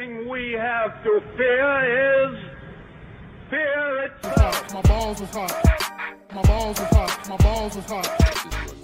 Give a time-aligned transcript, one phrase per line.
[0.00, 2.38] thing we have to fear is
[3.50, 4.74] fear itself.
[4.74, 5.54] My balls was hot.
[6.32, 7.28] My balls was hot.
[7.28, 8.08] My balls was hot.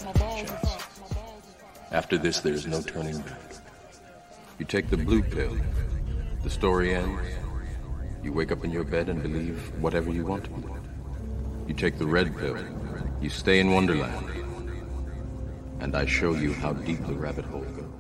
[0.05, 1.03] My balls was hot.
[1.05, 1.93] My balls was hot.
[1.93, 3.41] After this, there is no turning back.
[4.59, 5.57] You take the blue pill,
[6.43, 7.23] the story ends.
[8.23, 10.87] You wake up in your bed and believe whatever you want to believe.
[11.67, 12.59] You take the red pill,
[13.23, 14.29] you stay in Wonderland,
[15.81, 17.97] and I show you how deep the rabbit hole goes.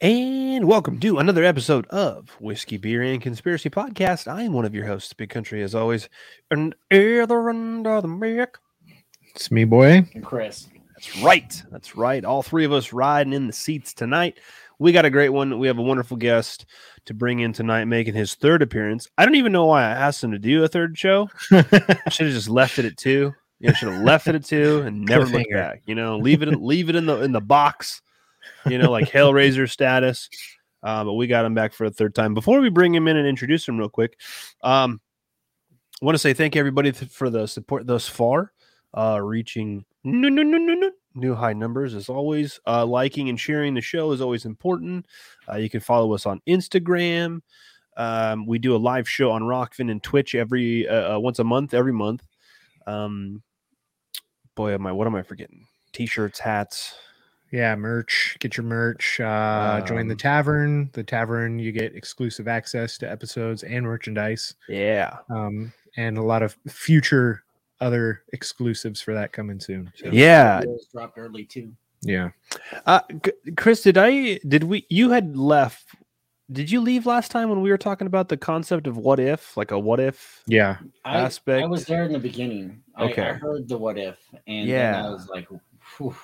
[0.00, 4.30] And welcome to another episode of Whiskey, Beer, and Conspiracy Podcast.
[4.30, 6.10] I am one of your hosts, Big Country, as always.
[6.50, 8.58] And either of the mic.
[9.34, 10.06] It's me, boy.
[10.14, 10.68] and Chris.
[10.94, 11.62] That's right.
[11.70, 12.22] That's right.
[12.22, 14.38] All three of us riding in the seats tonight.
[14.78, 15.58] We got a great one.
[15.58, 16.66] We have a wonderful guest
[17.06, 19.08] to bring in tonight, making his third appearance.
[19.16, 21.30] I don't even know why I asked him to do a third show.
[21.50, 23.32] I should have just left it at two.
[23.58, 25.82] You know, should have left it at two and never looked back.
[25.86, 28.02] You know, leave it leave it in the in the box.
[28.66, 30.28] You know, like Hellraiser status.
[30.82, 32.34] Uh, but we got him back for a third time.
[32.34, 34.18] Before we bring him in and introduce him real quick,
[34.62, 35.00] um,
[36.00, 38.52] I want to say thank you everybody th- for the support thus far,
[38.92, 42.58] uh, reaching no, no, no, no, no, new high numbers as always.
[42.66, 45.06] Uh, liking and sharing the show is always important.
[45.48, 47.40] Uh, you can follow us on Instagram.
[47.96, 51.44] Um, we do a live show on Rokfin and Twitch every uh, uh, once a
[51.44, 52.24] month, every month.
[52.86, 53.42] Um,
[54.56, 55.66] boy, am I what am I forgetting?
[55.92, 56.94] T-shirts, hats.
[57.52, 58.36] Yeah, merch.
[58.40, 59.20] Get your merch.
[59.20, 60.90] Uh, join the Um, tavern.
[60.94, 66.42] The tavern, you get exclusive access to episodes and merchandise, Yeah, um, and a lot
[66.42, 67.44] of future
[67.80, 69.92] other exclusives for that coming soon.
[69.96, 70.62] So, yeah.
[70.62, 71.74] Videos dropped early too.
[72.00, 72.30] yeah.
[72.86, 73.00] Uh,
[73.56, 75.88] Chris, did I did we you had left?
[76.50, 79.56] Did you leave last time when we were talking about the concept of what if,
[79.56, 80.42] like a what if?
[80.46, 80.78] Yeah.
[81.04, 81.62] Aspect.
[81.62, 82.82] I was there in the beginning.
[82.96, 83.28] I, Okay.
[83.30, 85.06] I heard the what if, and then Yeah.
[85.06, 85.48] I was like,
[85.98, 86.14] Whew.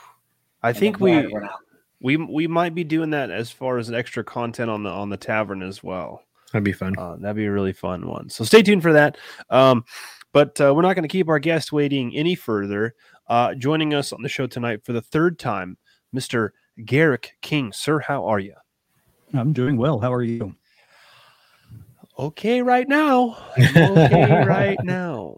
[0.62, 1.60] I And think we it went out.
[2.00, 5.08] we we might be doing that as far as an extra content on the on
[5.10, 6.22] the tavern as well.
[6.52, 6.94] That'd be fun.
[6.98, 8.28] Uh, that'd be a really fun one.
[8.30, 9.18] So stay tuned for that.
[9.50, 9.84] Um,
[10.32, 12.94] but uh, we're not going to keep our guest waiting any further.
[13.26, 15.76] Uh, joining us on the show tonight for the third time,
[16.16, 16.50] Mr.
[16.84, 17.72] Garrick King.
[17.72, 18.54] Sir, how are you?
[19.34, 19.98] I'm doing well.
[19.98, 20.54] How are you?
[22.18, 23.36] Okay, right now.
[23.56, 25.36] I'm okay, right now.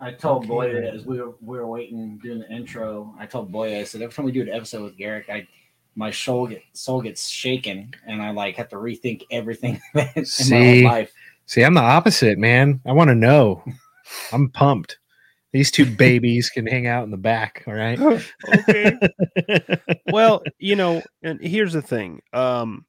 [0.00, 0.88] I told Boy Okay.
[0.88, 3.14] as we were we were waiting doing the intro.
[3.18, 5.46] I told Boy I said every time we do an episode with Garrick, I
[5.94, 10.22] my soul get soul gets shaken, and I like have to rethink everything in my
[10.22, 10.82] See?
[10.82, 11.12] whole life.
[11.46, 12.80] See, I'm the opposite, man.
[12.86, 13.62] I want to know.
[14.32, 14.98] I'm pumped.
[15.52, 17.64] These two babies can hang out in the back.
[17.66, 17.98] All right.
[18.54, 18.96] okay.
[20.12, 22.22] well, you know, and here's the thing.
[22.32, 22.86] Um,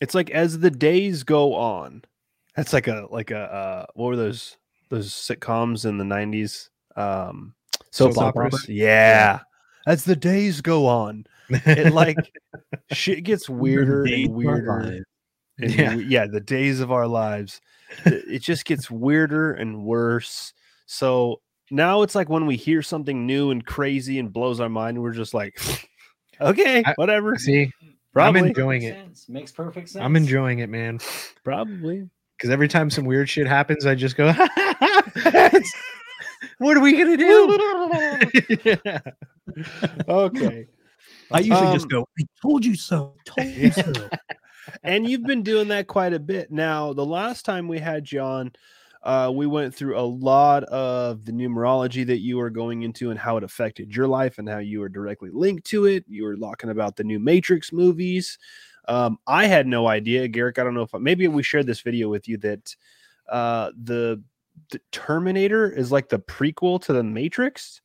[0.00, 2.02] it's like as the days go on,
[2.56, 4.56] that's like a like a uh, what were those
[4.90, 6.68] those sitcoms in the '90s?
[6.96, 7.54] Um,
[7.90, 8.54] soap, Soap operas.
[8.54, 8.68] operas?
[8.68, 9.40] Yeah.
[9.86, 12.16] As the days go on, it like
[12.92, 15.02] shit gets weirder and weirder.
[15.58, 15.96] and Yeah.
[15.96, 17.60] we- yeah, the days of our lives.
[18.04, 20.52] It it just gets weirder and worse.
[20.86, 21.40] So
[21.70, 25.12] now it's like when we hear something new and crazy and blows our mind, we're
[25.12, 25.58] just like,
[26.40, 27.36] okay, I- whatever.
[27.36, 27.72] See,
[28.12, 29.00] Probably, I'm enjoying Makes it.
[29.00, 29.28] sense.
[29.28, 30.04] Makes perfect sense.
[30.04, 30.98] I'm enjoying it, man.
[31.44, 32.08] probably.
[32.40, 34.32] Because every time some weird shit happens, I just go,
[36.56, 37.58] "What are we gonna do?"
[38.64, 38.98] yeah.
[40.08, 40.66] Okay.
[41.30, 43.14] I usually just Um, go, I told you so.
[43.26, 43.92] Told you so.
[44.82, 46.50] and you've been doing that quite a bit.
[46.50, 48.52] Now, the last time we had you on,
[49.02, 53.18] uh, we went through a lot of the numerology that you were going into and
[53.20, 56.06] how it affected your life and how you were directly linked to it.
[56.08, 58.38] You were talking about the new Matrix movies.
[58.88, 60.58] Um, I had no idea, Garrick.
[60.58, 62.74] I don't know if maybe we shared this video with you that
[63.28, 64.22] uh, the,
[64.70, 67.80] the Terminator is like the prequel to the Matrix.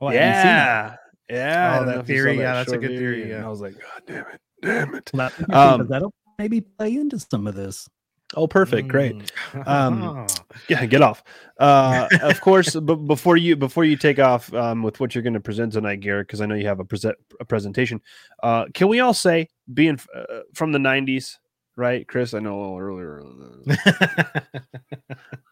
[0.00, 0.98] Oh, I seen that.
[1.28, 1.78] yeah, yeah.
[1.80, 3.44] Oh, that know if theory, that yeah, that's a good video, theory, and yeah.
[3.46, 5.10] I was like, God damn it, damn it.
[5.12, 7.88] Well, that- Um, that'll maybe play into some of this.
[8.34, 9.16] Oh, perfect, great.
[9.52, 9.66] Mm.
[9.66, 10.26] Um,
[10.68, 11.22] Yeah, get off.
[11.58, 15.34] Uh, of course, but before you before you take off um, with what you're going
[15.34, 18.02] to present tonight, Garrick, because I know you have a, present, a presentation.
[18.42, 21.36] Uh, can we all say, being f- uh, from the '90s,
[21.76, 22.34] right, Chris?
[22.34, 23.22] I know a little earlier.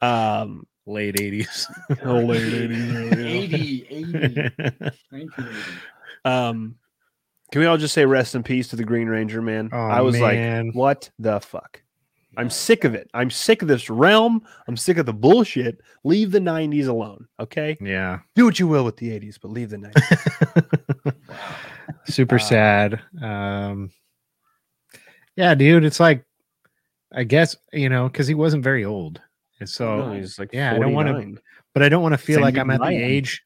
[0.03, 1.67] Um, Late 80s.
[2.05, 3.27] oh, late 80s, yeah.
[3.27, 4.07] 80, 80,
[5.11, 5.55] 1980.
[6.25, 6.77] Um,
[7.51, 9.71] can we all just say rest in peace to the Green Ranger, man?
[9.73, 10.67] Oh, I was man.
[10.67, 11.83] like, what the fuck?
[12.37, 13.09] I'm sick of it.
[13.15, 14.43] I'm sick of this realm.
[14.69, 15.79] I'm sick of the bullshit.
[16.05, 17.77] Leave the 90s alone, okay?
[17.81, 18.19] yeah.
[18.35, 21.15] Do what you will with the 80s, but leave the 90s.
[22.07, 23.01] Super Uh, sad.
[23.23, 23.91] Um,
[25.37, 26.25] yeah, dude, it's like,
[27.13, 29.21] I guess, you know, because he wasn't very old.
[29.61, 31.33] And so, No, he's like yeah, I don't wanna-
[31.73, 33.43] but I don't want to feel Same like I'm at the age.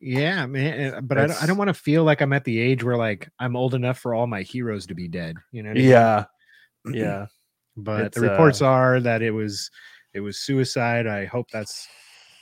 [0.00, 0.94] Yeah, man.
[0.94, 2.96] uh, But I don't, I don't want to feel like I'm at the age where
[2.96, 5.36] like I'm old enough for all my heroes to be dead.
[5.52, 5.70] You know?
[5.70, 5.88] what I mean?
[5.90, 6.24] Yeah.
[6.94, 7.26] Yeah.
[7.76, 9.70] But It's, the reports uh, are that it was
[10.14, 11.06] it was suicide.
[11.06, 11.88] I hope that's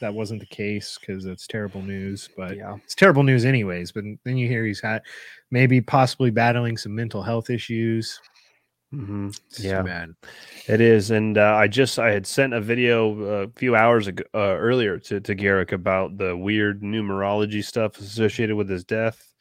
[0.00, 2.28] that wasn't the case because it's terrible news.
[2.36, 2.76] But Yeah.
[2.84, 3.92] it's terrible news anyways.
[3.92, 5.02] But then you hear he's had
[5.50, 8.20] maybe possibly battling some mental health issues.
[8.90, 9.78] hmm It's Yeah.
[9.78, 10.14] too bad.
[10.68, 14.06] It is, and uh, I just I had sent a video uh, a few hours
[14.06, 19.34] ago uh, earlier to to Garrick about the weird numerology stuff associated with his death,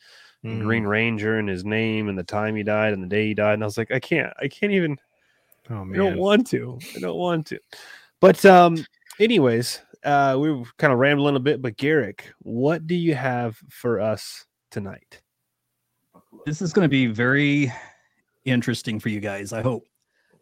[0.44, 0.62] the Mm.
[0.62, 3.54] Green Ranger and his name and the time he died and the day he died,
[3.56, 4.98] and I was like, I can't, I can't even,
[5.70, 7.60] Oh I don't want to, I don't want to.
[8.22, 8.86] But um,
[9.20, 13.58] anyways, uh, we were kind of rambling a bit, but Garrick, what do you have
[13.70, 15.22] for us tonight?
[16.46, 17.72] This is going to be very
[18.46, 19.86] interesting for you guys, I hope.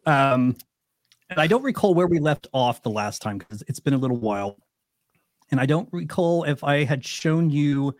[0.06, 0.56] Um,
[1.30, 3.98] and I don't recall where we left off the last time because it's been a
[3.98, 4.56] little while.
[5.50, 7.94] And I don't recall if I had shown you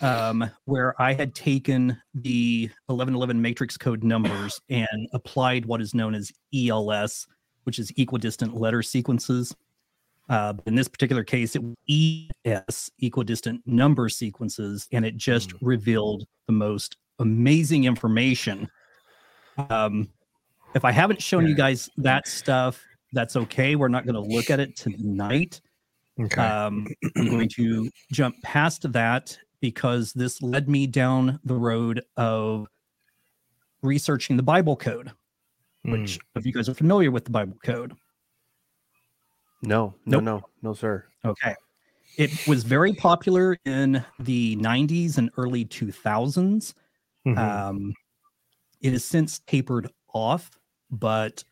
[0.00, 6.14] um, where I had taken the 1111 matrix code numbers and applied what is known
[6.14, 7.26] as ELS,
[7.64, 9.54] which is equidistant letter sequences.
[10.28, 16.24] Uh, in this particular case, it was ES, equidistant number sequences, and it just revealed
[16.46, 18.68] the most amazing information.
[19.68, 20.08] Um,
[20.74, 23.76] if I haven't shown you guys that stuff, that's okay.
[23.76, 25.60] We're not going to look at it tonight.
[26.18, 26.40] Okay.
[26.40, 26.86] Um,
[27.16, 32.66] I'm going to jump past that because this led me down the road of
[33.82, 35.10] researching the Bible code,
[35.84, 37.94] which if you guys are familiar with the Bible code,
[39.62, 40.24] No, no, Nope.
[40.24, 41.04] no, no, sir.
[41.24, 41.54] Okay.
[42.18, 46.74] It was very popular in the 90s and early 2000s.
[47.26, 47.38] Mhm.
[47.38, 47.94] Um,
[48.80, 50.50] it has since tapered off,
[50.90, 51.44] but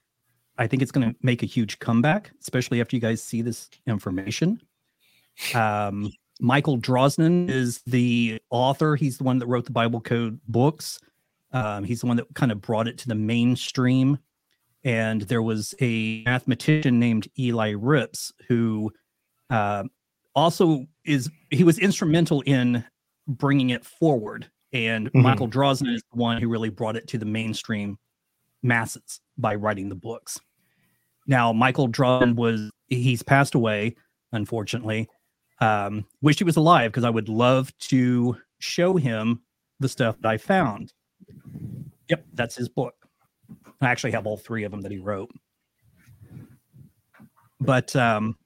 [0.58, 3.70] I think it's going to make a huge comeback, especially after you guys see this
[3.86, 4.60] information.
[5.54, 6.10] Um,
[6.40, 8.96] Michael Drosnin is the author.
[8.96, 10.98] He's the one that wrote the Bible Code books.
[11.52, 14.18] Um, he's the one that kind of brought it to the mainstream.
[14.84, 18.90] And there was a mathematician named Eli Rips who
[19.50, 19.84] uh,
[20.34, 22.84] also is he was instrumental in
[23.26, 24.50] bringing it forward.
[24.72, 25.22] And Mhm.
[25.22, 27.98] Michael Drosnin is the one who really brought it to the mainstream
[28.62, 30.38] masses by writing the books.
[31.26, 33.96] Now, Michael Drosnin was he's passed away,
[34.32, 35.08] unfortunately.
[35.60, 39.40] Um, wish he was alive because I would love to show him
[39.78, 40.92] the stuff that I found.
[42.08, 42.94] Yep, that's his book.
[43.80, 45.30] I actually have all three of them that he wrote.
[47.60, 48.36] But um,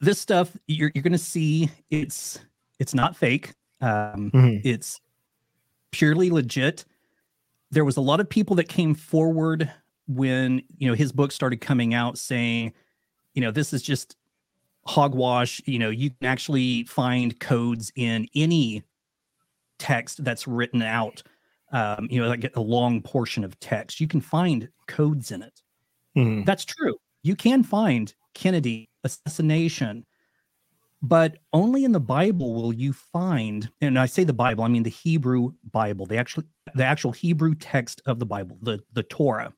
[0.00, 2.38] this stuff you're, you're going to see it's
[2.78, 3.54] it's not fake.
[3.80, 4.60] Um, Mhm.
[4.64, 5.00] It's
[5.90, 6.84] purely legit.
[7.70, 9.70] There was a lot of people that came forward
[10.06, 12.72] when you know his book started coming out, saying,
[13.36, 14.16] you know, this is just
[14.86, 15.60] hogwash.
[15.66, 18.82] You know, you can actually find codes in any
[19.78, 21.22] text that's written out.
[21.72, 25.62] Um, you know, like a long portion of text, you can find codes in it.
[26.16, 26.46] Mhm.
[26.46, 26.96] That's true.
[27.22, 30.06] You can find Kennedy assassination,
[31.02, 34.84] but only in the Bible will you find, and I say the Bible, I mean
[34.84, 36.44] the Hebrew Bible, the actual
[36.74, 39.52] the actual Hebrew text of the Bible, the the Torah,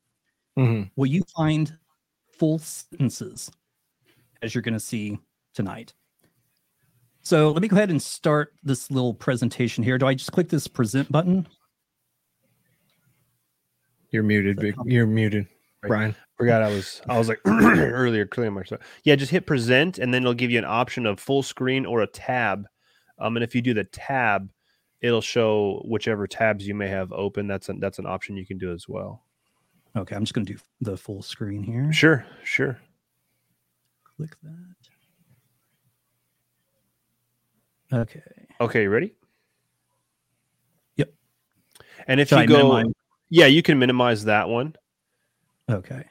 [0.57, 0.91] Mhm.
[0.95, 1.77] will you find
[2.39, 3.51] full sentences
[4.41, 5.19] as you're going to see
[5.53, 5.93] tonight.
[7.21, 9.97] So let me go ahead and start this little presentation here.
[9.97, 11.47] Do I just click this present button?
[14.11, 14.57] You're muted.
[14.57, 14.75] Big.
[14.85, 15.47] You're muted,
[15.83, 16.15] Brian.
[16.37, 18.79] Forgot I was I was like earlier clearing my stuff.
[19.03, 22.01] Yeah, just hit present and then it'll give you an option of full screen or
[22.01, 22.65] a tab.
[23.19, 24.49] Um, and if you do the tab,
[25.01, 27.47] it'll show whichever tabs you may have open.
[27.47, 29.23] That's an that's an option you can do as well.
[29.95, 31.91] Okay, I'm just going to do the full screen here.
[31.91, 32.79] Sure, sure.
[34.19, 34.35] Click
[37.89, 37.99] that.
[38.01, 38.21] Okay.
[38.59, 39.13] Okay, you ready?
[40.97, 41.13] Yep.
[42.07, 42.93] And if Should you I go, minimize-
[43.29, 44.75] yeah, you can minimize that one,
[45.71, 46.03] Okay.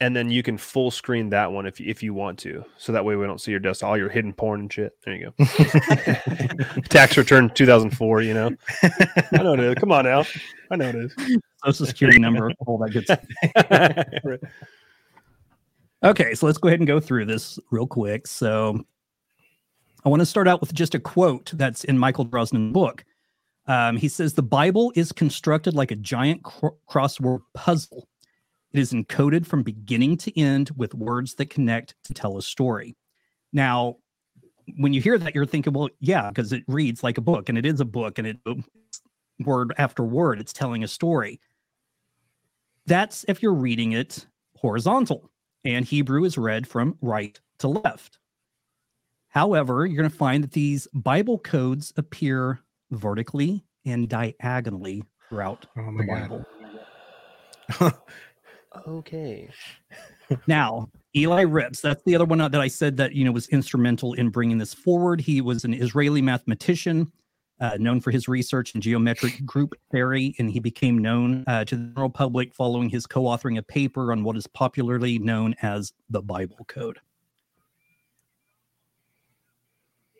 [0.00, 2.64] and then you can full screen that one if you, if you want to.
[2.78, 4.94] So that way we don't see your desk, all your hidden porn and shit.
[5.04, 5.44] There you go.
[6.88, 8.22] Tax return 2004.
[8.22, 8.50] You know,
[8.82, 9.74] I know it is.
[9.74, 10.24] Come on now,
[10.70, 11.14] I know it is.
[11.66, 14.40] Social security number, all that good stuff.
[16.04, 18.26] Okay, so let's go ahead and go through this real quick.
[18.26, 18.84] So
[20.04, 23.04] I want to start out with just a quote that's in Michael Drosnin's book.
[23.66, 28.08] Um, he says, The Bible is constructed like a giant cro- crossword puzzle.
[28.72, 32.94] It is encoded from beginning to end with words that connect to tell a story.
[33.52, 33.96] Now,
[34.76, 37.56] when you hear that, you're thinking, well, yeah, because it reads like a book and
[37.56, 38.36] it is a book and it
[39.40, 41.40] word after word, it's telling a story.
[42.84, 44.26] That's if you're reading it
[44.56, 45.30] horizontal
[45.66, 48.18] and Hebrew is read from right to left.
[49.28, 55.92] However, you're going to find that these Bible codes appear vertically and diagonally throughout Oh
[55.96, 56.44] the.
[57.78, 57.92] Bible.
[58.86, 59.48] Okay.
[60.46, 64.12] Now, Eli Rips, that's the other one that I said that, you know, was instrumental
[64.14, 65.20] in bringing this forward.
[65.20, 67.10] He was an Israeli mathematician
[67.60, 71.76] uh, known for his research in geometric group theory, and he became known uh, to
[71.76, 75.92] the general public following his co authoring a paper on what is popularly known as
[76.10, 77.00] the Bible Code.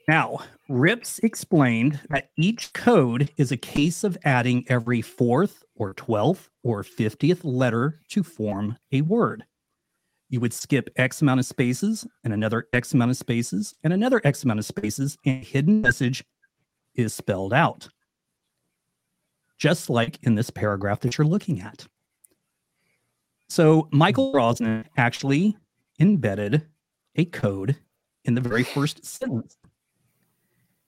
[0.09, 0.38] Now,
[0.69, 6.85] Rips explained that each code is a case of adding every fourth or 12th or
[6.85, 9.45] 50th letter to form a word.
[10.28, 14.21] You would skip X amount of spaces and another X amount of spaces and another
[14.25, 16.25] X amount of spaces, and hidden message
[16.97, 17.88] is spelled out.
[19.59, 21.87] Just like in this paragraph that you're looking at.
[23.49, 25.57] So, Michael Drosnin actually
[26.00, 26.67] embedded
[27.15, 27.76] a code
[28.25, 29.57] in the very first sentence.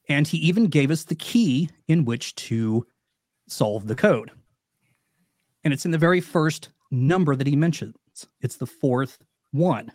[0.09, 2.87] And he even gave us the key in which to
[3.47, 4.31] solve the code.
[5.65, 7.95] And it's in the very first number that he mentions.
[8.41, 9.19] It's the fourth
[9.53, 9.93] one.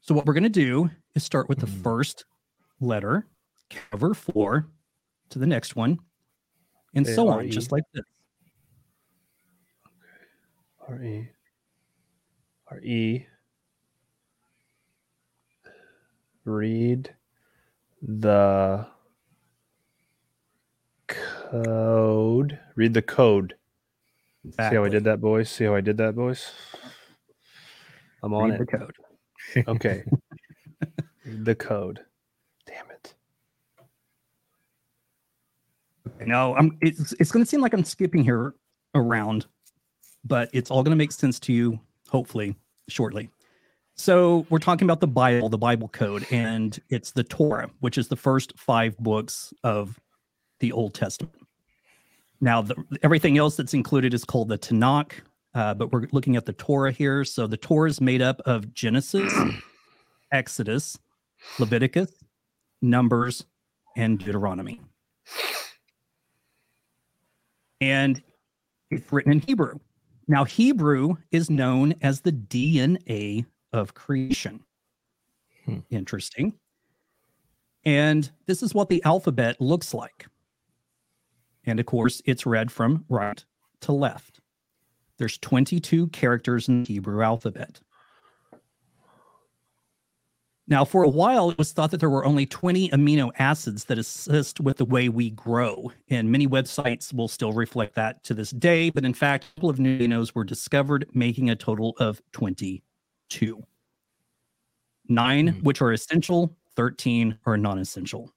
[0.00, 1.82] So what we're going to do is start with the Hmm.
[1.82, 2.24] first
[2.80, 3.26] letter,
[3.70, 4.68] cover four
[5.32, 5.98] to the next one,
[6.94, 8.04] and so on, just like this.
[10.82, 10.88] Okay.
[10.88, 11.28] R E
[12.70, 13.26] R E.
[16.44, 17.14] Read
[18.02, 18.86] the
[21.06, 22.58] code.
[22.74, 23.54] Read the code.
[24.44, 25.48] See how I did that, boys?
[25.48, 26.50] See how I did that, boys?
[28.22, 28.70] I'm on Read it.
[28.70, 28.96] the code.
[29.68, 30.04] Okay.
[31.24, 32.00] The code.
[32.66, 33.14] Damn it.
[36.26, 36.78] No, I'm.
[36.80, 38.54] It's it's going to seem like I'm skipping here
[38.94, 39.46] around,
[40.24, 42.56] but it's all going to make sense to you hopefully
[42.88, 43.30] shortly.
[43.94, 48.08] So we're talking about the Bible, the Bible code, and it's the Torah, which is
[48.08, 50.00] the first five books of
[50.60, 51.34] the Old Testament.
[52.40, 55.12] Now, the, everything else that's included is called the Tanakh,
[55.54, 57.24] uh, but we're looking at the Torah here.
[57.24, 59.32] So the Torah is made up of Genesis,
[60.32, 60.98] Exodus,
[61.58, 62.10] Leviticus,
[62.80, 63.44] Numbers,
[63.96, 64.80] and Deuteronomy.
[67.82, 68.22] And
[68.92, 69.80] it's written in Hebrew.
[70.28, 74.60] Now, Hebrew is known as the DNA of creation.
[75.64, 75.78] Hmm.
[75.90, 76.54] Interesting.
[77.84, 80.26] And this is what the alphabet looks like.
[81.64, 83.44] And of course, it's read from right
[83.80, 84.40] to left.
[85.18, 87.80] There's 22 characters in the Hebrew alphabet.
[90.72, 93.98] Now, for a while, it was thought that there were only 20 amino acids that
[93.98, 95.92] assist with the way we grow.
[96.08, 98.88] And many websites will still reflect that to this day.
[98.88, 103.62] But in fact, a couple of new aminos were discovered, making a total of 22.
[105.08, 105.60] Nine, Hmm.
[105.60, 108.32] which are essential, 13 are non essential.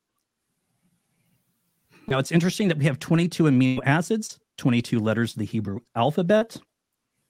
[2.05, 6.57] Now, it's interesting that we have 22 amino acids, 22 letters of the Hebrew alphabet.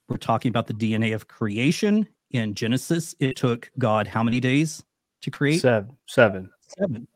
[0.08, 2.08] We're talking about the DNA of creation.
[2.32, 4.82] In Genesis, it took God how many days
[5.22, 5.60] to create?
[5.60, 5.96] Seven.
[6.06, 6.50] Seven.
[6.78, 7.08] Seven.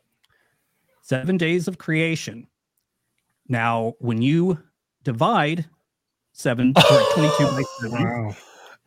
[1.02, 2.47] Seven days of creation.
[3.49, 4.59] Now, when you
[5.02, 5.66] divide
[6.33, 6.83] seven or
[7.14, 8.37] 22 by seven, Wow.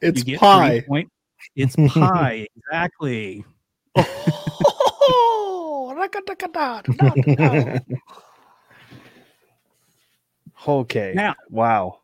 [0.02, 0.80] It's you get pi.
[0.80, 1.12] 3 point-
[1.56, 3.44] it's pi, exactly.
[3.98, 5.94] Oh,
[10.68, 11.14] okay.
[11.16, 12.00] Now- wow.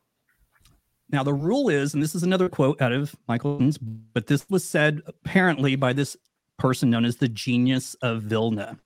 [1.11, 3.71] Now, the rule is, and this is another quote out of Michael,
[4.13, 6.15] but this was said apparently by this
[6.59, 8.77] person known as the genius of Vilna.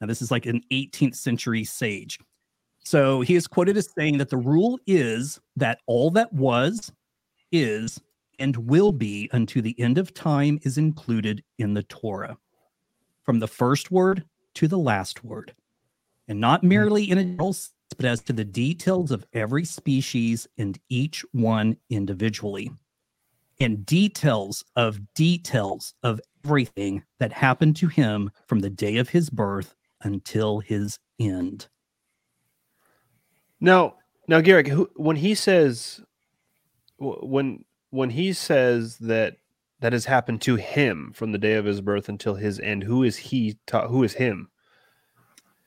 [0.00, 2.18] Now, this is like an 18th century sage.
[2.84, 6.92] So he is quoted as saying that the rule is that all that was,
[7.52, 8.00] is,
[8.38, 12.36] and will be unto the end of time is included in the Torah,
[13.22, 14.24] from the first word
[14.54, 15.54] to the last word,
[16.28, 16.68] and not hmm.
[16.68, 21.24] merely in a general sense, but as to the details of every species and each
[21.32, 22.72] one individually,
[23.60, 29.30] and details of details of everything that happened to him from the day of his
[29.30, 31.68] birth until his end.
[33.60, 33.94] Now,
[34.28, 36.00] now, Garrick, who, when he says,
[36.98, 39.36] when when he says that
[39.80, 43.02] that has happened to him from the day of his birth until his end, who
[43.02, 43.58] is he?
[43.66, 44.48] Ta- who is him?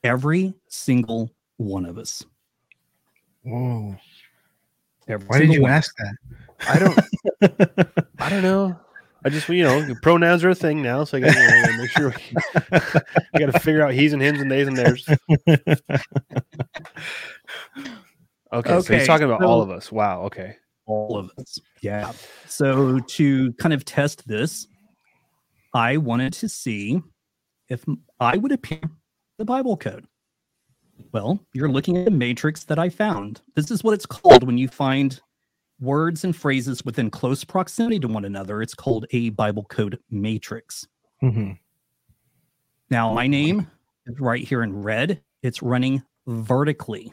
[0.02, 2.24] Every single one of us.
[3.42, 3.96] Whoa.
[5.08, 5.70] Every Why did you one.
[5.70, 6.16] ask that?
[6.68, 8.08] I don't.
[8.18, 8.78] I don't know.
[9.26, 12.14] I just you know pronouns are a thing now, so I got to make sure.
[13.34, 15.04] I got to figure out he's and hims and theys and theirs.
[18.52, 19.90] Okay, so Okay, he's talking about all of us.
[19.90, 20.22] Wow.
[20.22, 20.56] Okay.
[20.86, 21.58] all of us.
[21.82, 22.12] Yeah.
[22.46, 24.68] So to kind of test this,
[25.74, 27.02] I wanted to see
[27.68, 27.84] if
[28.20, 28.80] I would appear
[29.38, 30.06] the Bible code.
[31.10, 33.42] Well, you're looking at the matrix that I found.
[33.56, 35.20] This is what it's called when you find
[35.80, 38.62] words and phrases within close proximity to one another.
[38.62, 40.86] It's called a Bible code matrix.
[41.22, 41.58] Mhm.
[42.90, 43.70] Now, my name
[44.06, 45.22] is right here in red.
[45.42, 47.12] It's running vertically.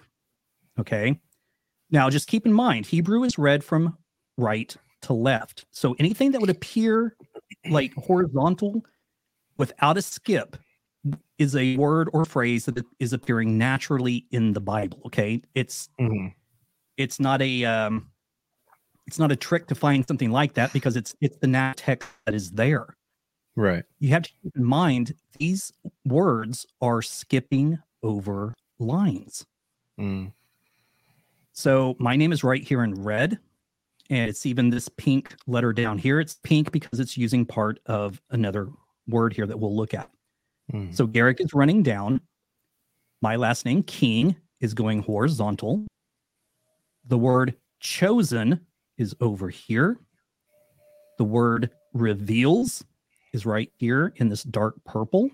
[0.80, 1.20] Okay.
[1.92, 3.98] Now, just keep in mind, Hebrew is read from
[4.38, 5.66] right to left.
[5.72, 7.16] So anything that would appear
[7.70, 8.84] like horizontal
[9.58, 10.58] without a skip
[11.38, 15.02] is a word or phrase that is appearing naturally in the Bible.
[15.08, 15.42] Okay.
[15.54, 16.34] It's Mhm.
[16.98, 18.12] it's not a um
[19.08, 22.08] it's not a trick to find something like that because it's it's the nat text
[22.26, 22.96] that is there
[23.56, 23.84] Right.
[24.00, 25.72] you have to keep in mind these
[26.06, 29.46] words are skipping over lines.
[30.00, 30.32] Mm.
[31.52, 33.38] So my name is right here in red,
[34.10, 36.20] and it's even this pink letter down here.
[36.20, 38.70] It's pink because it's using part of another
[39.08, 40.10] word here that we'll look at.
[40.72, 40.96] Mm.
[40.96, 42.22] So Garrick is running down.
[43.22, 45.86] My last name, King, is going horizontal.
[47.06, 48.62] The word chosen
[48.98, 49.98] is over here.
[51.18, 52.84] The word reveals
[53.34, 55.30] is right here in this dark purple.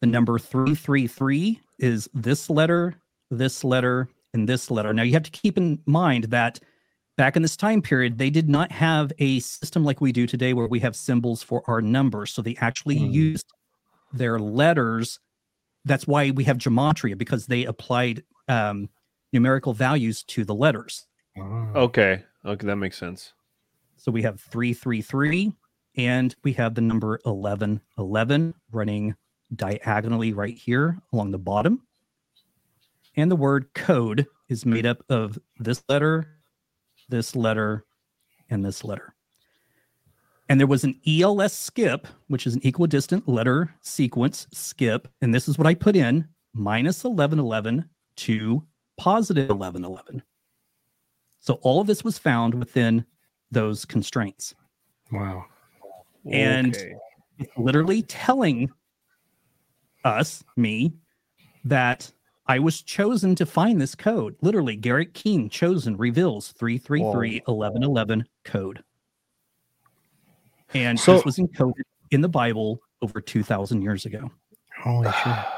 [0.00, 2.94] The number 333 is this letter,
[3.30, 4.92] this letter, and this letter.
[4.92, 6.58] Now you have to keep in mind that
[7.16, 10.52] back in this time period, they did not have a system like we do today
[10.52, 12.32] where we have symbols for our numbers.
[12.32, 13.12] So they actually Mm.
[13.12, 13.46] used
[14.12, 15.20] their letters.
[15.84, 18.88] That's why we have gematria because they applied um,
[19.32, 21.06] numerical values to the letters.
[21.38, 21.72] Ah.
[21.74, 22.22] Okay.
[22.44, 23.32] Okay, that makes sense.
[23.96, 25.52] So we have 333
[25.96, 29.14] and we have the number 1111 running
[29.54, 31.82] diagonally right here along the bottom.
[33.16, 36.26] And the word code is made up of this letter,
[37.08, 37.84] this letter,
[38.50, 39.14] and this letter.
[40.48, 45.08] And there was an ELS skip, which is an equidistant letter sequence skip.
[45.22, 48.62] And this is what I put in minus 1111 to
[48.98, 50.22] positive 1111.
[51.44, 53.04] So all of this was found within
[53.50, 54.54] those constraints.
[55.12, 55.44] Wow.
[56.30, 56.94] And- Okay.
[57.38, 58.70] It's literally telling
[60.04, 60.94] us, me,
[61.64, 62.10] that
[62.46, 64.36] I was chosen to find this code.
[64.40, 68.82] Literally, Garrick King chosen reveals 333 1111 code.
[70.72, 74.30] And So- this was encoded in the Bible over 2,000 years ago.
[74.82, 75.36] Holy shit.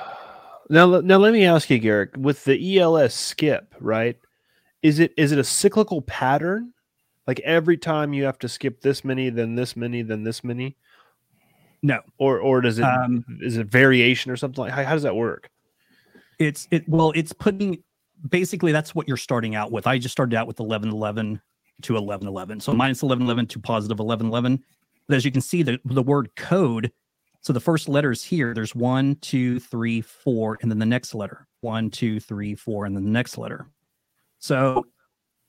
[0.68, 4.18] Now, now let me ask you, Garrick, with the ELS skip, right?
[4.86, 6.72] Is it is it a cyclical pattern?
[7.26, 10.76] Like every time you have to skip this many, then this many, then this many,
[11.82, 12.86] No, or or does it
[13.40, 14.72] is um, it variation or something like?
[14.72, 15.50] How, how does that work?
[16.38, 17.82] it's it well, it's putting
[18.28, 19.86] basically that's what you're starting out with.
[19.86, 21.40] I just started out with 1111
[21.82, 22.60] to 1111.
[22.60, 24.62] So minus 1111 to positive 1111.
[25.08, 26.92] But as you can see, the, the word code,
[27.40, 31.46] so the first letters here, there's one, two, three, four, and then the next letter.
[31.60, 33.66] One, two, three, four, and then the next letter.
[34.46, 34.86] So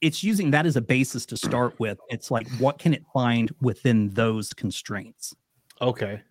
[0.02, 2.00] it's using that as a basis to start with.
[2.10, 5.36] It's like, what can it find within those constraints?
[5.80, 6.22] Okay.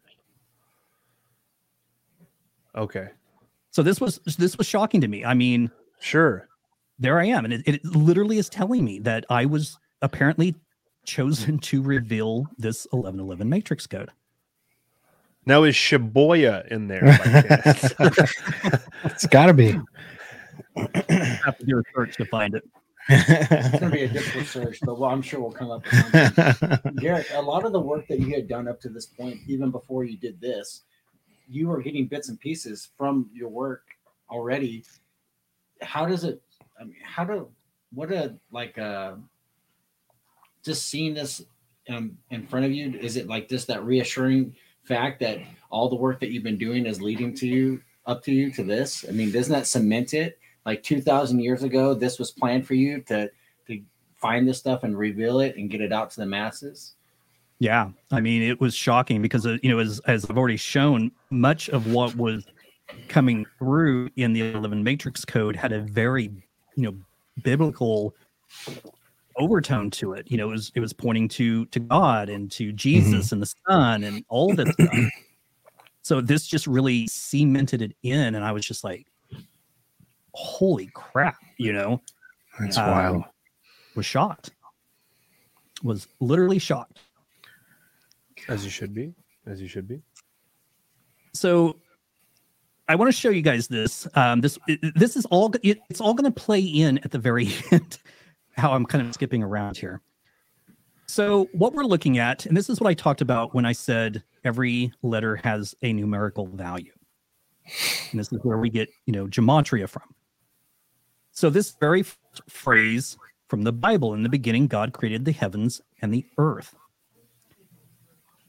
[2.75, 3.09] Okay.
[3.71, 5.25] So this was this was shocking to me.
[5.25, 6.49] I mean, Sure.
[6.99, 7.45] there I am.
[7.45, 10.57] And it, it literally is telling me that I was apparently
[11.05, 14.11] chosen to reveal this 1111 matrix code.
[15.47, 17.03] Now is Shibuya in there?
[17.99, 18.11] by
[19.05, 19.79] it's got to be.
[20.77, 22.69] I have to do research to find it.
[23.09, 26.95] It's gonna be a difficult search, but well, I'm sure we'll come up with something.
[26.97, 29.71] Garrick, a lot of the work that you had done up to this point, even
[29.71, 30.83] before you did this,
[31.49, 33.83] you were getting bits and pieces from your work
[34.31, 34.85] already.
[35.83, 36.43] How does it?
[36.81, 37.49] I mean, how do
[37.93, 39.15] what a like uh
[40.65, 41.43] just seeing this
[41.89, 42.99] um, in front of you?
[42.99, 45.39] Is it like just that reassuring fact that
[45.71, 48.65] all the work that you've been doing is leading to you up to you to
[48.65, 49.05] this?
[49.09, 50.39] I mean, doesn't that cement it?
[50.67, 53.31] Like two thousand years ago, this was planned for you to
[53.69, 53.81] to
[54.17, 56.97] find this stuff and reveal it and get it out to the masses.
[57.59, 61.11] Yeah, I mean, it was shocking because uh, you know, as as I've already shown,
[61.31, 62.45] much of what was
[63.09, 66.25] coming through in the 11 matrix code had a very,
[66.77, 66.95] you know,
[67.43, 68.15] biblical
[69.39, 70.31] overtone to it.
[70.31, 73.53] You know, it was it was pointing to to God and to Jesus and the
[73.69, 74.91] Son and all this stuff.
[76.03, 79.07] So this just really cemented it in, and I was just like,
[80.37, 82.03] "Holy crap!" You know,
[82.61, 83.25] That's Um, wild.
[83.95, 84.51] was shocked.
[85.83, 87.01] Was literally shocked.
[88.49, 89.15] As you should be.
[89.47, 90.03] As you should be.
[91.35, 91.79] so
[92.89, 94.07] I want to show you guys this.
[94.15, 94.59] Um, this
[94.95, 97.99] this is all it, it's all going to play in at the very end.
[98.57, 100.01] How I'm kind of skipping around here.
[101.09, 104.23] So, what we're looking at, and this is what I talked about when I said
[104.45, 106.93] every letter has a numerical value.
[108.11, 110.03] And this is where we get, you know, gematria from.
[111.37, 112.03] So, this very
[112.49, 113.19] phrase
[113.49, 116.75] from the Bible in the beginning, God created the heavens and the earth.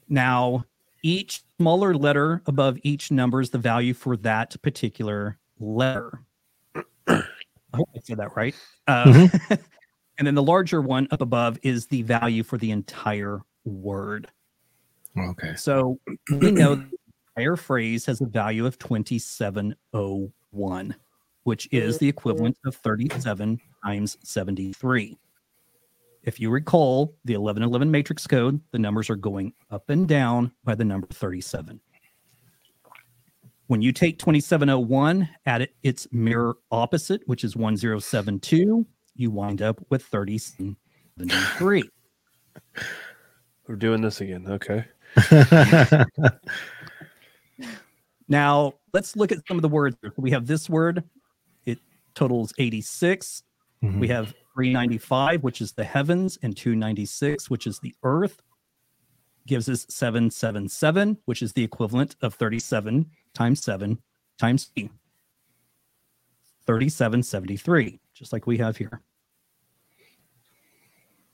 [0.08, 0.64] Now,
[1.02, 6.22] each smaller letter above each number is the value for that particular letter.
[7.06, 7.22] I
[7.74, 8.54] hope I said that right.
[8.86, 9.28] Uh,
[10.16, 14.28] and then the larger one up above is the value for the entire word.
[15.14, 15.54] Okay.
[15.56, 16.88] So we know the
[17.36, 20.96] entire phrase has a value of 2701,
[21.44, 25.16] which is the equivalent of 37 times 73.
[26.22, 30.74] If you recall the 1111 matrix code, the numbers are going up and down by
[30.74, 31.80] the number 37.
[33.68, 39.78] When you take 2701 at it, its mirror opposite, which is 1072, you wind up
[39.90, 41.90] with 3073.
[43.66, 44.46] We're doing this again.
[44.48, 44.84] Okay.
[48.28, 49.96] Now, let's look at some of the words.
[50.16, 51.04] We have this word, it
[52.18, 53.44] totals 86.
[53.82, 54.00] Mhm.
[54.00, 58.42] We have 395, which is the heavens, and 296, which is the earth.
[59.46, 64.02] Gives us 777, which is the equivalent of 37 times 7
[64.36, 64.90] times 3.
[66.66, 69.00] 3773, just like we have here.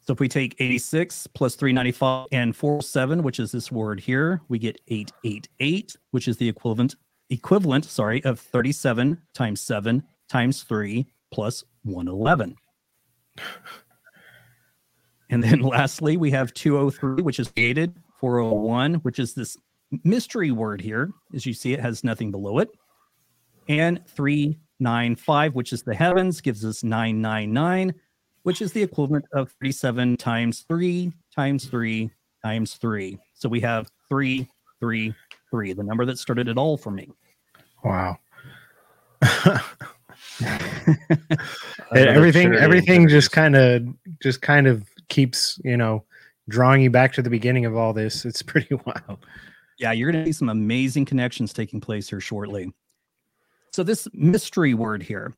[0.00, 4.58] So if we take 86 plus 395 and 47, which is this word here, we
[4.58, 6.96] get 888, which is the equivalent
[7.30, 12.56] equivalent, sorry, of 37 times 7 times 3 plus 111.
[15.30, 19.56] And then lastly, we have 203, which is created, 401, which is this
[20.02, 21.10] mystery word here.
[21.34, 22.70] As you see, it has nothing below it.
[23.68, 27.94] And 395, which is the heavens, gives us 999,
[28.42, 32.10] which is the equivalent of 37 times 3 times 3
[32.44, 33.18] times 3.
[33.32, 34.48] So we have 3,
[34.80, 35.14] 3,
[35.50, 37.08] 3, the number that started it all for me.
[37.82, 38.18] Wow.
[40.40, 41.38] Another
[41.92, 43.86] everything Trinity everything just kind of
[44.22, 46.04] just kind of keeps you know
[46.48, 49.24] drawing you back to the beginning of all this it's pretty wild
[49.78, 52.72] Yeah, you're going to see some amazing connections taking place here shortly.
[53.72, 55.34] So this mystery word here,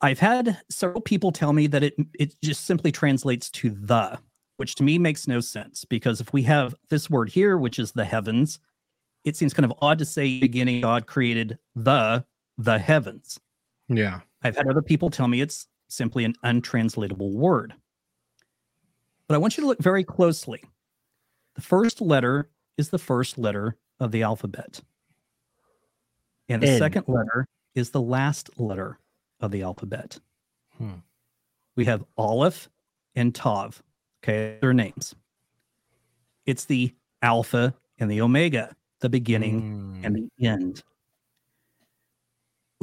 [0.00, 4.18] I've had several people tell me that it it just simply translates to the,
[4.56, 7.92] which to me makes no sense because if we have this word here, which is
[7.92, 8.58] the heavens,
[9.24, 12.24] it seems kind of odd to say beginning God created the
[12.56, 13.38] the heavens.
[13.88, 17.74] Yeah I've had other people tell me it's simply an untranslatable word.
[19.26, 20.62] But I want you to look very closely.
[21.54, 24.80] The first letter is the first letter of the alphabet.
[26.48, 26.78] And the N.
[26.78, 28.98] second letter is the last letter
[29.40, 30.18] of the alphabet.
[30.76, 30.94] Hmm.
[31.76, 32.68] We have Aleph
[33.16, 33.82] and Tav.
[34.22, 35.14] Okay, their names.
[36.46, 39.62] It's the Alpha and the Omega, the beginning
[40.00, 40.06] Mm.
[40.06, 40.82] and the end.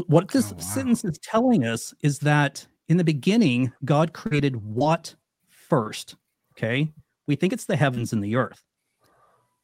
[0.08, 0.60] What this Oh, wow.
[0.62, 5.15] sentence is telling us is that in the beginning, God created what
[5.49, 6.15] first?
[6.53, 6.93] Okay.
[7.27, 8.63] We think it's the heavens and the earth.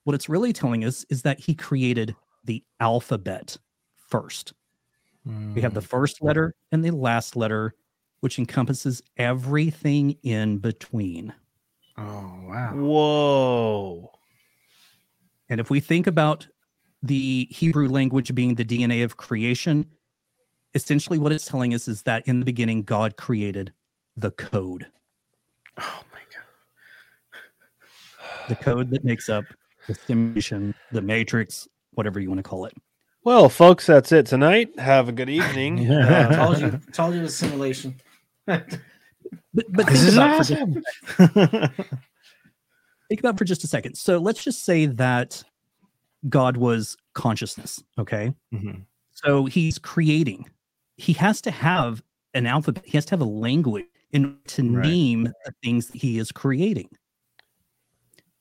[0.04, 2.16] What it's really telling us is that he created
[2.46, 3.58] the alphabet
[3.96, 4.54] first.
[5.54, 5.88] We have the Mm.
[5.90, 7.76] first letter and the last letter,
[8.22, 11.34] which encompasses everything in between.
[11.98, 14.12] oh wow Whoa.
[15.50, 16.48] And if we think about
[17.04, 19.90] the Hebrew language being the DNA of creation,
[20.74, 23.74] essentially what it's telling us is that in the beginning, God created
[24.18, 24.88] the code,
[25.78, 26.42] oh my god
[28.50, 29.46] the code that makes up
[29.88, 32.74] the simulation, the matrix, whatever you want to call it.
[33.24, 34.78] Well, folks, that's it tonight.
[34.80, 35.78] Have a good evening.
[35.92, 36.28] Yeah.
[36.30, 37.96] Uh, told you, told you it was simulation.
[39.54, 40.62] But, but this think is about, for just,
[41.20, 41.74] awesome
[43.10, 43.96] think about for just a second.
[43.96, 45.44] So let's just say that
[46.28, 47.82] God was consciousness.
[48.00, 48.34] Okay.
[48.54, 48.84] Mhm.
[49.12, 50.50] So he's creating.
[51.02, 52.04] He has to have
[52.36, 52.84] an alphabet.
[52.86, 54.86] He has to have a language in order to Right.
[54.88, 56.90] name the things that he is creating.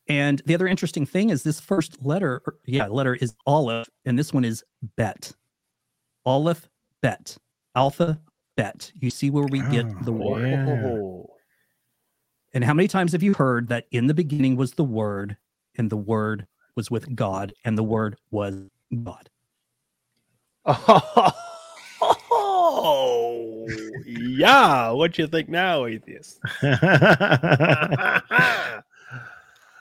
[0.09, 4.18] And the other interesting thing is this first letter, or- yeah, letter is Aleph, and
[4.18, 4.62] this one is
[4.96, 5.33] Bet.
[6.27, 6.68] Aleph,
[7.01, 7.38] Bet,
[7.75, 8.20] Alpha,
[8.57, 8.92] Bet.
[9.01, 10.51] You see where we get Oh, the word.
[10.51, 11.37] yeah.
[12.53, 15.37] And how many times have you heard that in the beginning was the Word,
[15.77, 16.46] and the Word
[16.77, 18.68] was with God, and the Word was
[19.03, 19.31] God?
[22.83, 23.66] Oh,
[24.07, 24.90] yeah.
[24.90, 26.40] What you think now, atheist?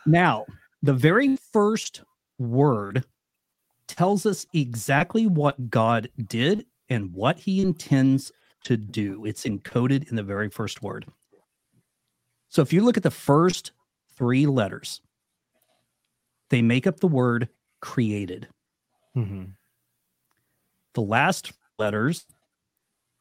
[0.06, 0.46] Now,
[0.82, 2.02] the very first
[2.40, 3.04] word
[3.88, 8.32] tells us exactly what God did and what he intends
[8.64, 9.24] to do.
[9.26, 11.06] It's encoded in the very first word.
[12.48, 13.72] So if you look at the first
[14.20, 15.02] three letters.
[16.50, 17.48] They make up the word
[17.80, 18.50] created.
[19.16, 19.56] Mhm.
[20.94, 22.26] The last letters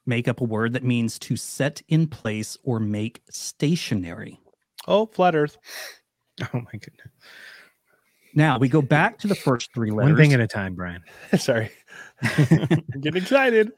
[0.08, 4.40] make up a word that means to set in place or make stationary.
[4.88, 5.56] Oh, flat Earth.
[6.54, 7.08] Oh my goodness.
[8.32, 10.12] Now we go back to the first three letters.
[10.12, 11.02] One thing at a time, Brian.
[11.36, 11.68] Sorry.
[12.22, 13.72] I'm getting excited.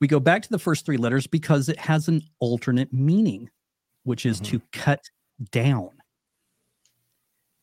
[0.00, 3.50] we go back to the first three letters because it has an alternate meaning,
[4.04, 4.80] which is to mm-hmm.
[4.80, 5.02] cut
[5.50, 5.90] down.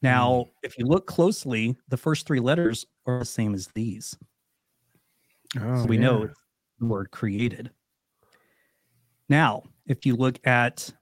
[0.04, 0.50] Now, mm.
[0.62, 4.16] if you look closely, the first three letters are the same as these.
[5.60, 6.40] Oh, so we know it's
[6.80, 7.72] the word created.
[9.30, 10.94] Now, if you look at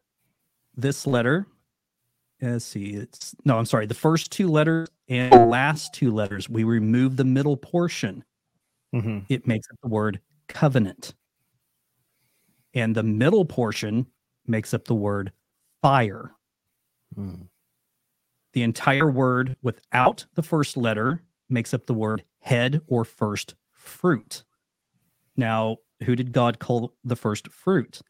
[0.75, 1.47] this letter,
[2.41, 6.49] let's see, it's no, I'm sorry, the first two letters and the last two letters,
[6.49, 8.23] we remove the middle portion.
[8.93, 9.25] Mhm.
[9.29, 11.13] It makes up the word covenant.
[12.73, 14.07] And the middle portion
[14.47, 15.31] makes up the word
[15.81, 16.31] fire.
[17.15, 17.49] Mm.
[18.53, 24.43] The entire word without the first letter makes up the word head or first fruit.
[25.35, 28.01] Now, who did God call the first fruit?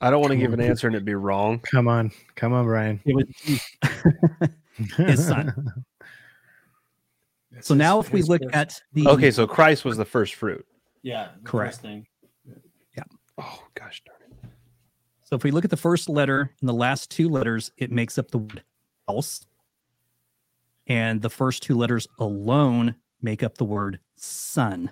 [0.00, 1.60] I don't want to give an answer and it be wrong.
[1.60, 3.00] Come on, come on, Brian.
[3.04, 3.26] It was
[4.96, 5.72] His son.
[7.60, 10.64] so now if we look at the Okay, so Christ was the first fruit.
[11.02, 11.80] yeah, the Correct.
[12.96, 13.02] Yeah.
[13.38, 14.50] Oh gosh darn it.
[15.24, 18.18] so if we look at the first letter and the last two letters, it makes
[18.18, 18.62] up the word
[19.08, 19.46] house.
[20.88, 24.90] And the first two letters alone make up the word son.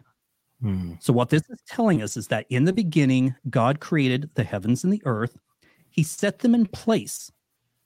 [0.63, 1.03] Mm.
[1.03, 4.85] So, what this is telling us is that in the beginning, God created the heavens
[4.85, 5.37] and the earth.
[5.91, 7.31] He set them in place,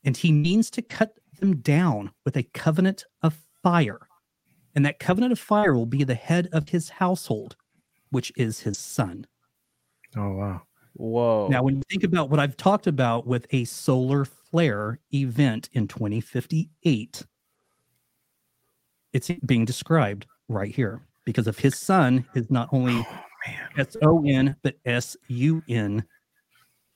[0.05, 4.01] and He means to cut them down with a covenant of fire.
[4.75, 7.57] And that covenant of fire will be the head of His household,
[8.11, 9.27] which is His son.
[10.16, 10.62] Oh wow.
[10.94, 11.49] Whoa.
[11.49, 15.88] Now, when you think about what I've talked about with a solar flare event in
[15.88, 17.25] 2058,
[19.12, 23.68] it's being described right here because if his son is not only oh, Man.
[23.79, 26.05] S O N, but S U N,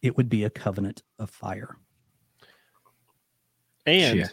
[0.03, 1.77] it would be a covenant of fire.
[3.87, 4.33] and Shit.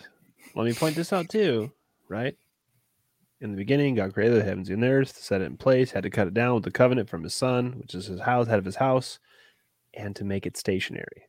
[0.56, 1.72] let me point this out too,
[2.10, 2.36] right?
[3.40, 6.04] In the beginning, God created the heavens and the earth, set it in place, had
[6.04, 8.60] to cut it down with the covenant from his son, which is his house, head
[8.60, 9.18] of his house,
[9.94, 11.24] and to make it stationary.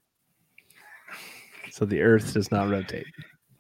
[1.71, 3.07] So the earth does not rotate.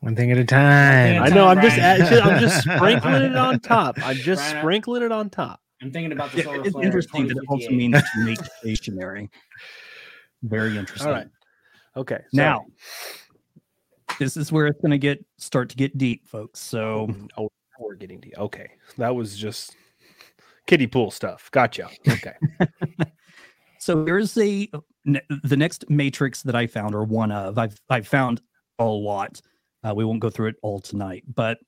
[0.03, 1.23] One thing at a time.
[1.23, 1.47] I know.
[1.47, 2.03] I'm just, Brian.
[2.23, 4.05] I'm just sprinkling it on top.
[4.05, 5.61] I'm just Brian, I- sprinkling it on top.
[5.81, 6.85] I'm thinking about the It- solar it's flare.
[6.85, 9.31] interesting that it also means to make stationary.
[10.43, 11.07] Very interesting.
[11.09, 11.29] All right.
[11.97, 12.19] Okay.
[12.19, 12.67] so- Now,
[14.19, 16.59] this is where it's going to get start to get deep, folks.
[16.59, 18.35] So mm, oh, we're getting deep.
[18.39, 19.77] Okay, that was just
[20.67, 21.49] kiddie pool stuff.
[21.53, 21.89] Gotcha.
[22.09, 22.35] Okay.
[23.79, 24.71] So here's a
[25.05, 27.59] the next matrix that I found, or one of.
[27.59, 28.41] I've I've found
[28.79, 29.41] a lot.
[29.85, 31.59] Uh, we won't go through it all tonight, but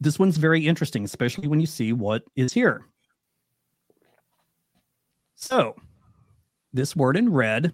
[0.00, 2.86] this one's very interesting, especially when you see what is here.
[5.34, 5.74] So,
[6.72, 7.72] this word in red,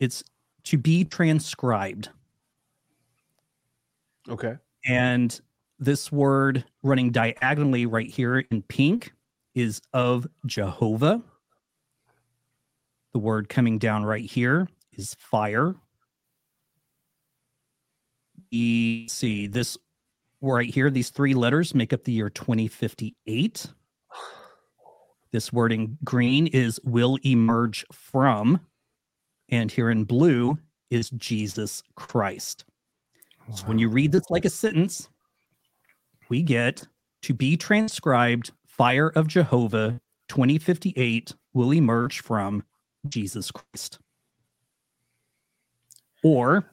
[0.00, 0.22] it's
[0.64, 2.10] to be transcribed,
[4.28, 4.56] Okay.
[4.86, 5.38] and
[5.78, 9.12] this word running diagonally right here in pink
[9.54, 11.22] is of Jehovah.
[13.12, 15.74] The word coming down right here is fire.
[18.50, 19.76] E see this
[20.40, 23.66] right here, these three letters make up the year 2058.
[25.30, 28.60] This word in green is will emerge from,
[29.48, 30.58] and here in blue
[30.90, 32.64] is Jesus Christ.
[33.54, 35.08] So when you read this like a sentence,
[36.28, 36.86] we get
[37.22, 42.62] to be transcribed fire of Jehovah 2058 will emerge from
[43.08, 43.98] Jesus Christ.
[46.22, 46.70] Or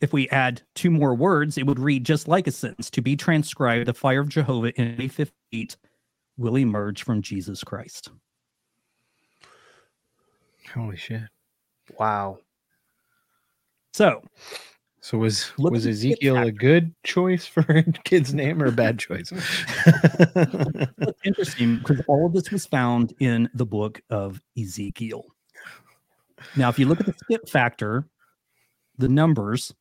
[0.00, 3.16] if we add two more words, it would read just like a sentence to be
[3.16, 5.76] transcribed the fire of Jehovah in 2058
[6.36, 8.10] will emerge from Jesus Christ.
[10.74, 11.22] Holy shit.
[11.98, 12.38] Wow.
[13.94, 14.22] So
[15.00, 18.62] So was Look was at the skip Ezekiel a good choice for a kid's name
[18.62, 19.30] or a bad choice?
[20.34, 25.24] That's interesting because all of this was found in the book of Ezekiel.
[26.56, 28.06] Now, if you look at the skip factor,
[28.98, 29.72] the numbers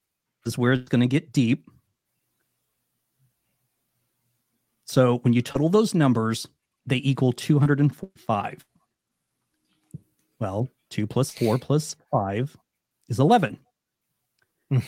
[0.45, 1.69] is where it's going to get deep.
[4.85, 6.47] So when you total those numbers,
[6.85, 8.65] they equal 245.
[10.39, 12.55] Well, 2 plus 4 plus 5
[13.09, 13.59] is 11.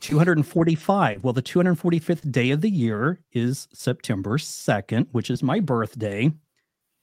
[0.00, 1.24] 245.
[1.24, 6.30] Well, the 245th day of the year is September 2nd, which is my birthday,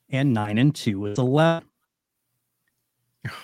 [0.09, 1.67] and 9 and 2 is 11.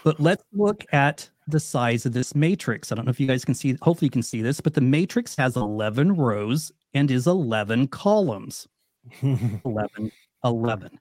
[0.04, 2.92] But let's look at the size of this matrix.
[2.92, 4.82] I don't know if you guys can see, hopefully you can see this, but the
[4.82, 8.68] matrix has 11 rows and is 11 columns.
[9.22, 10.12] 11,
[10.44, 11.00] 11.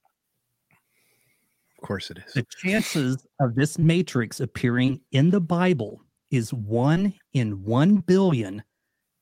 [1.78, 2.34] Of course it is.
[2.34, 8.64] The chances of this matrix appearing in the Bible is 1 in 1 billion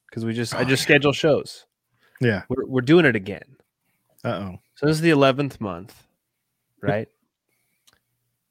[0.09, 0.85] because we just I Oh, just yeah.
[0.97, 1.67] schedule shows.
[2.21, 2.43] Yeah.
[2.49, 3.57] We're, we're doing it again.
[4.25, 4.59] Uh oh.
[4.75, 6.05] So this is the 11th month,
[6.83, 7.09] right?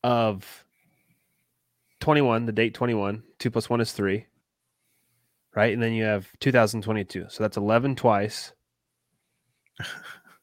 [0.03, 0.63] of
[1.99, 4.25] 21, the date 21, 2 plus 1 is 3.
[5.57, 5.73] Right?
[5.73, 7.25] And then you have 2022.
[7.29, 8.53] So that's 11 twice.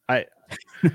[0.09, 0.25] I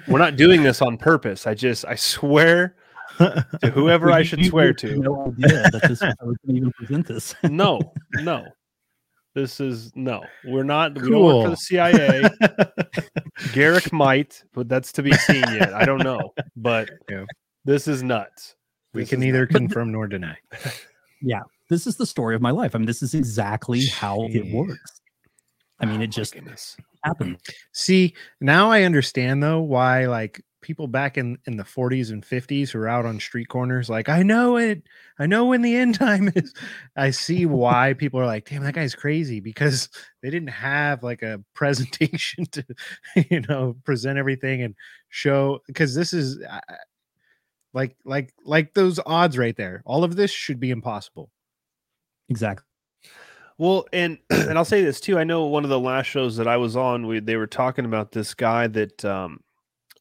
[0.09, 1.47] we're not doing this on purpose.
[1.47, 2.75] I just I swear
[3.17, 4.97] to whoever I should swear to.
[4.97, 7.33] No idea that this was I was even present this.
[7.43, 7.79] No,
[8.15, 8.45] no.
[9.35, 10.25] This is no.
[10.43, 10.95] We're not.
[11.01, 12.29] We don't work for the CIA.
[13.53, 15.73] Garrick might, but that's to be seen yet.
[15.73, 16.33] I don't know.
[16.57, 17.23] But Yeah.
[17.63, 18.55] this is nuts.
[18.93, 19.55] we This can neither nuts.
[19.55, 20.35] confirm nor deny.
[21.69, 22.75] This is the story of my life.
[22.75, 25.01] I mean, this is exactly how it works.
[25.79, 26.75] I mean, Oh it just goodness.
[27.03, 27.37] happened.
[27.71, 32.69] See, now I understand though why like people back in in the 40s and 50s
[32.69, 34.83] who are out on street corners like I know it.
[35.17, 36.53] I know when the end time is.
[36.97, 39.89] I see why people are like, "Damn, that guy's crazy" because
[40.21, 42.65] they didn't have like a presentation to
[43.29, 44.75] you know, present everything and
[45.09, 46.43] show because this is
[47.73, 49.81] like like like those odds right there.
[49.85, 51.29] All of this should be impossible.
[52.29, 52.65] Exactly.
[53.57, 55.19] Well, and and I'll say this too.
[55.19, 57.85] I know one of the last shows that I was on, we they were talking
[57.85, 59.39] about this guy that um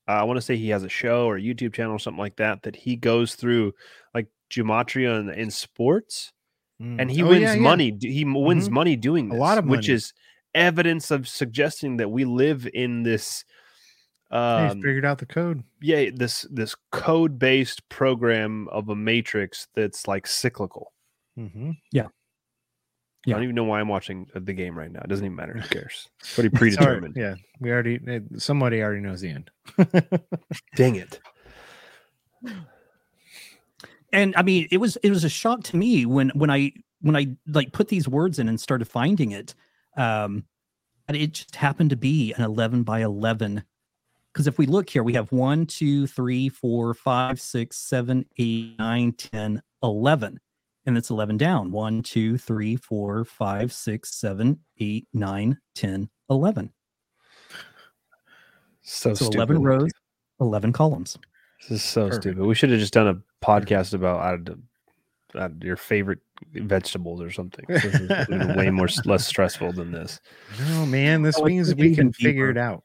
[0.07, 2.37] I want to say he has a show or a YouTube channel or something like
[2.37, 3.73] that that he goes through
[4.15, 6.33] like gematria in, in sports
[6.81, 7.11] and Mm.
[7.11, 7.61] he Oh, wins yeah, yeah.
[7.61, 7.99] money.
[8.01, 8.73] He m- wins Mhm.
[8.73, 10.13] money doing A lot of which is
[10.55, 13.45] evidence of suggesting that we live in this
[14.31, 15.65] He's um figured out the code.
[15.83, 20.93] yeah this this code based program of a matrix that's like cyclical.
[21.39, 21.71] Mm-hmm.
[21.97, 22.09] I
[23.27, 23.35] Yeah.
[23.35, 25.01] don't even know why I'm watching the game right now.
[25.01, 25.53] It doesn't even matter.
[25.55, 26.09] Who cares?
[26.21, 27.17] It's already It's already- predetermined.
[27.17, 27.99] yeah, we already
[28.39, 29.51] somebody already knows the end.
[30.77, 31.21] Dang it.
[34.13, 37.17] and i mean it was it was a shock to me when when i when
[37.17, 39.55] i like put these words in and started finding it
[39.97, 40.45] um
[41.09, 43.63] and it just happened to be an 11 by 11
[44.33, 48.79] because if we look here we have 1 2 3 4 5 6 7 8
[48.79, 50.41] 9 10 11
[50.89, 56.73] and it's 11 down 1 2 3 4 5 6 7 8 9 10 11
[58.81, 59.91] So, so 11 rows
[60.41, 61.19] 11 columns
[61.61, 62.23] This is so Perfect.
[62.23, 62.43] stupid.
[62.47, 64.49] We should have just done a podcast about I don't
[65.35, 66.21] know, uh, your favorite
[66.55, 67.67] vegetables or something.
[67.69, 68.11] This is
[68.57, 70.21] way more less stressful than this.
[70.67, 72.83] No, man, this Oh, it's means we can even figure it out.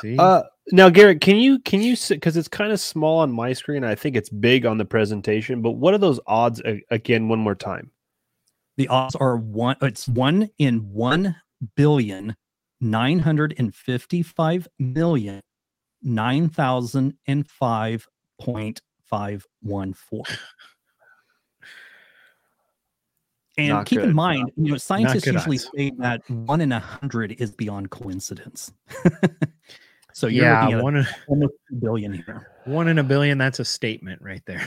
[0.00, 3.52] See, Uh, now, Garrett, can you can you because it's kind of small on my
[3.52, 3.84] screen?
[3.84, 5.60] I think it's big on the presentation.
[5.60, 7.28] But what are those odds again?
[7.28, 7.90] One more time.
[8.76, 9.76] The odds are one.
[9.82, 11.36] It's one in one
[11.76, 12.34] billion
[12.80, 15.42] nine hundred and fifty-five million
[16.02, 18.06] nine thousand and five
[18.40, 20.24] point five one four.
[23.56, 24.08] And Not keep good.
[24.08, 25.70] in mind, you know, scientists usually odds.
[25.76, 28.72] say that one in a hundred is beyond coincidence.
[30.14, 32.46] so you're yeah, at one in- almost two billion here.
[32.64, 33.36] one in a billion.
[33.36, 34.60] That's a statement right there.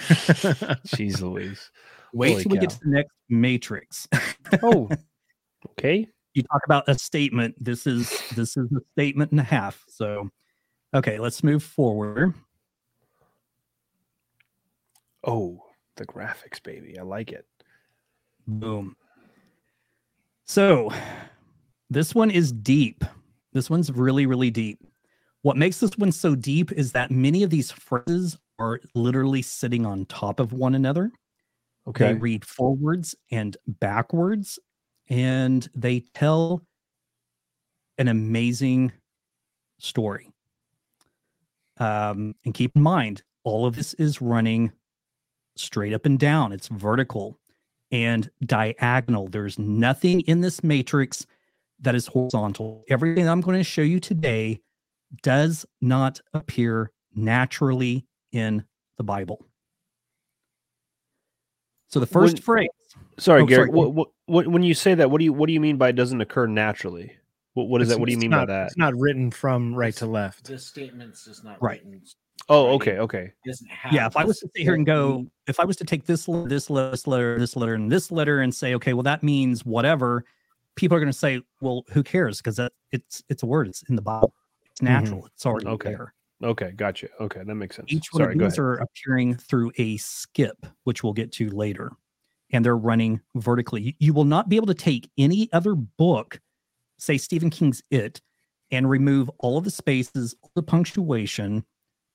[0.93, 1.71] Jeez Louise.
[2.13, 4.07] Wait Holy till we get to the next matrix.
[4.61, 4.87] Oh,
[5.71, 6.07] okay.
[6.33, 10.29] you talk about a statement this is this is a statement and a half so
[10.93, 12.33] okay let's move forward
[15.25, 15.61] Oh,
[15.97, 16.97] the graphics, baby.
[16.97, 17.45] I like it.
[18.47, 18.95] boom
[20.45, 20.89] so
[21.89, 23.03] this one is deep
[23.51, 24.79] this one's really really deep
[25.41, 29.85] what makes this one so deep is that many of these phrases are literally sitting
[29.85, 31.11] on top of one another.
[31.87, 32.07] Okay.
[32.07, 34.59] they read forwards and backwards
[35.09, 36.61] and they tell
[37.97, 38.91] an amazing
[39.79, 40.29] story.
[41.77, 44.71] Um, and keep in mind all of this is running
[45.55, 46.51] straight up and down.
[46.51, 47.39] It's vertical
[47.91, 49.29] and diagonal.
[49.29, 51.25] There's nothing in this matrix
[51.79, 52.83] that is horizontal.
[52.89, 54.59] Everything i'm going to show you today
[55.23, 58.63] does not appear naturally in
[58.97, 59.45] the bible
[61.89, 62.69] So the first When- phrase,
[63.19, 63.67] Sorry, Oh, Gary.
[63.67, 63.69] sorry.
[63.71, 65.89] What, what, what, when you say that, what do you what do you mean by
[65.89, 67.11] it doesn't occur naturally?
[67.53, 67.99] What what is It's- that?
[67.99, 68.67] What do you mean not- by that?
[68.67, 70.45] It's not written from right to left.
[70.45, 71.83] This statement's just not Right.
[71.83, 72.01] written.
[72.49, 73.33] Oh, okay, okay.
[73.91, 74.05] Yeah.
[74.07, 76.47] If I was to sit here and go, if I was to take this letter,
[76.47, 79.65] this letter, this letter, this letter, and this letter, and say, okay, well that means
[79.65, 80.23] whatever,
[80.75, 82.37] people are going to say, well, who cares?
[82.37, 82.59] Because
[82.91, 83.67] it's it's a word.
[83.67, 84.33] It's in the Bible.
[84.77, 85.19] It's natural.
[85.21, 85.27] Mm-hmm.
[85.33, 85.89] It's already Okay.
[85.89, 86.13] there.
[86.43, 87.07] Okay, gotcha.
[87.19, 87.91] Okay, that makes sense.
[87.91, 91.91] Each one Sorry, of these are appearing through a skip, which we'll get to later,
[92.51, 93.95] and they're running vertically.
[93.97, 96.39] You, will not be able to take any other book,
[96.99, 98.21] say Stephen King's It,
[98.69, 101.65] and remove all of the spaces, all the punctuation,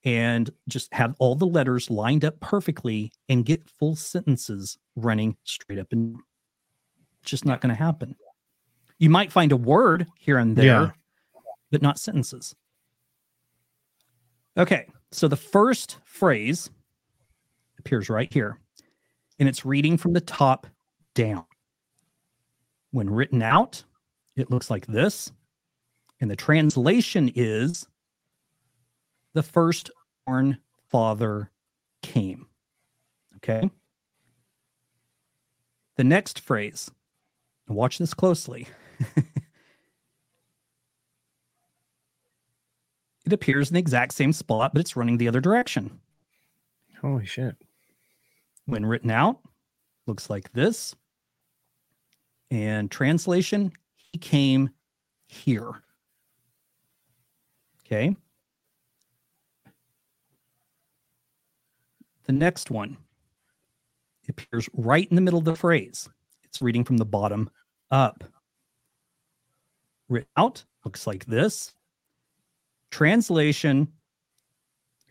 [0.05, 5.81] and just have all the letters lined up perfectly and get full sentences running straight
[5.81, 6.17] up and
[7.23, 8.15] it's just not going to happen.
[8.99, 10.91] You might find a word here and there, Yeah.
[11.73, 12.55] But not sentences.
[14.57, 16.71] Okay, so the first phrase
[17.79, 18.59] appears right here,
[19.41, 20.67] and it's reading from the top
[21.15, 21.47] down.
[22.91, 23.83] When written out,
[24.37, 25.33] it looks like this,
[26.21, 27.89] and the translation is
[29.33, 30.59] the firstborn
[30.91, 31.51] father
[32.03, 32.47] came.
[33.37, 33.71] Okay.
[35.97, 36.91] The next phrase,
[37.67, 38.69] watch this closely.
[43.25, 46.01] it appears in the exact same spot, but it's running the other direction.
[47.01, 47.57] Holy shit.
[48.67, 49.41] When written out,
[50.07, 50.95] looks like this.
[52.51, 54.71] And translation, he came
[55.27, 55.83] here.
[57.85, 58.17] Okay.
[62.25, 62.97] The next one
[64.29, 66.09] appears right in the middle of the phrase.
[66.45, 67.51] It's reading from the bottom
[67.91, 68.25] up.
[70.09, 71.75] Written out looks like this.
[72.93, 73.89] Translation.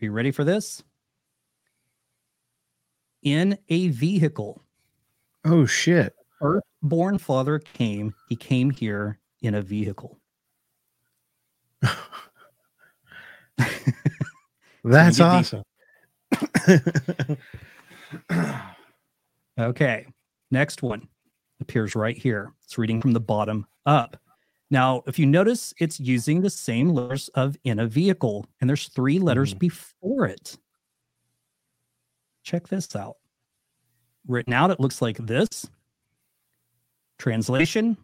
[0.00, 0.82] Are you ready for this?
[3.22, 4.62] In a vehicle.
[5.44, 6.14] Oh shit.
[6.40, 8.14] Earth-born father came.
[8.28, 10.18] He came here in a vehicle.
[14.84, 15.64] That's awesome.
[19.58, 20.06] Okay.
[20.50, 21.08] Next one
[21.60, 22.52] appears right here.
[22.64, 24.16] It's reading from the bottom up.
[24.72, 28.88] Now, if you notice, it's using the same letters of in a vehicle, and there's
[28.88, 29.58] three letters mm-hmm.
[29.58, 30.56] before it.
[32.42, 33.16] Check this out.
[34.26, 35.68] Written out, it looks like this.
[37.18, 37.98] Translation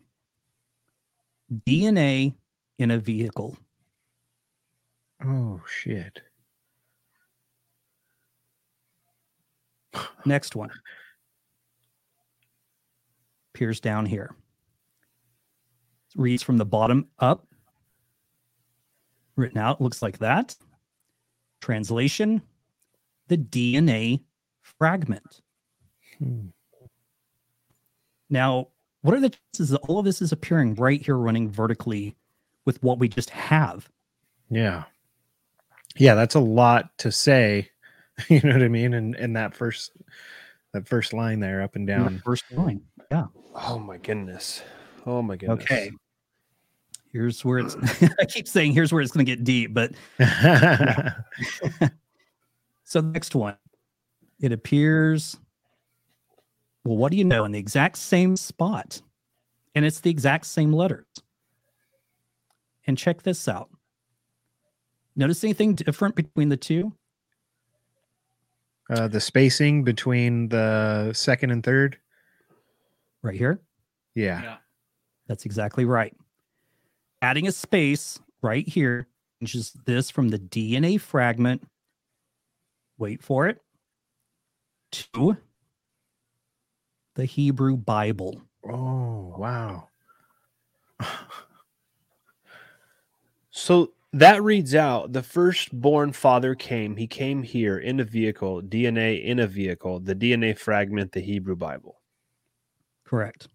[1.66, 2.34] DNA
[2.78, 3.56] in a vehicle.
[5.24, 6.20] oh shit.
[10.26, 10.70] Next one
[13.54, 14.36] appears down here.
[16.18, 17.46] Reads from the bottom up.
[19.36, 20.54] Written out looks like that.
[21.62, 22.42] Translation
[23.28, 24.20] the DNA
[24.62, 25.42] fragment.
[26.18, 26.46] Hmm.
[28.30, 28.68] Now,
[29.02, 32.16] what are the chances that all of this is appearing right here running vertically
[32.64, 33.88] with what we just have?
[34.50, 34.84] Yeah.
[35.96, 37.70] Yeah, that's a lot to say.
[38.28, 38.94] You know what I mean?
[38.94, 39.92] And and that first
[40.72, 42.22] that first line there up and in the down.
[42.24, 42.82] first line.
[43.12, 43.26] Yeah.
[43.54, 44.60] Oh my goodness.
[45.06, 45.62] Oh my goodness.
[45.62, 45.92] Okay.
[47.12, 47.76] Here's where it's
[48.20, 49.92] I keep saying here's where it's going to get deep, but
[52.84, 53.56] So the next one,
[54.40, 55.36] it appears.
[56.84, 57.44] Well, what do you know?
[57.44, 59.02] In the exact same spot,
[59.74, 61.06] and it's the exact same letters.
[62.86, 63.68] And check this out.
[65.16, 66.94] Notice anything different between the two?
[68.90, 71.98] uh, the spacing between the second and third.
[73.22, 73.60] Right here.
[74.14, 74.42] Yeah.
[74.42, 74.56] Yeah.
[75.26, 76.16] That's exactly right.
[77.22, 79.08] Adding a space right here
[79.40, 81.66] changes this from the DNA fragment.
[82.98, 83.60] Wait for it.
[84.92, 85.36] To
[87.14, 88.42] the Hebrew Bible.
[88.64, 89.88] Oh wow.
[93.58, 96.96] So that reads out the firstborn father came.
[96.96, 101.56] He came here in a vehicle, DNA in a vehicle, the DNA fragment, the Hebrew
[101.56, 102.00] Bible.
[103.04, 103.48] Correct.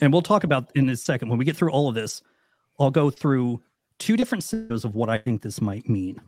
[0.00, 2.22] And we'll talk about in a second when we get through all of this.
[2.80, 3.60] I'll go through
[3.98, 6.20] two different scenarios of what I think this might mean.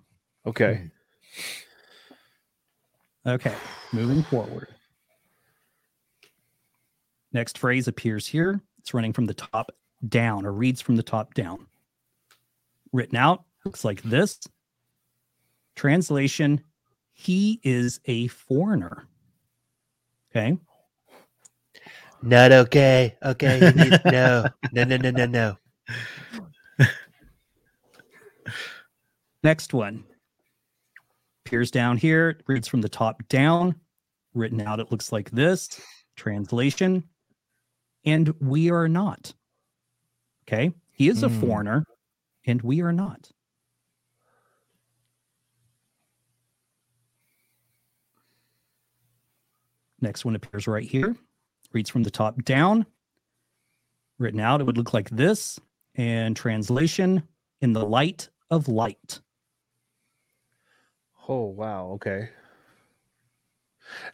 [0.46, 0.90] Okay.
[3.26, 3.54] Okay,
[3.92, 4.68] moving forward.
[7.32, 8.60] Next phrase appears here.
[8.78, 9.72] It's running from the top
[10.08, 11.66] down or reads from the top down.
[12.92, 14.40] Written out looks like this.
[15.74, 16.62] Translation
[17.14, 19.06] He is a foreigner.
[20.30, 20.58] Okay.
[22.22, 23.16] Not okay.
[23.24, 23.72] Okay.
[23.74, 23.98] No.
[24.10, 24.44] No.
[24.72, 25.56] No, no, no, no, no.
[29.42, 30.04] Next one
[31.44, 33.74] appears down here, reads from the top down.
[34.34, 35.68] Written out, it looks like this.
[36.16, 37.08] Translation,
[38.04, 39.34] and we are not.
[40.46, 40.72] Okay.
[40.92, 41.40] He is a Hmm.
[41.40, 41.84] foreigner,
[42.46, 43.30] and we are not.
[50.00, 51.16] Next one appears right here.
[51.72, 52.86] Reads from the top down.
[54.18, 55.58] Written out, it would look like this.
[55.94, 57.22] And translation,
[57.60, 59.20] in the light of light.
[61.28, 61.90] Oh wow.
[61.94, 62.28] Okay.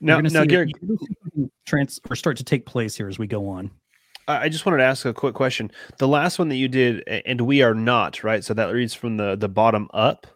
[0.01, 0.73] Now, now, Garrett,
[1.67, 3.71] trans or start to take place here as we go on.
[4.27, 5.71] I just wanted to ask a quick question.
[5.97, 8.45] The last one that you did, and we are not right.
[8.45, 10.27] So that reads from the the bottom up.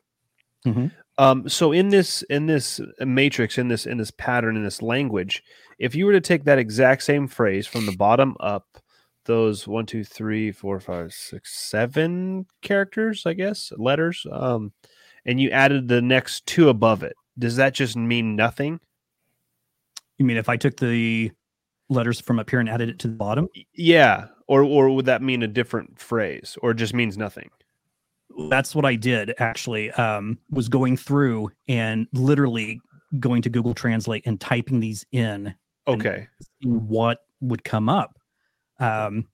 [0.64, 0.92] Mhm.
[1.18, 5.42] Um, so in this in this matrix, in this in this pattern, in this language,
[5.78, 8.78] if you were to take that exact same phrase from the bottom up,
[9.26, 14.72] those one, two, three, four, five, six, seven characters, I guess, letters, um,
[15.26, 18.80] and you added the next two above it, does that just mean nothing?
[20.18, 21.30] You mean if I took the
[21.88, 23.48] letters from up here and added it to the bottom?
[23.74, 27.50] Yeah, or or would that mean a different phrase, or just means nothing?
[28.48, 29.90] That's what I did actually.
[29.92, 32.80] Um, was going through and literally
[33.20, 35.54] going to Google Translate and typing these in,
[35.86, 36.28] Okay.
[36.62, 38.16] what would come up.
[38.80, 39.28] Um,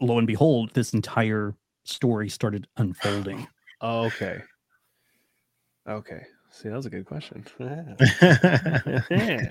[0.00, 1.54] lo and behold, this entire
[1.84, 3.46] story started unfolding.
[3.82, 4.42] Okay.
[5.88, 6.22] Okay.
[6.50, 7.44] See, that was a good question.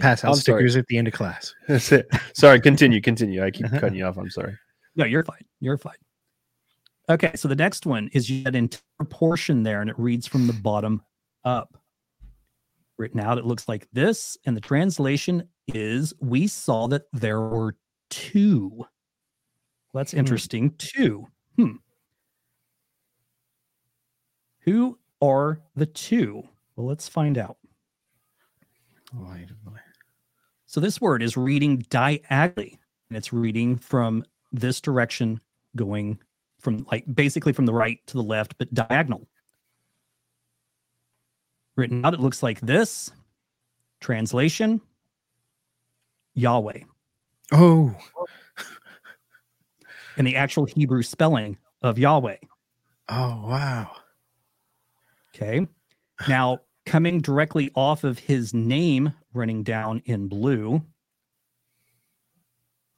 [0.00, 0.34] Pass out I'm sorry.
[0.36, 1.54] stickers at the end of class.
[1.68, 2.08] That's it.
[2.34, 3.44] Sorry, continue, continue.
[3.44, 4.16] I keep cutting you off.
[4.16, 4.56] I'm sorry.
[4.94, 5.44] No, you're fine.
[5.60, 5.96] You're fine.
[7.08, 10.26] Okay, so the next one is you had an entire portion there, and it reads
[10.26, 11.02] from the bottom
[11.44, 11.76] up.
[12.98, 17.76] Written out, it looks like this, and the translation is We saw that there were
[18.10, 18.70] two.
[18.72, 18.88] Well,
[19.94, 20.74] that's interesting.
[20.78, 21.26] Two.
[21.56, 21.72] Hmm.
[24.60, 26.42] Who are the two?
[26.74, 27.56] Well, let's find out.
[29.16, 29.48] Oh, Light.
[30.66, 35.40] So this word is reading diagonally, and it's reading from this direction,
[35.74, 36.18] going
[36.60, 39.26] from like basically from the right to the left, but diagonal.
[41.76, 43.10] Written out, it looks like this.
[44.00, 44.80] Translation
[46.34, 46.80] Yahweh.
[47.52, 47.94] Oh,
[50.18, 52.36] And the actual Hebrew spelling of Yahweh.
[53.08, 53.90] oh wow.
[55.36, 55.66] Okay.
[56.28, 60.82] Now, coming directly off of his name, running down in blue,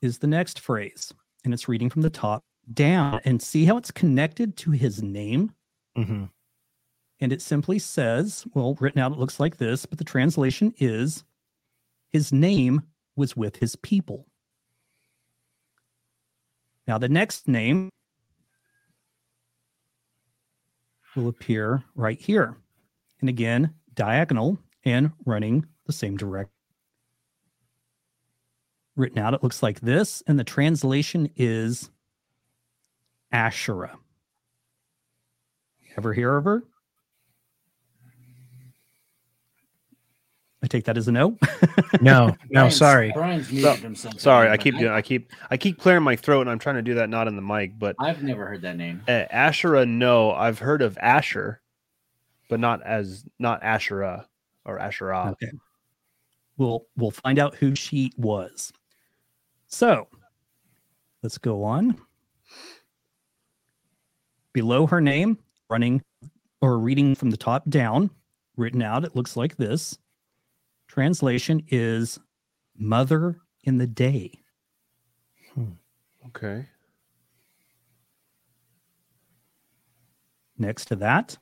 [0.01, 1.13] is the next phrase.
[1.45, 3.21] And it's reading from the top down.
[3.25, 5.53] And see how it's connected to his name?
[5.97, 6.25] hmm
[7.21, 11.25] And it simply says, well, written out, it looks like this, but the translation is
[12.11, 12.83] his name
[13.17, 14.27] was with his people.
[16.87, 17.91] Now, the next name
[21.19, 22.57] will appear right here.
[23.21, 26.53] And again, diagonal and running the same direction.
[28.97, 31.91] Written out, it looks like this, and the translation is
[33.31, 33.99] Asherah.
[35.97, 36.63] Ever hear of her?
[40.63, 41.37] I take that as a no.
[42.03, 43.13] No, no, Brian's- sorry.
[43.13, 44.21] Brian's muted himself.
[44.21, 44.93] Sorry, I but keep doing.
[44.93, 45.33] I keep.
[45.51, 47.79] I keep clearing my throat, and I'm trying to do that not in the mic.
[47.79, 49.03] But I've never heard that name.
[49.09, 51.61] uh, Asherah, no, I've heard of Asher,
[52.51, 54.27] but not as not Asherah
[54.65, 55.31] or Asherah.
[55.33, 55.51] Okay.
[56.57, 58.73] We'll we'll find out who she was.
[59.69, 60.09] So
[61.23, 61.97] let's go on.
[64.53, 65.39] Below her name,
[65.71, 66.03] running
[66.61, 68.11] or reading from the top down,
[68.57, 69.99] written out, it looks like this.
[70.99, 72.19] Translation is
[72.77, 74.33] Mother in the Day.
[75.55, 75.75] Hmm.
[76.27, 76.67] Okay.
[80.59, 81.39] Next to that,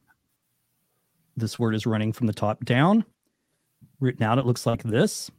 [1.38, 3.02] this word is running from the top down.
[3.98, 5.30] Written out, it looks like this.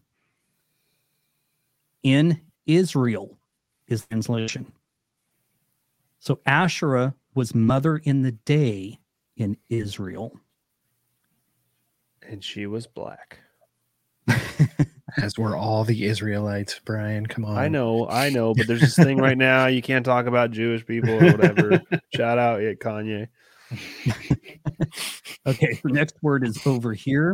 [2.01, 3.37] In Israel
[3.87, 4.73] is the translation.
[6.17, 8.97] So Asherah was mother in the day
[9.35, 10.39] in Israel.
[12.27, 13.41] And she was black.
[15.17, 17.25] As were all the Israelites, Brian.
[17.25, 17.57] Come on.
[17.57, 19.65] I know, I know, but there's this thing right now.
[19.67, 21.81] You can't talk about Jewish people or whatever.
[22.15, 23.27] Shout out, yeah, Kanye.
[25.45, 27.33] Okay, the next word is over here.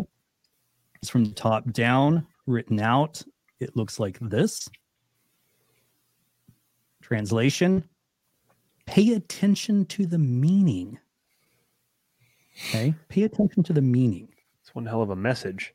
[1.02, 3.24] It's from the top down, written out.
[3.60, 4.70] It looks like this.
[7.02, 7.84] Translation
[8.86, 11.00] Pay attention to the meaning.
[12.70, 14.28] Okay, pay attention to the meaning.
[14.62, 15.74] It's one hell of a message.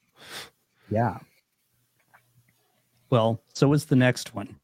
[0.90, 1.18] Yeah.
[3.10, 4.56] Well, so is the next one.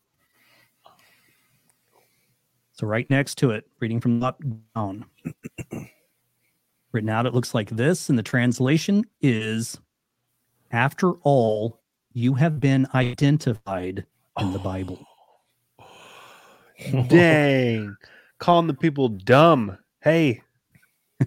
[2.73, 4.43] So right next to it, reading from the top
[4.75, 5.07] down.
[6.93, 9.79] Written out, it looks like this, and the translation is
[10.73, 11.81] After all,
[12.13, 14.07] you have been identified
[14.41, 15.05] in the Bible.
[17.09, 17.97] Dang.
[18.39, 19.79] Calling the people dumb.
[20.03, 20.43] Hey.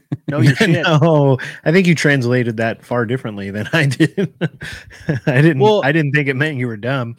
[0.30, 0.84] Know your shit.
[0.84, 4.34] no, I think you translated that far differently than I did.
[5.26, 5.60] I didn't.
[5.60, 7.16] Well- I didn't think it meant you were dumb.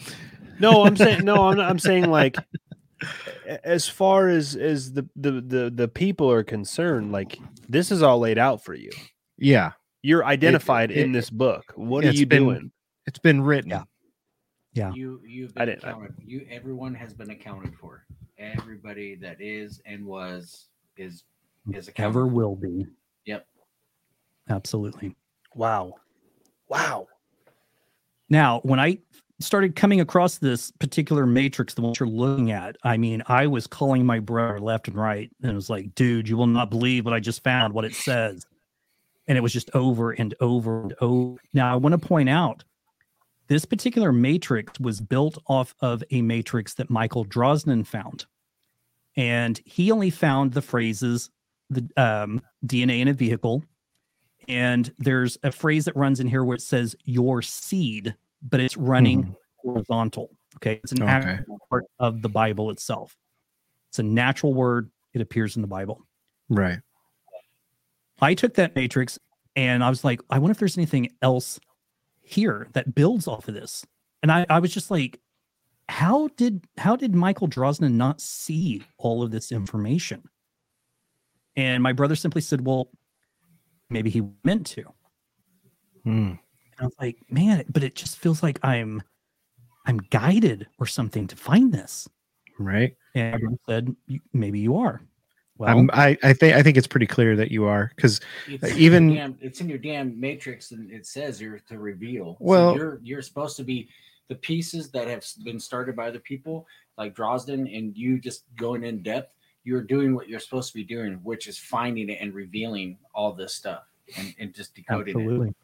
[0.60, 2.36] No, I'm saying no, I'm not, I'm saying like
[3.64, 8.18] as far as as the, the the the people are concerned, like this is all
[8.18, 8.90] laid out for you.
[9.38, 9.72] Yeah,
[10.02, 11.72] You're identified in it- this book.
[11.76, 12.72] What are you been- doing?
[13.06, 13.70] it's been written.
[13.70, 13.84] Yeah.
[14.74, 14.92] Yeah.
[14.92, 18.04] You you've I been didn't- I- You everyone has been accounted for.
[18.36, 20.66] Everybody that is and was
[20.96, 21.24] is
[21.68, 21.78] Mm-hmm.
[21.78, 22.10] is accounted.
[22.10, 22.86] Ever will be.
[23.26, 23.46] Yep.
[24.48, 25.14] Absolutely.
[25.54, 25.94] Wow.
[26.68, 27.08] Wow.
[28.28, 28.98] Now, when I
[29.40, 33.66] started coming across this particular matrix, the one you're looking at, I mean, I was
[33.66, 37.04] calling my brother left and right, and it was like, dude, you will not believe
[37.04, 38.44] what I just found, what it says.
[39.26, 41.38] And it was just over and over and over.
[41.52, 42.64] Now, I want to point out
[43.48, 48.26] this particular matrix was built off of a matrix that Michael Drosnin found.
[49.16, 51.30] And he only found the phrases,
[51.70, 53.62] the um, DNA in a vehicle.
[54.48, 58.76] And there's a phrase that runs in here where it says your seed, but it's
[58.76, 60.30] running horizontal.
[60.56, 60.80] Okay.
[60.82, 61.12] It's an Okay.
[61.12, 63.14] actual part of the Bible itself.
[63.90, 64.90] It's a natural word.
[65.12, 66.00] It appears in the Bible.
[66.48, 66.78] Right.
[68.20, 69.18] I took that matrix
[69.54, 71.60] and I was like, I wonder if there's anything else
[72.22, 73.84] here that builds off of this.
[74.22, 75.20] And I, I was just like,
[75.88, 80.22] how did how did Michael Drosnin not see all of this information?
[81.58, 82.88] And my brother simply said, Well,
[83.90, 84.84] maybe he meant to.
[86.04, 86.10] Hmm.
[86.30, 86.38] And
[86.80, 89.02] I was like, man, but it just feels like I'm
[89.84, 92.08] I'm guided or something to find this.
[92.60, 92.94] Right.
[93.16, 93.96] And my brother said,
[94.32, 95.00] maybe you are.
[95.56, 98.62] Well, I'm, I I think I think it's pretty clear that you are because It's
[98.62, 102.34] in your even- damn, it's in your damn matrix, and it says you're to reveal.
[102.38, 103.88] So Well- you're you're supposed to be
[104.28, 108.84] the pieces that have been started by the people like Drosnin, and you just going
[108.84, 109.32] in depth.
[109.68, 113.32] You're doing what you're supposed to be doing, which is finding it and revealing all
[113.32, 113.82] this stuff
[114.16, 115.20] and, and just decoding it.
[115.20, 115.54] absolutely.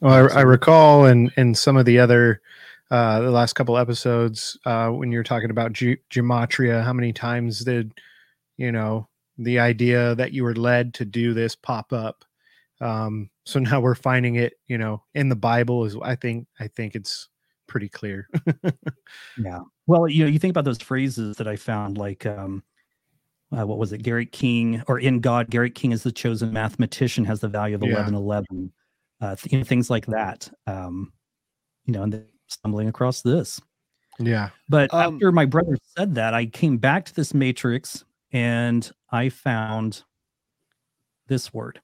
[0.00, 2.40] Well, I, I recall in in some of the other
[2.90, 7.60] uh, the last couple episodes uh, when you're talking about ge- gematria, how many times
[7.60, 7.92] did
[8.56, 12.24] you know the idea that you were led to do this pop up?
[12.80, 15.84] Um, so now we're finding it, you know, in the Bible.
[15.84, 17.28] Is I think I think it's
[17.66, 18.28] pretty clear.
[19.38, 19.60] Yeah.
[19.86, 22.62] Well, you know, you think about those phrases that I found, like, um,
[23.56, 24.02] uh, what was it?
[24.02, 27.82] Garrett King, or in God, Garrett King is the chosen mathematician, has the value of
[27.82, 27.90] Yeah.
[27.94, 28.72] eleven eleven.
[29.20, 30.50] Uh, th- you know, things like that.
[30.66, 31.12] Um,
[31.84, 33.60] you know, and then stumbling across this.
[34.18, 34.50] yeah.
[34.68, 39.28] But Um, after my brother said that, I came back to this matrix and I
[39.28, 40.02] found
[41.28, 41.80] this word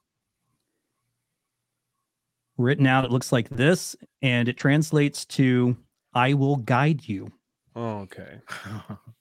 [2.56, 3.04] written out.
[3.04, 5.76] It looks like this, and it translates to
[6.14, 7.32] "I will guide you."
[7.76, 8.40] Oh, okay.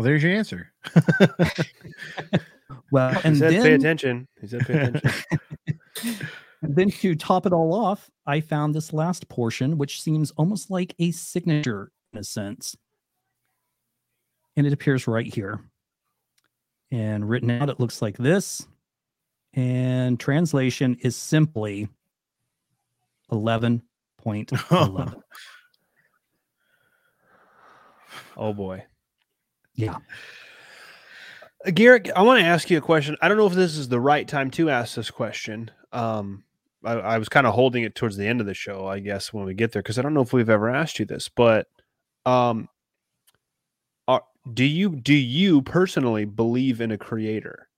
[0.00, 0.72] well, there's your answer.
[2.90, 4.26] Well, He and said pay attention.
[4.40, 5.12] He said pay attention.
[6.62, 10.70] and then to top it all off, I found this last portion, which seems almost
[10.70, 12.76] like a signature in a sense.
[14.56, 15.60] And it appears right here.
[16.90, 18.66] And written out, it looks like this.
[19.52, 21.88] And translation is simply
[23.30, 23.82] 11.11.
[28.36, 28.84] oh boy.
[29.80, 29.96] Yeah.
[31.66, 33.16] Uh, Garrett, I want to ask you a question.
[33.20, 35.70] I don't know if this is the right time to ask this question.
[35.92, 36.44] Um,
[36.84, 39.32] I, I was kind of holding it towards the end of the show, I guess,
[39.32, 41.66] when we get there, because I don't know if we've ever asked you this, but
[42.24, 42.68] um,
[44.08, 44.22] are,
[44.52, 47.68] do you do you personally believe in a creator?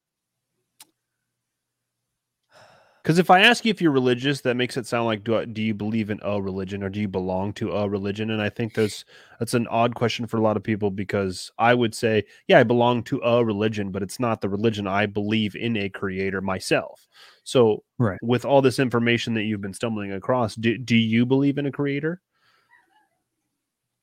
[3.03, 5.45] Because if I ask you if you're religious, that makes it sound like do I,
[5.45, 8.31] do you believe in a religion or do you belong to a religion?
[8.31, 9.05] And I think that's
[9.41, 12.63] that's an odd question for a lot of people because I would say, yeah, I
[12.63, 14.87] belong to a religion, but it's not the religion.
[14.87, 17.09] I believe in a creator myself.
[17.43, 18.19] So, Right.
[18.23, 21.73] with all this information that you've been stumbling across, do, do you believe in a
[21.73, 22.21] creator?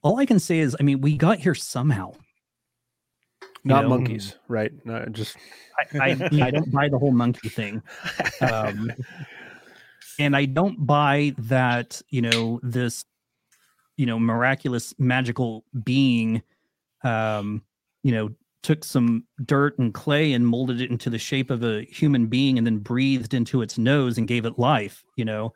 [0.02, 2.14] All I can say is, I mean, we got here somehow.
[3.64, 3.90] You Not know?
[3.90, 4.72] monkeys, right?
[4.86, 5.38] Not just
[5.94, 7.82] I, I, I don't buy the whole monkey thing.
[8.42, 8.92] Um,
[10.18, 13.06] and I don't buy that, you know, this,
[13.98, 16.42] you know, miraculous magical being,
[17.04, 17.64] um,
[18.04, 18.30] you know,
[18.62, 22.58] took some dirt and clay and molded it into the shape of a human being
[22.58, 25.04] and then breathed into its nose and gave it life.
[25.16, 25.54] You know,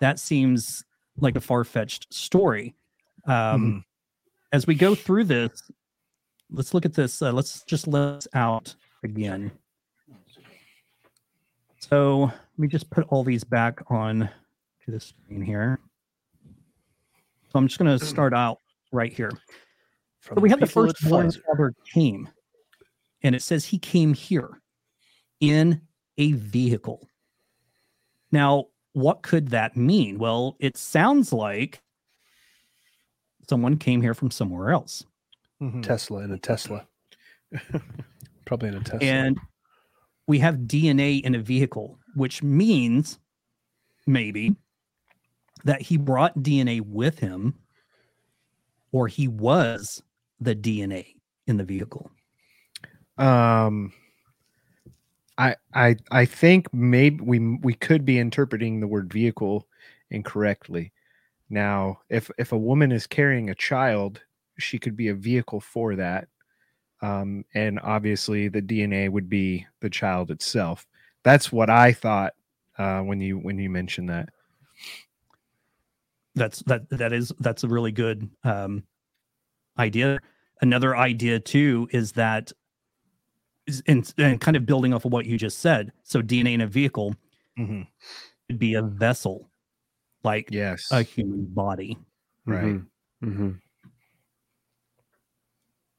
[0.00, 0.84] that seems
[1.18, 2.74] like a far fetched story.
[3.26, 3.84] Um,
[4.52, 5.50] As we go through this,
[6.54, 7.20] let's look at this.
[7.20, 9.50] Uh, let's just let this out again.
[11.78, 14.28] So let me just put all these back on
[14.84, 15.78] to the screen here.
[17.52, 18.58] So I'm just going to start out
[18.92, 19.30] right here.
[20.20, 22.28] From So we have the at firstborn ever came,
[23.22, 24.60] and it says he came here
[25.40, 25.82] in
[26.16, 27.06] a vehicle.
[28.32, 30.18] Now, what could that mean?
[30.18, 31.82] Well, it sounds like
[33.48, 35.04] someone came here from somewhere else.
[35.60, 35.82] Mhm.
[35.82, 36.86] Tesla in a Tesla.
[38.44, 39.06] Probably in a Tesla.
[39.06, 39.38] And
[40.26, 43.18] we have DNA in a vehicle, which means
[44.06, 44.56] maybe
[45.64, 47.54] that he brought DNA with him
[48.92, 50.02] or he was
[50.40, 51.14] the DNA
[51.46, 52.10] in the vehicle.
[53.18, 53.92] Um,
[55.38, 59.66] I I I think maybe we we could be interpreting the word vehicle
[60.10, 60.92] incorrectly.
[61.50, 64.22] Now, if if a woman is carrying a child,
[64.58, 66.28] she could be a vehicle for that.
[67.02, 70.86] Um, and obviously the DNA would be the child itself.
[71.22, 72.34] That's what I thought
[72.78, 74.28] uh, when you when you mentioned that.
[76.34, 78.82] That's that that is that's a really good um
[79.78, 80.18] idea.
[80.60, 82.52] Another idea too is that
[83.66, 85.92] is and, and kind of building off of what you just said.
[86.02, 87.14] So DNA in a vehicle
[87.58, 87.86] Mhm.
[88.48, 89.48] would be a vessel,
[90.22, 91.98] like Yes, a human body.
[92.46, 92.80] right.
[93.20, 93.52] hmm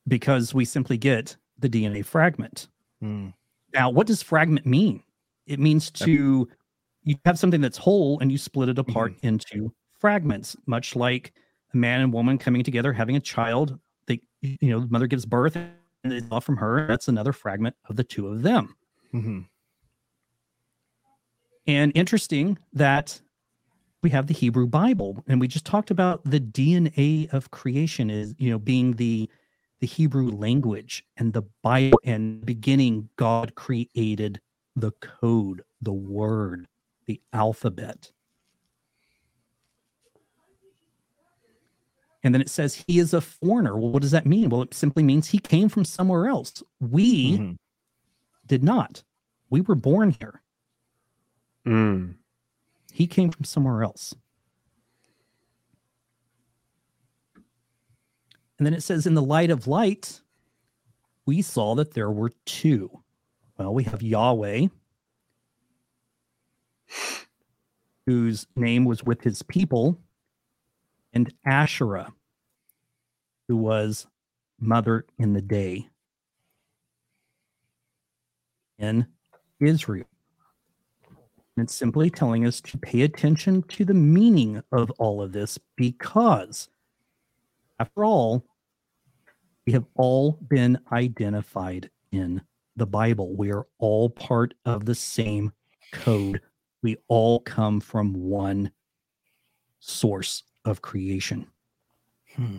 [0.07, 2.67] because we simply get the DNA fragment.
[3.03, 3.33] Mm.
[3.73, 5.03] Now, what does fragment mean?
[5.47, 6.47] It means to
[7.03, 11.33] you have something that's whole and you split it apart into fragments, much like
[11.73, 13.79] a man and woman coming together, having a child.
[14.07, 15.71] They, you know, the mother gives birth and
[16.03, 16.87] it's off from her.
[16.87, 18.75] That's another fragment of the two of them.
[19.13, 19.47] Mhm.
[21.67, 23.21] And interesting that
[24.03, 28.35] we have the Hebrew Bible, and we just talked about the DNA of creation is,
[28.37, 29.27] you know, being the
[29.85, 34.41] the Hebrew language and the Bible and beginning God created
[34.75, 36.67] the code, the word,
[37.05, 38.11] the alphabet.
[42.23, 43.77] And then it says he is a foreigner.
[43.77, 44.49] Well, what does that mean?
[44.49, 46.63] Well, it simply means he came from somewhere else.
[46.79, 47.57] We Mhm.
[48.47, 49.03] did not.
[49.51, 50.41] We were born here.
[51.63, 52.15] Mm.
[52.91, 54.15] He came from somewhere else.
[58.57, 60.21] And then it says, in the light of light,
[61.25, 63.01] we saw that there were two.
[63.57, 64.67] Well, we have Yahweh,
[68.05, 69.97] whose name was with his people,
[71.13, 72.13] and Asherah,
[73.47, 74.07] who was
[74.59, 75.89] mother in the day
[78.77, 79.07] in
[79.59, 80.05] Israel.
[81.57, 85.57] And it's simply telling us to pay attention to the meaning of all of this
[85.77, 86.69] because,
[87.79, 88.45] after all,
[89.65, 92.41] we have all been identified in
[92.75, 93.35] the Bible.
[93.35, 95.51] We are all part of the same
[95.91, 96.41] code.
[96.83, 98.71] We all come from one
[99.79, 101.47] source of creation.
[102.35, 102.57] Hmm.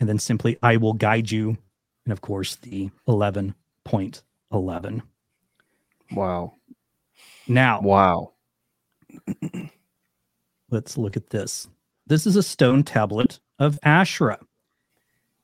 [0.00, 1.56] And then simply, I will guide you.
[2.06, 5.02] And of course, the 11.11.
[6.12, 6.54] Wow.
[7.46, 8.32] Now, Wow.
[10.70, 11.68] let's look at this.
[12.10, 14.40] This is a stone tablet of Asherah.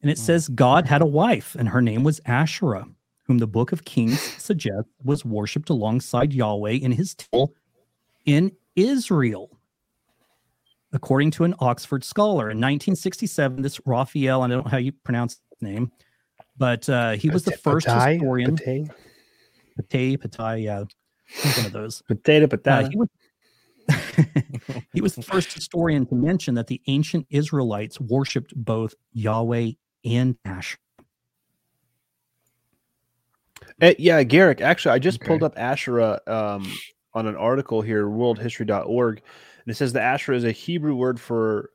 [0.02, 2.88] And it says God had a wife, and her name was Asherah,
[3.22, 7.54] whom the book of Kings suggests was worshipped alongside Yahweh in his temple
[8.24, 9.56] in Israel.
[10.92, 15.34] According to an Oxford scholar in 1967, this Raphael, I don't know how you pronounce
[15.34, 15.92] his name,
[16.58, 18.14] but uh, he was the first Patai?
[18.14, 18.56] historian.
[18.56, 18.90] Patay?
[19.80, 20.82] Patay, Patai, yeah,
[21.58, 22.02] one of those.
[22.02, 23.08] Potato, Uh, he was
[24.92, 29.72] he was the first historian to mention that the ancient Israelites worshipped both Yahweh
[30.04, 30.78] and Ash.
[33.80, 34.60] Uh, yeah, Garrick.
[34.60, 36.70] Actually, I just pulled up Asherah um,
[37.14, 41.70] on an article here, worldhistory.org, and it says the Asherah is a Hebrew word for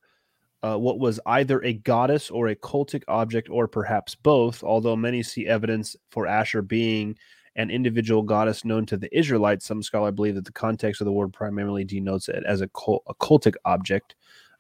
[0.64, 4.64] uh, what was either a goddess or a cultic object, or perhaps both.
[4.64, 7.18] Although many see evidence for Asher being
[7.56, 11.12] an individual goddess known to the Israelites, some scholars believe that the context of the
[11.12, 14.16] word primarily denotes it as a, cult, a cultic object.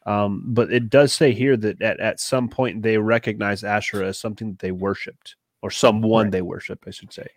[0.05, 4.17] Um, but it does say here that at, at some point they recognize Asherah as
[4.17, 6.31] something that they worshipped, or someone Right.
[6.31, 7.27] they worship, I should say.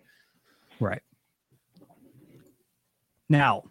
[0.81, 1.03] Right.
[3.29, 3.65] Now,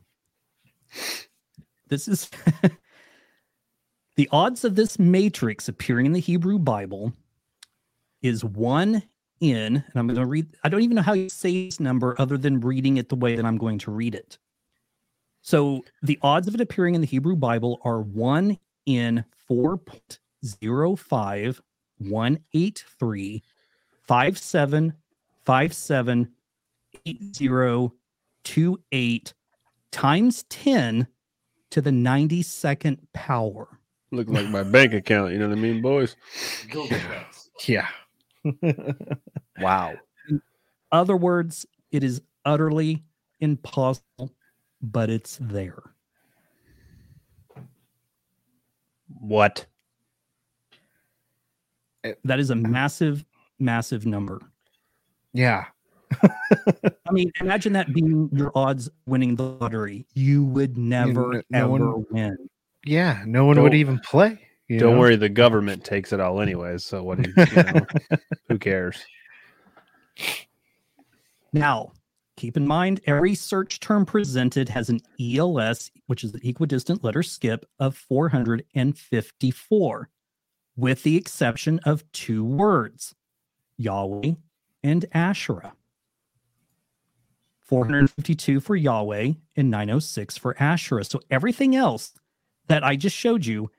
[1.90, 2.30] this is
[4.16, 7.14] the odds of this matrix appearing in the Hebrew Bible
[8.22, 9.04] is one
[9.44, 12.16] in, and I'm going to read, I don't even know how you say this number
[12.18, 14.38] other than reading it the way that I'm going to read it.
[15.42, 21.60] So the odds of it appearing in the Hebrew Bible are one in 4.05,
[21.98, 23.44] 183,
[24.08, 24.94] 57,
[25.46, 26.32] 57,
[27.06, 29.34] 8028
[29.92, 31.08] times 10
[31.70, 33.68] to the 92nd power.
[34.12, 35.34] Look like my bank account.
[35.34, 36.16] You know what I mean, boys?
[36.70, 37.50] Google Docs.
[37.68, 37.88] Yeah.
[39.60, 39.94] Wow.
[40.92, 43.04] Other words, it is utterly
[43.40, 44.32] impossible,
[44.82, 45.82] but it's there.
[49.20, 49.66] What?
[52.24, 53.24] That is a massive,
[53.60, 54.40] massive number.
[55.34, 55.66] Yeah.
[56.22, 60.06] I mean, imagine that being your odds winning the lottery.
[60.14, 62.38] You would never no ever one- win.
[62.86, 63.24] Yeah.
[63.26, 64.40] No one would even play.
[64.68, 65.00] You Don't know?
[65.00, 66.86] worry, the government takes it all anyways.
[66.86, 67.22] So what?
[67.22, 67.86] Do you, you know,
[68.50, 69.04] who cares?
[71.52, 71.92] Now,
[72.38, 77.24] keep in mind every search term presented has an ELS, which is an equidistant letter
[77.24, 80.10] skip of 454,
[80.76, 83.14] with the exception of two words
[83.78, 84.32] Yahweh
[84.84, 85.74] and Asherah.
[87.62, 91.06] 452 for Yahweh and 906 for Asherah.
[91.06, 92.14] So everything else
[92.68, 93.72] that I just showed you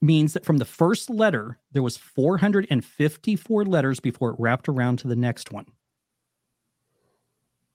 [0.00, 5.08] means that from the first letter, there was 454 letters before it wrapped around to
[5.08, 5.66] the next one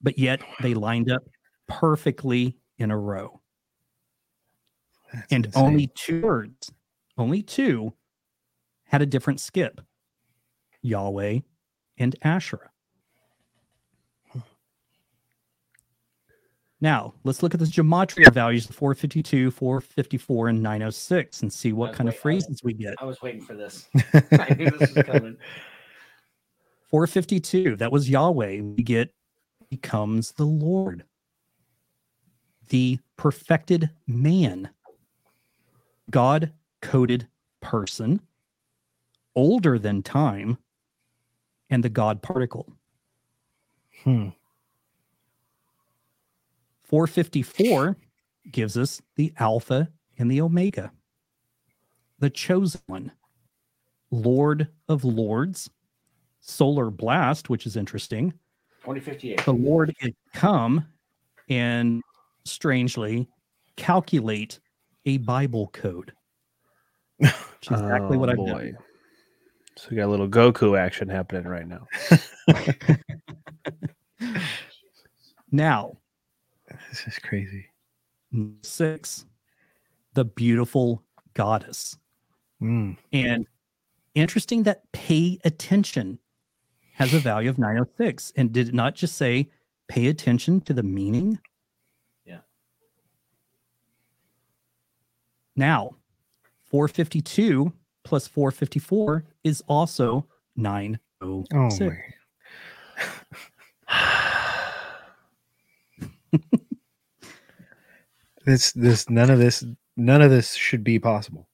[0.04, 1.24] but yet they lined up
[1.66, 3.40] perfectly in a row.
[5.12, 5.64] That's and insane.
[5.64, 6.70] only two words,
[7.18, 7.94] only two
[8.84, 9.80] had a different skip
[10.82, 11.40] Yahweh
[11.96, 12.70] and Asherah.
[16.84, 21.96] Now, let's look at the gematria values 452, 454, and 906 and see what That's
[21.96, 22.94] kind of wait, I- phrases we get.
[22.98, 23.88] I was waiting for this.
[24.32, 25.38] I knew this was coming.
[26.90, 28.60] 452, that was Yahweh.
[28.60, 29.14] We get
[29.70, 31.04] becomes the Lord,
[32.68, 34.68] the perfected man,
[36.10, 37.28] God coded
[37.62, 38.20] person,
[39.34, 40.58] older than time,
[41.70, 42.70] and the God particle.
[44.02, 44.28] Hmm.
[46.94, 47.96] 454
[48.52, 50.92] gives us the Alpha and the Omega,
[52.20, 53.10] the chosen one,
[54.12, 55.68] Lord of Lords,
[56.38, 58.30] Solar Blast, which is interesting.
[58.82, 59.44] 2058.
[59.44, 60.86] The Lord had come
[61.48, 62.00] and
[62.44, 63.28] strangely
[63.74, 64.60] calculate
[65.04, 66.12] a Bible code.
[67.16, 68.46] Which is exactly oh, what Oh, I've boy.
[68.46, 68.76] done.
[69.76, 71.88] So we got a little Goku action happening right now.
[75.54, 75.98] Now,
[76.94, 77.66] This is crazy.
[78.62, 79.26] six,
[80.12, 81.02] the beautiful
[81.34, 81.98] goddess.
[82.62, 82.96] Mm.
[83.12, 83.48] And
[84.14, 86.20] interesting that pay attention
[86.92, 88.32] has a value of 906.
[88.36, 89.50] And did it not just say
[89.88, 91.40] pay attention to the meaning?
[92.24, 92.42] Yeah.
[95.56, 95.96] Now,
[96.62, 97.72] 452
[98.04, 101.00] plus 454 is also 906.
[101.52, 101.98] Oh my.
[108.44, 109.64] This this none of this
[109.96, 111.48] none of this should be possible.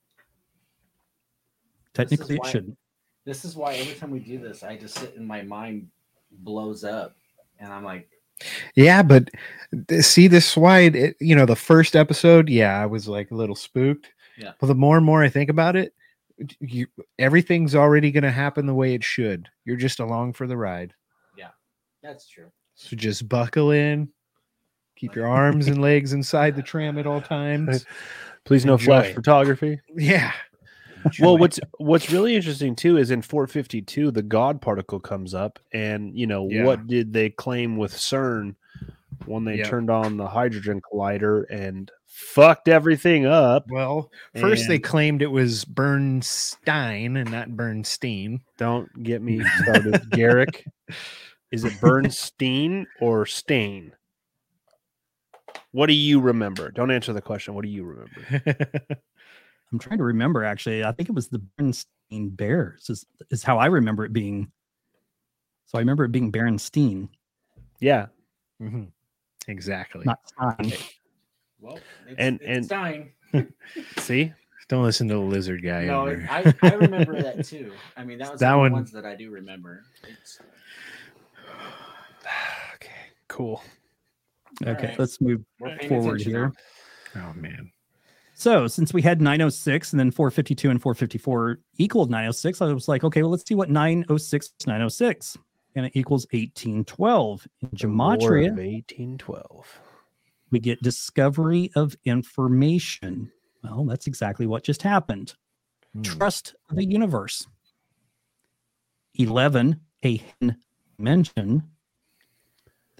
[1.93, 2.77] Technically, it why- shouldn't.
[3.25, 5.87] This is why every time we do this, I just sit and my mind
[6.31, 7.15] blows up,
[7.59, 8.09] and I'm like,
[8.75, 9.29] Yeah, but
[10.01, 13.29] see this is why it, it- you know the first episode, yeah, I was like
[13.31, 14.09] a little spooked.
[14.37, 14.53] Yeah.
[14.59, 15.93] But the more and more I think about it,
[16.59, 16.87] you,
[17.19, 19.49] everything's already going to happen the way it should.
[19.65, 20.93] You're just along for the ride.
[21.37, 21.49] Yeah,
[22.01, 22.51] that's true.
[22.73, 24.09] So just buckle in,
[25.01, 27.85] keep your arms and legs inside the tram at all times.
[28.45, 29.79] Please no flash photography.
[29.95, 30.31] Yeah.
[31.19, 36.15] Well, what's what's really interesting too is in 452 the God particle comes up, and
[36.17, 36.63] you know Yeah.
[36.65, 38.55] what did they claim with CERN
[39.25, 39.67] when they Yep.
[39.67, 43.65] turned on the hydrogen collider and fucked everything up?
[43.71, 48.41] well, first they claimed it was Bernstein and not Bernstein.
[48.59, 50.65] Don't get me started, Garrick.
[51.51, 53.93] Is it Bernstein or Stain?
[55.71, 56.69] What do you remember?
[56.71, 57.53] Don't answer the question.
[57.53, 58.43] What do you remember?
[59.71, 60.83] I'm trying to remember actually.
[60.83, 64.51] I think it was the Bernstein Bears, is, is how I remember it being.
[65.67, 67.07] So I remember it being Bernstein.
[67.79, 68.07] Yeah,
[68.61, 68.87] Mhm.
[69.47, 70.03] Exactly.
[70.05, 70.73] not Stein.
[71.59, 73.13] Well, it's, And- it's and- dying.
[73.97, 74.33] see,
[74.67, 75.85] Don't listen to the lizard guy.
[75.85, 76.07] No.
[76.07, 77.71] I, I remember that too.
[77.95, 79.83] I mean, that was That that one- one ones that I do remember.
[80.07, 80.39] It's,
[82.75, 82.91] okay,
[83.29, 83.63] cool.
[84.63, 84.99] Okay, Alright.
[84.99, 86.51] let's move we're forward here.
[87.15, 87.29] now.
[87.29, 87.71] oh man.
[88.33, 93.03] So since we had 906 and then 452 and 454 equaled 906, I was like,
[93.03, 95.37] okay, well, let's see what 906 906.
[95.75, 97.47] And it equals 1812.
[97.61, 99.79] In Gematria, 1812.
[100.49, 103.31] we get discovery of information.
[103.63, 105.35] Well, that's exactly what just happened.
[105.93, 106.01] Hmm.
[106.01, 107.45] Trust the universe.
[109.15, 110.57] 11, a hidden
[110.97, 111.63] dimension.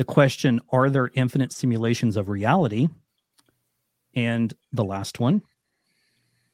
[0.02, 2.88] The question, are there infinite simulations of reality?
[4.16, 5.43] And the last one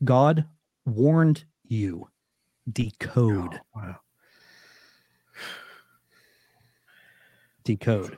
[0.03, 0.43] God
[0.85, 2.09] warned you.
[2.69, 3.53] Decode.
[3.53, 3.95] Oh, wow.
[7.63, 8.17] Decode.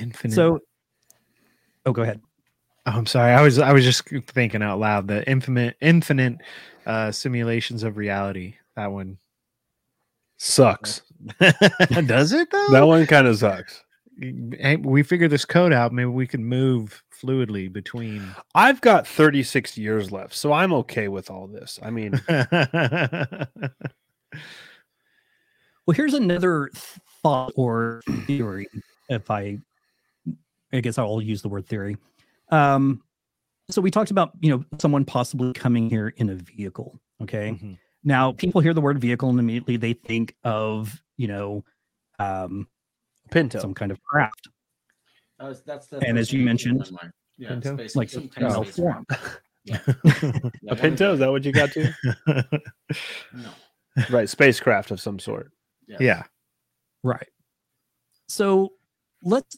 [0.00, 0.34] Infinite.
[0.34, 0.60] So,
[1.84, 2.22] oh, go ahead.
[2.86, 3.32] Oh, I'm sorry.
[3.34, 5.06] I was I was just thinking out loud.
[5.06, 6.38] The infinite infinite
[6.86, 8.54] uh, simulations of reality.
[8.74, 9.18] That one
[10.36, 11.02] Sucks.
[12.06, 12.68] does it though?
[12.70, 13.82] That one kind of sucks.
[14.20, 15.92] Hey, we figured this code out.
[15.92, 18.24] Maybe we can move fluidly between.
[18.54, 21.80] I've got 36 years left, so I'm okay with all this.
[21.82, 22.20] I mean,
[25.86, 26.70] Well, here's another
[27.22, 28.68] thought or theory.
[29.10, 29.58] If I,
[30.72, 31.96] I guess I'll use the word theory.
[32.50, 33.02] Um,
[33.70, 36.98] so we talked about you know someone possibly coming here in a vehicle.
[37.22, 37.78] Okay, Mhm.
[38.04, 41.64] Now people hear the word vehicle and immediately they think of you know
[42.18, 42.68] um,
[43.30, 43.58] Pinto.
[43.58, 44.48] some kind of craft.
[45.38, 47.12] That was- that's the And as you mentioned- came to mind.
[47.38, 47.74] yeah, Pinto?
[47.76, 49.06] space, Like some a kind of form.
[49.66, 49.78] Yeah,
[50.68, 51.14] a Pinto?
[51.14, 51.94] Is that what you got to?
[53.32, 53.50] No.
[54.10, 55.52] right, spacecraft of some sort.
[55.86, 56.00] Yes.
[56.00, 56.22] yeah.
[57.02, 57.28] Right.
[58.28, 58.72] So
[59.22, 59.56] let's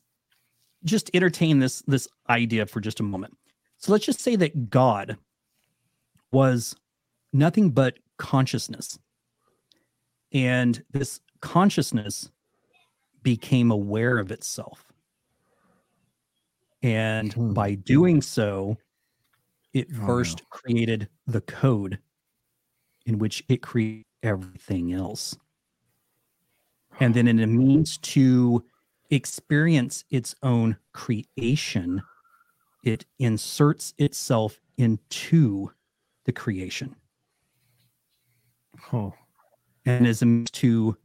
[0.85, 3.37] just entertain this this idea for just a moment.
[3.79, 5.17] So let's just say that God
[6.33, 6.77] was
[7.33, 8.99] nothing but consciousness.
[10.33, 12.31] And this consciousness
[13.23, 14.93] became aware of itself.
[16.83, 17.53] And Hmm.
[17.55, 18.77] by doing so,
[19.75, 20.41] it Oh, no.
[20.41, 22.01] first created the code
[23.07, 25.37] in which it created everything else
[27.01, 28.65] and then in a means to
[29.11, 32.03] experience its own creation,
[32.85, 35.73] it inserts itself into
[36.25, 36.97] the creation
[38.93, 39.15] Oh.
[39.85, 40.97] and as a means to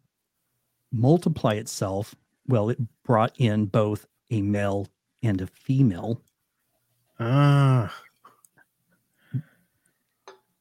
[0.92, 2.16] multiply itself.
[2.48, 4.88] Well, it brought in both a male
[5.24, 6.22] and a female,
[7.20, 7.94] Ah.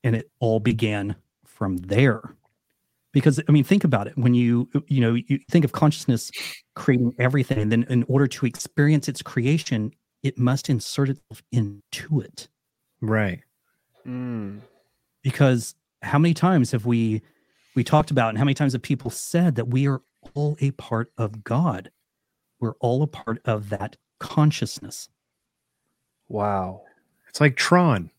[0.05, 2.37] and it all began from there.
[3.13, 4.17] Because I mean, think about it.
[4.17, 6.31] When you you know you think of consciousness
[6.75, 9.93] creating everything, and then in order to experience its creation,
[10.23, 12.49] it must insert itself into it.
[13.01, 13.41] Right.
[14.07, 14.61] Mm.
[15.23, 17.23] because how many times have we
[17.75, 20.03] we talked about and how many times have people said that we are
[20.35, 21.91] all a part of god
[22.61, 25.09] we're all a part of that consciousness
[26.29, 26.83] Wow.
[27.29, 28.11] It's like Tron.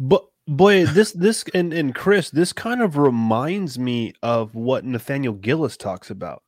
[0.00, 5.34] But boy, this this and and Chris, this kind of reminds me of what Nathaniel
[5.34, 6.42] Gillis talks about.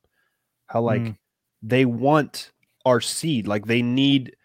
[0.67, 1.17] How like Mm.
[1.61, 2.51] they want
[2.85, 4.35] our seed, like they need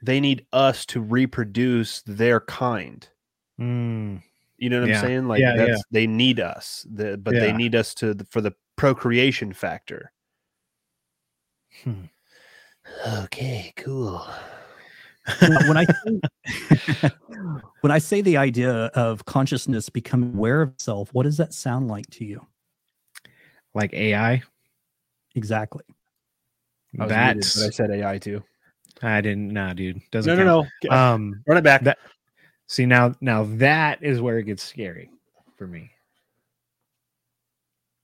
[0.00, 3.08] they need us to reproduce their kind.
[3.60, 4.22] Mm.
[4.58, 5.00] You know what Yeah.
[5.00, 5.28] I'm saying?
[5.28, 9.52] Like Yeah, that's they need us, the, but they need us to for the procreation
[9.52, 10.12] factor.
[11.84, 12.04] Hmm.
[13.06, 14.24] Okay, cool.
[15.40, 17.10] When i say,
[17.80, 21.88] when i say the idea of consciousness becoming aware of itself what does that sound
[21.88, 22.46] like to you
[23.74, 24.44] Like AI.
[25.34, 25.82] exactly
[27.00, 28.44] I was muted, That's but I said AI too.
[29.02, 30.00] I didn't nah, dude.
[30.12, 30.96] Doesn't No, no, no.
[30.96, 31.82] Um Run it back.
[31.82, 31.98] that-
[32.66, 35.10] see now now that is where it gets scary
[35.56, 35.90] for me.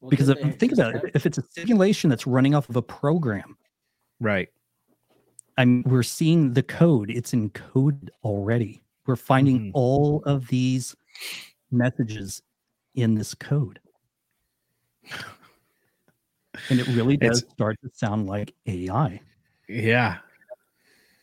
[0.00, 2.76] Well, because if, think just about it if it's a simulation that's running off of
[2.76, 3.56] a program
[4.20, 4.48] Right.
[5.58, 7.10] I'm we're seeing the code.
[7.10, 8.82] It's encoded already.
[9.06, 9.70] We're finding Mhm.
[9.74, 10.94] all of these
[11.72, 12.40] messages
[12.94, 13.80] in this code.
[16.70, 19.20] And it really does It's- start to sound like AI.
[19.68, 20.18] Yeah.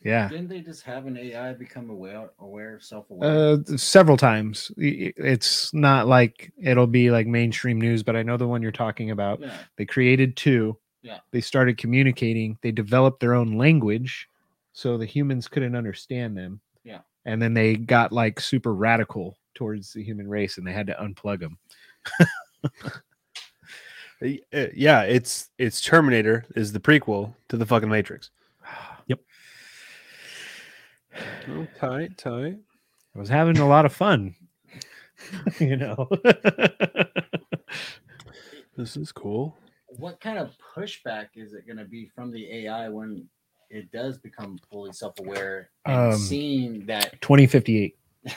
[0.02, 0.28] Yeah.
[0.28, 3.58] Didn't they just have an AI become aware, aware, self-aware?
[3.70, 4.72] Uh, several times.
[4.78, 8.62] I- i- It's not like it'll be like mainstream news, but I know the one
[8.62, 9.40] you're talking about.
[9.40, 9.56] yeah.
[9.76, 10.78] They created two.
[11.02, 11.18] Yeah.
[11.32, 12.58] They started communicating.
[12.62, 14.28] They developed their own language
[14.72, 16.60] so the humans couldn't understand them.
[16.84, 17.00] Yeah.
[17.26, 20.94] And then they got like super radical towards the human race and they had to
[20.94, 21.58] unplug them.
[24.22, 28.30] Uh, yeah, it's it's Terminator is the prequel to the fucking Matrix.
[29.06, 29.20] Yep.
[31.48, 32.58] Oh, tight, tight.
[33.14, 34.34] I was having a lot of fun.
[35.58, 36.08] you know.
[38.80, 39.58] This is cool.
[39.88, 43.28] What kind of pushback is it going to be from the AI when
[43.68, 47.98] it does become fully self-aware and Um, seeing that 2058.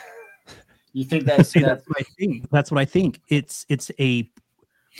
[0.94, 2.50] you think that's See, that, that's what I think.
[2.52, 3.22] That's what I think.
[3.30, 4.30] It's it's a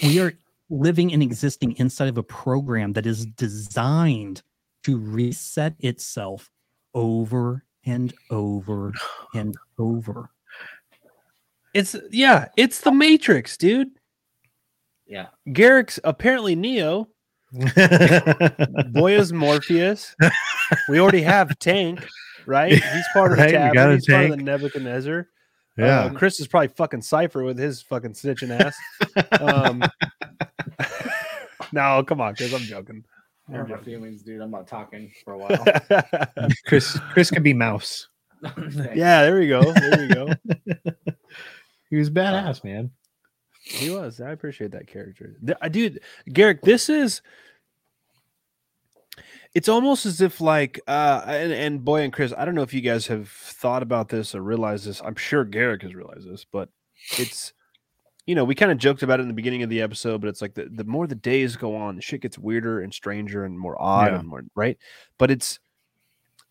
[0.02, 0.32] we are
[0.70, 4.44] living and existing inside of a program that is designed
[4.84, 6.50] to reset itself
[6.94, 8.94] over and over
[9.34, 10.30] and over.
[11.74, 13.90] It's yeah, it's the Matrix, dude.
[15.08, 17.08] yeah Garrick's apparently Neo
[18.92, 20.16] Boy is Morpheus.
[20.90, 22.06] we already have Tank,
[22.46, 22.72] right?
[22.94, 23.74] He's part of Right, the we tab.
[23.74, 24.46] got a He's part of the Tank.
[24.46, 25.28] Nebuchadnezzar.
[25.78, 26.00] yeah.
[26.06, 28.76] Uh, Chris is probably fucking Cypher with his fucking snitching ass.
[29.40, 29.84] Um,
[31.72, 32.54] no, come on, Chris.
[32.54, 33.04] I'm joking.
[33.50, 34.42] I hurt my feelings, dude.
[34.42, 36.50] I'm not talking for a while.
[36.66, 38.08] Chris Chris could be mouse.
[38.94, 39.72] yeah, there we go.
[39.74, 40.34] There we go.
[41.90, 42.90] He was badass, man.
[43.62, 44.20] He was.
[44.20, 45.38] I appreciate that character.
[45.62, 47.22] I dude, Garrick, this is
[49.54, 52.74] it's almost as if like uh and, and boy and Chris, I don't know if
[52.74, 55.04] you guys have thought about this or realized this.
[55.06, 56.70] I'm sure Garrick has realized this, but
[57.20, 57.54] it's
[58.26, 60.28] you know, we kind of joked about it in the beginning of the episode, but
[60.30, 63.44] it's like the, the more the days go on, the shit gets weirder and stranger
[63.46, 64.20] and more odd Yeah.
[64.20, 64.78] and more right.
[65.18, 65.60] But it's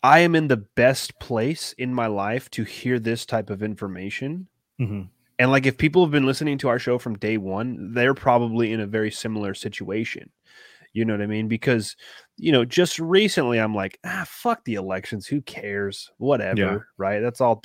[0.02, 4.48] I am in the best place in my life to hear this type of information
[4.80, 5.08] Mhm.
[5.38, 8.72] and like if people have been listening to our show from day one, they're probably
[8.72, 10.30] in a very similar situation.
[10.92, 11.48] You know what I mean?
[11.48, 11.96] Because,
[12.36, 15.26] you know, just recently I'm like, ah, fuck the elections.
[15.26, 16.10] Who cares?
[16.18, 16.88] Whatever.
[16.98, 17.20] Right.
[17.20, 17.62] That's all.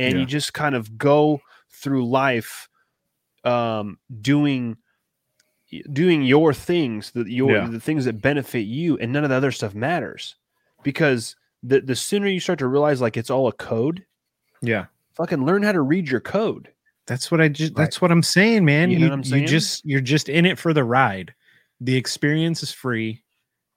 [0.00, 0.20] And Yeah.
[0.20, 2.68] you just kind of go through life
[3.44, 4.76] um doing
[5.92, 7.66] doing your things that your Yeah.
[7.68, 10.36] the things that benefit you and none of the other stuff matters
[10.82, 14.04] because the the sooner you start to realize like it's all a code
[14.60, 14.86] Yeah.
[15.16, 16.68] fucking learn how to read your code
[17.06, 18.90] That's what I just that's what I'm saying, man.
[18.90, 19.42] You You, know what I'm saying?
[19.42, 21.34] you just you're just in it for the ride.
[21.80, 23.24] The experience is free.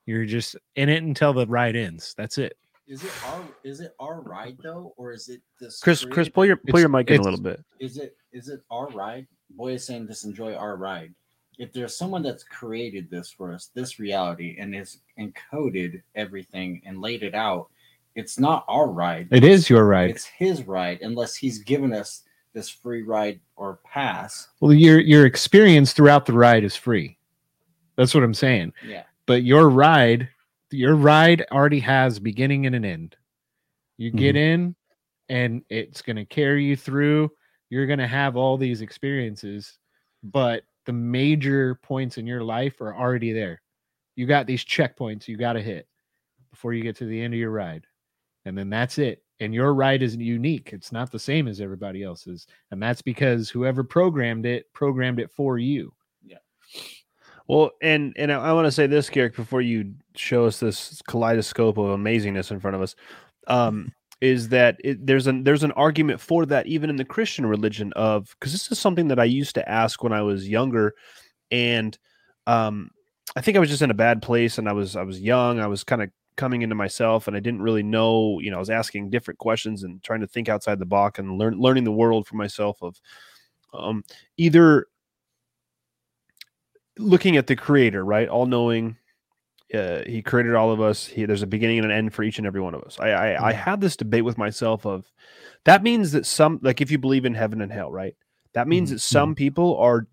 [0.05, 2.13] You're just in it until the ride ends.
[2.15, 2.55] That's it.
[2.87, 5.79] Is it our is it our ride though, or is it this?
[5.79, 7.63] Chris, Chris, pull your pull It's- your mic in a little bit.
[7.79, 9.25] Is it is it our ride?
[9.51, 11.13] Boy is saying just enjoy our ride.
[11.57, 17.01] If there's someone that's created this for us, this reality, and has encoded everything and
[17.01, 17.69] laid it out,
[18.15, 19.27] it's not our ride.
[19.31, 20.09] It is your ride.
[20.09, 22.23] It's his ride, unless he's given us
[22.53, 24.49] this free ride or pass.
[24.59, 27.17] Well, your your experience throughout the ride is free.
[27.95, 28.73] That's what I'm saying.
[28.85, 29.03] Yeah.
[29.25, 30.29] But your ride,
[30.71, 33.15] your ride already has beginning and an end.
[33.97, 34.53] You get mm-hmm.
[34.53, 34.75] in
[35.29, 37.31] and it's going to carry you through.
[37.75, 39.79] You're going to have all these experiences,
[40.23, 43.61] but the major points in your life are already there.
[44.15, 45.85] You got these checkpoints you got to hit
[46.51, 47.85] before you get to the end of your ride.
[48.45, 49.23] And then that's it.
[49.41, 50.69] And your ride is unique.
[50.71, 52.47] It's not the same as everybody else's.
[52.71, 55.91] And that's because whoever programmed it programmed it for you.
[56.23, 56.37] Yeah.
[57.49, 61.01] Well, and and I, I want to say this, Garrick, before you show us this
[61.09, 62.95] kaleidoscope of amazingness in front of us,
[63.47, 63.91] um,
[64.21, 67.93] is that it, there's an there's an argument for that even in the Christian religion
[67.93, 70.93] of because this is something that I used to ask when I was younger,
[71.51, 71.97] and
[72.47, 72.91] um,
[73.35, 75.59] I think I was just in a bad place and I was I was young,
[75.59, 78.59] I was kind of coming into myself and I didn't really know, you know, I
[78.59, 81.91] was asking different questions and trying to think outside the box and learn learning the
[81.91, 82.99] world for myself of
[83.73, 84.03] um,
[84.37, 84.87] either
[86.97, 88.27] looking at the creator, right?
[88.27, 88.97] All knowing,
[89.75, 91.05] uh, he created all of us.
[91.05, 92.97] He, there's a beginning and an end for each and every one of us.
[92.99, 95.05] I, I, I had this debate with myself of
[95.65, 98.15] that means that some, like if you believe in heaven and hell, right?
[98.53, 100.07] That means Mhm, that some people are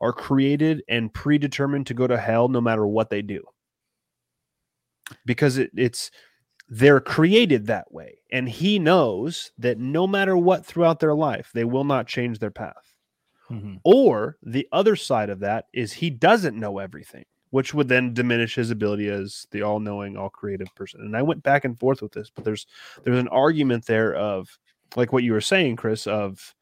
[0.00, 3.44] are created and predetermined to go to hell no matter what they do,
[5.24, 6.10] because it, it's
[6.68, 11.64] they're created that way, and he knows that no matter what throughout their life, they
[11.64, 12.94] will not change their path.
[13.84, 17.24] Or the other side of that is he doesn't know everything,
[17.56, 21.00] which would then diminish his ability as the all-knowing, all-creative person.
[21.00, 22.66] And I went back and forth with this, but there's
[23.02, 24.58] there's an argument there of
[24.94, 26.54] like what you were saying, Chris, of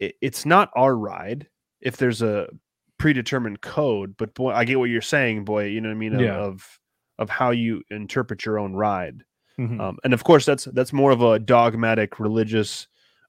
[0.00, 1.46] it, it's not our ride
[1.82, 2.48] if there's a
[2.96, 5.66] predetermined code, but boy, I get what you're saying, boy.
[5.66, 6.14] You know what I mean?
[6.14, 6.38] Of, Yeah.
[6.38, 6.80] of
[7.18, 9.22] of how you interpret your own ride.
[9.58, 9.78] Mhm.
[9.78, 12.88] Um, and of course, that's that's more of a dogmatic religious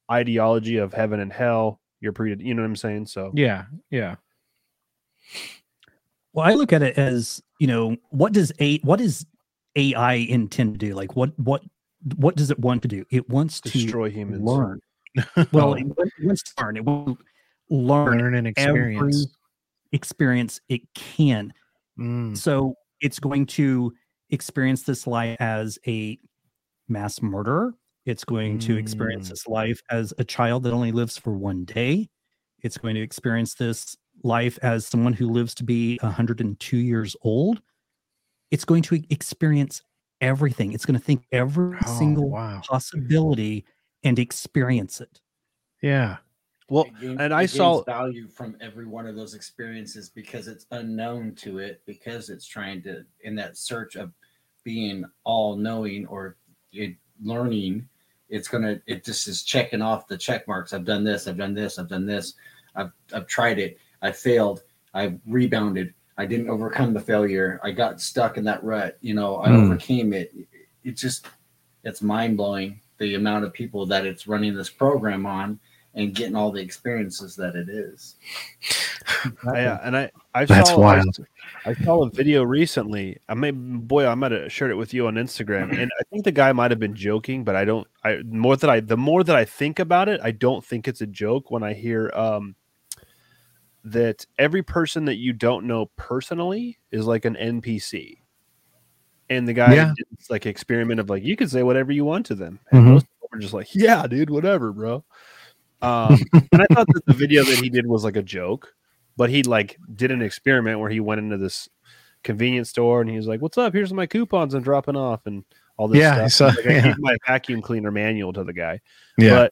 [0.10, 1.82] ideology of heaven and hell.
[2.00, 3.08] You're pre, you know what I'm saying?
[3.08, 4.16] So yeah, yeah.
[6.34, 9.26] Well, I look at it as you know, what does a what does
[9.76, 10.96] AI intend to do?
[10.96, 11.64] Like, what what
[12.16, 13.06] what does it want to do?
[13.12, 14.42] It wants to destroy humans.
[14.44, 14.80] learn.
[15.52, 15.86] Well, it
[16.20, 16.78] wants to learn.
[16.78, 17.18] It will
[17.70, 19.28] learn Learn experience.
[19.92, 21.54] experience it can.
[22.00, 23.94] Mm, So it's going to
[24.32, 26.18] experience this life as a
[26.88, 27.76] mass murderer.
[28.06, 29.30] It's going to experience Mm.
[29.30, 32.10] this life as a child that only lives for one day.
[32.64, 37.62] It's going to experience this life as someone who lives to be 102 years old.
[38.52, 39.82] It's going to experience
[40.22, 40.74] everything.
[40.74, 42.62] It's going to think every Oh, single wow.
[42.66, 43.66] possibility
[44.04, 45.20] and experience it.
[45.82, 46.18] Yeah.
[46.70, 50.66] Well, It gain- and I saw value from every one of those experiences because it's
[50.72, 54.14] unknown to it because it's trying to in that search of
[54.64, 56.38] being all knowing or
[56.72, 57.88] it, learning
[58.30, 61.54] it's gonna it just is checking off the check marks i've done this i've done
[61.54, 62.34] this i've done this
[62.76, 64.62] i've i've tried it i failed
[64.94, 67.60] i've rebounded I didn't overcome the failure.
[67.64, 68.98] I got stuck in that rut.
[69.02, 69.56] You know, I Hmm.
[69.64, 70.32] overcame it.
[70.84, 71.28] It just,
[71.84, 75.60] it's mind blowing the amount of people that it's running this program on
[75.96, 78.16] and getting all the experiences that it is.
[79.44, 81.18] Yeah, and I I That's saw wild.
[81.66, 83.18] I, I saw a video recently.
[83.28, 86.26] I may boy, I might have shared it with you on Instagram, and I think
[86.26, 87.88] the guy might have been joking, but I don't.
[88.04, 91.02] I more that I the more that I think about it, I don't think it's
[91.02, 92.56] a joke when I hear um
[93.86, 98.18] that every person that you don't know personally is like an NPC.
[99.30, 99.94] And the guy Yeah.
[99.96, 102.82] did this like experiment of like you can say whatever you want to them, and
[102.86, 102.92] Mhm.
[102.92, 105.04] most people were just like, "Yeah, dude, whatever, bro."
[105.82, 106.18] Um,
[106.52, 108.74] and I thought that the video that he did was like a joke,
[109.18, 111.68] but he like did an experiment where he went into this
[112.24, 113.74] convenience store and he was like, "What's up?
[113.74, 115.44] Here's my coupons I'm dropping off," and
[115.78, 116.54] all this Yeah, stuff.
[116.56, 116.82] saw- Like, I yeah.
[116.84, 118.80] gave my vacuum cleaner manual to the guy.
[119.18, 119.48] Yeah.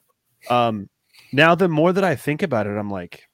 [0.48, 0.88] But um,
[1.32, 3.28] now the more that I think about it, I'm like,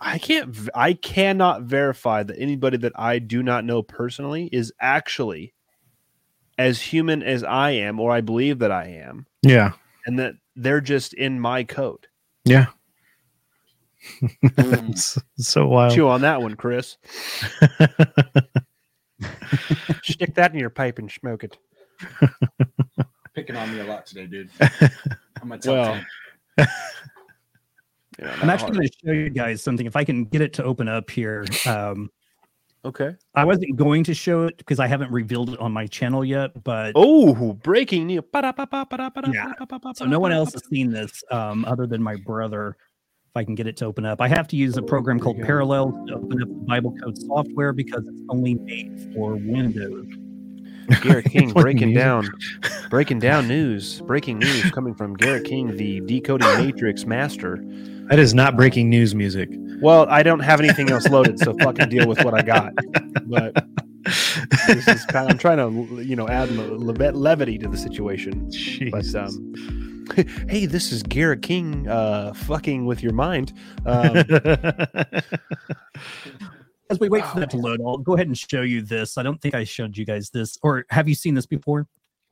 [0.00, 5.52] I can't, I cannot verify that anybody that I do not know personally is actually
[6.58, 9.72] as human as I am, or I believe that I am, yeah.
[10.06, 12.06] and that they're just in my code.
[12.44, 12.66] Yeah.
[14.42, 15.20] Mm.
[15.38, 15.92] So wild.
[15.92, 16.96] Chew on that one, Chris.
[20.02, 21.58] Stick that in your pipe and smoke it.
[23.34, 24.48] Picking on me a lot today, dude.
[24.60, 26.00] I'm gonna tell Well,
[26.56, 26.66] Tim.
[28.20, 29.86] You know, I'm actually going to show you guys something.
[29.86, 32.10] If I can get it to open up here, um,
[32.84, 33.14] okay.
[33.34, 36.62] I wasn't going to show it because I haven't revealed it on my channel yet.
[36.62, 38.22] But Oh, breaking news.
[39.34, 39.52] Yeah.
[39.94, 42.76] so no one else has seen this um, other than my brother.
[43.30, 45.40] If I can get it to open up, I have to use a program called
[45.40, 50.06] Parallel to open up the Bible code software because it's only made for Windows.
[51.00, 52.28] Garrick King breaking down,
[52.90, 54.00] breaking down news.
[54.00, 57.64] Breaking news coming from Garrick King, the decoding matrix master.
[58.10, 59.48] That is not breaking news music.
[59.80, 62.72] Well, I don't have anything else loaded, so fucking deal with what I got.
[63.26, 63.64] But
[64.66, 67.76] this is kind of, I'm trying to, you know, add le- le- levity to the
[67.76, 68.50] situation.
[68.90, 70.04] But um,
[70.48, 73.52] hey, this is Garrick King, uh, fucking with your mind.
[73.86, 74.16] Um,
[76.90, 79.16] As we wait for that to load, I'll go ahead and show you this.
[79.18, 81.86] I don't think I showed you guys this, or have you seen this before?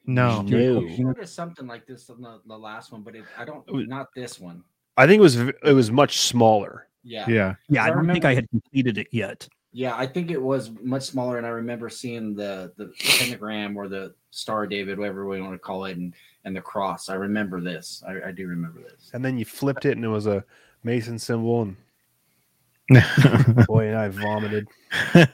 [0.06, 0.42] no.
[0.42, 1.12] No.
[1.12, 3.64] There's something like this on the, the last one, but it, I don't.
[3.88, 4.64] Not this one.
[4.98, 6.88] I think it was it was much smaller.
[7.02, 7.24] Yeah.
[7.28, 7.54] Yeah.
[7.68, 9.48] Yeah, I I don't think I had completed it yet.
[9.72, 13.88] Yeah, I think it was much smaller, and I remember seeing the the pentagram or
[13.88, 16.14] the Star of David, whatever we want to call it, and
[16.44, 17.08] and the cross.
[17.08, 18.02] I remember this.
[18.06, 19.10] I, I do remember this.
[19.14, 20.44] And then you flipped it, and it was a
[20.84, 21.76] Mason symbol, and
[23.66, 24.68] boy, and I vomited.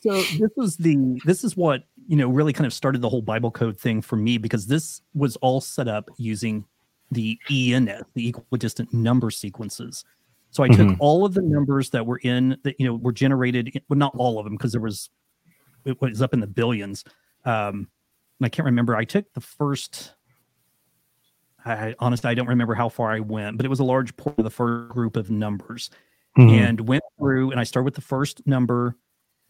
[0.00, 3.22] So this was the this is what you know really kind of started the whole
[3.22, 6.64] Bible code thing for me because this was all set up using
[7.10, 10.04] the ENS, the equidistant number sequences.
[10.50, 10.96] So I took Mhm.
[10.98, 14.14] all of the numbers that were in that you know were generated, in- well not
[14.16, 15.10] all of them because there was
[15.84, 17.04] it was up in the billions.
[17.44, 17.88] Um,
[18.40, 18.94] and I can't remember.
[18.96, 20.14] I took the first.
[21.64, 24.38] I honestly I don't remember how far I went, but it was a large part
[24.38, 25.90] of the first group of numbers
[26.38, 26.50] Mhm.
[26.50, 28.96] and went through and I started with the first number,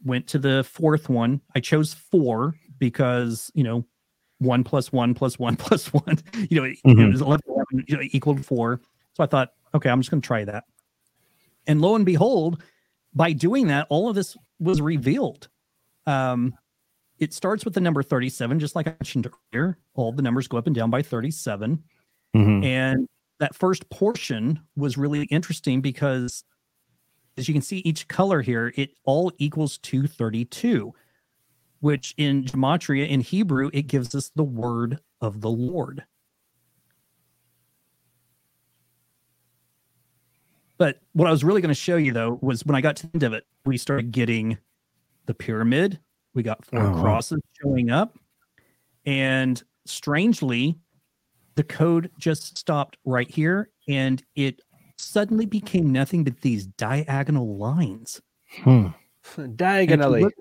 [0.04, 1.40] went to the fourth one.
[1.54, 3.84] I chose four because you know,
[4.38, 6.18] one plus one plus one plus one,
[6.50, 8.80] you know, it, it was 11, 11, you know, equaled four.
[9.14, 10.64] So I thought, okay, I'm just going to try that.
[11.66, 12.62] And lo and behold,
[13.14, 15.48] by doing that, all of this was revealed.
[16.06, 16.54] Um,
[17.18, 19.78] it starts with the number 37, just like I mentioned earlier.
[19.94, 21.82] All the numbers go up and down by 37.
[22.34, 22.64] Mhm.
[22.64, 23.08] And
[23.38, 26.44] that first portion was really interesting because,
[27.36, 30.92] as you can see, each color here, it all equals 232,
[31.80, 36.04] which in Gematria, in Hebrew, it gives us the word of the Lord.
[40.78, 43.06] But what I was really going to show you, though, was when I got to
[43.08, 44.56] the end of it, we started getting
[45.26, 45.98] the pyramid.
[46.34, 47.02] We got four Oh, wow.
[47.02, 48.16] crosses showing up.
[49.04, 50.78] And strangely,
[51.56, 54.60] the code just stopped right here and it
[54.96, 58.20] suddenly became nothing but these diagonal lines.
[58.62, 58.88] Hmm.
[59.36, 60.22] And if you Diagonally.
[60.22, 60.34] look-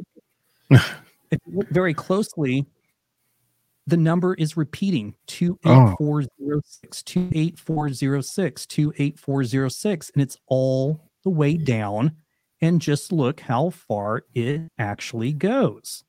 [1.30, 2.66] if you look very closely,
[3.88, 12.12] the number is repeating 28406, 28406, 28406, and it's all the way down.
[12.62, 16.04] And just look how far it actually goes.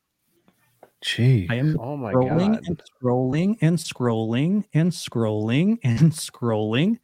[1.03, 1.47] Gee.
[1.51, 2.65] I am Oh my scrolling god.
[2.67, 6.99] and scrolling and scrolling and scrolling and scrolling.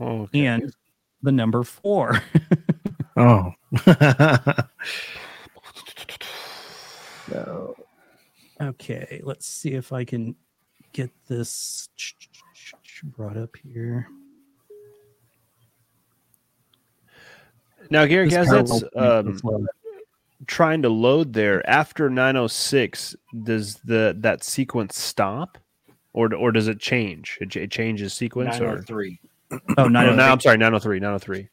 [0.00, 0.72] Oh, and
[1.22, 2.22] the number four
[3.16, 3.52] Oh.
[7.28, 7.76] So,
[8.62, 10.34] okay, let's see if I can
[10.94, 11.90] get this
[13.04, 14.08] brought up here.
[17.90, 19.66] Now, Garrick, This as parallel that's um,
[20.46, 23.14] trying to load there after 906,
[23.44, 25.58] does the that sequence stop,
[26.12, 27.38] or or does it change?
[27.40, 29.20] It, ch- it changes sequence, or 903.
[29.78, 31.48] oh, no, no, I'm sorry, 903, 903.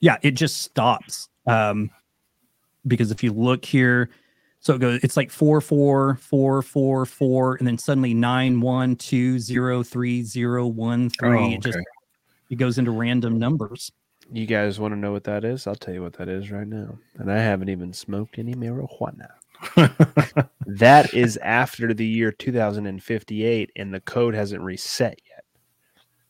[0.00, 1.28] Yeah, it just stops.
[1.46, 1.90] Um,
[2.86, 4.10] because if you look here,
[4.60, 8.96] so it goes, it's like four, four, four, four, four, and then suddenly nine, one,
[8.96, 11.38] two, zero, three, zero, one, three.
[11.38, 11.78] Oh, It just
[12.50, 13.90] it goes into random numbers.
[14.32, 15.66] You guys want to know what that is?
[15.66, 16.98] I'll tell you what that is right now.
[17.18, 19.28] And I haven't even smoked any marijuana.
[20.66, 25.44] that is after the year 2058, and the code hasn't reset yet.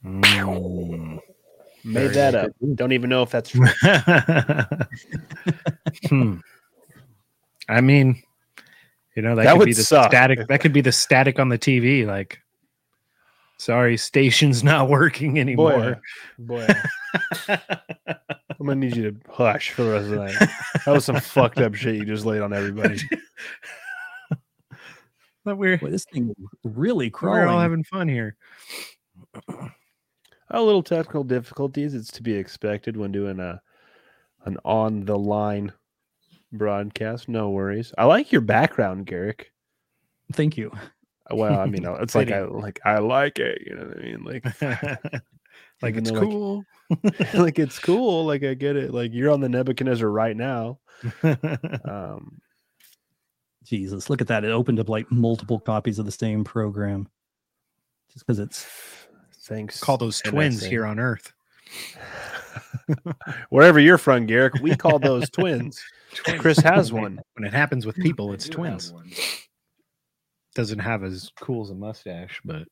[0.04, 1.18] Mm.
[1.84, 2.50] Made that up.
[2.74, 3.66] Don't even know if that's true.
[6.08, 6.38] Hmm.
[7.68, 8.20] I mean,
[9.14, 10.10] you know, that, That could would be the suck.
[10.10, 10.46] static.
[10.48, 12.06] That could be the static on the TV.
[12.06, 12.40] Like,
[13.58, 16.00] sorry, station's not working anymore.
[16.38, 16.66] boy,
[17.48, 20.34] I'm gonna need you to hush for the rest of the night.
[20.84, 23.00] That was some fucked up shit you just laid on everybody.
[25.44, 26.34] But we're Boy, this thing
[26.64, 28.34] really really we're all having fun here.
[30.48, 31.94] A little technical difficulties.
[31.94, 33.60] It's to be expected when doing a
[34.46, 35.72] an on the line
[36.50, 37.28] broadcast.
[37.28, 37.92] No worries.
[37.98, 39.52] I like your background, Garrick.
[40.32, 40.72] Thank you.
[41.30, 43.62] Well, I mean, it's like I like I like it.
[43.66, 44.24] You know what I mean?
[44.24, 45.22] Like,
[45.82, 46.64] like it's though, like- cool.
[47.34, 48.24] like it's cool.
[48.26, 48.92] Like I get it.
[48.92, 50.78] Like you're on the Nebuchadnezzar right now.
[51.84, 52.40] Um,
[53.64, 54.44] Jesus, look at that.
[54.44, 57.08] It opened up like multiple copies of the same program.
[58.12, 58.66] Just because it's
[59.46, 59.80] thanks.
[59.80, 60.68] Call those twins NSA.
[60.68, 61.32] here on Earth.
[63.48, 65.82] Wherever you're from, Garrick, we call those twins.
[66.38, 67.20] Chris has one.
[67.34, 69.48] When it happens with people, it's I do have twins.
[70.54, 72.68] Doesn't have as cool as a mustache, but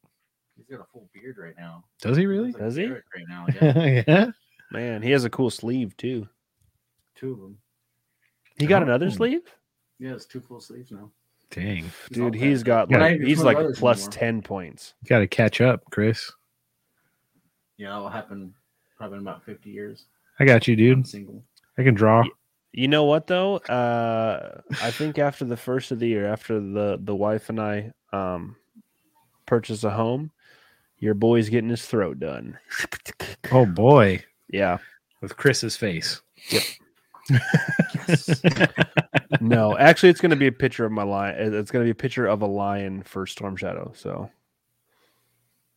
[0.57, 1.85] He's got a full beard right now.
[2.01, 2.49] does he really?
[2.49, 2.87] Looks Does he?
[2.87, 4.03] Right now, yeah.
[4.07, 4.27] yeah.
[4.71, 6.29] Man, he has a cool sleeve too.
[7.15, 7.59] Two of them.
[8.59, 8.87] He got Oh.
[8.87, 9.43] another sleeve,
[9.99, 11.11] Yeah, it's two full sleeves now.
[11.51, 11.85] Dang.
[11.85, 12.35] He's dude.
[12.35, 12.67] He's fat.
[12.67, 12.99] got Yeah.
[12.99, 14.11] like he's like plus anymore.
[14.13, 14.95] ten points.
[15.07, 16.31] Got to catch up, Chris.
[17.77, 18.55] Yeah, that'll happen
[18.97, 20.05] probably in about 50 years.
[20.39, 21.07] I got you, I'm dude.
[21.09, 21.43] single.
[21.79, 22.25] I can draw.
[22.73, 23.57] You know what though?
[23.57, 27.93] Uh, I think after the first of the year, after the the wife and I
[28.15, 28.57] um
[29.47, 30.31] purchase a home,
[31.03, 32.59] your boy's getting his throat done.
[33.51, 34.79] Oh boy, Yeah.
[35.21, 36.23] with Chris's face.
[39.41, 41.55] No, actually, it's going to be a picture of my lion.
[41.55, 43.93] Uh, it's going to be a picture of a lion for Storm Shadow.
[43.97, 44.31] So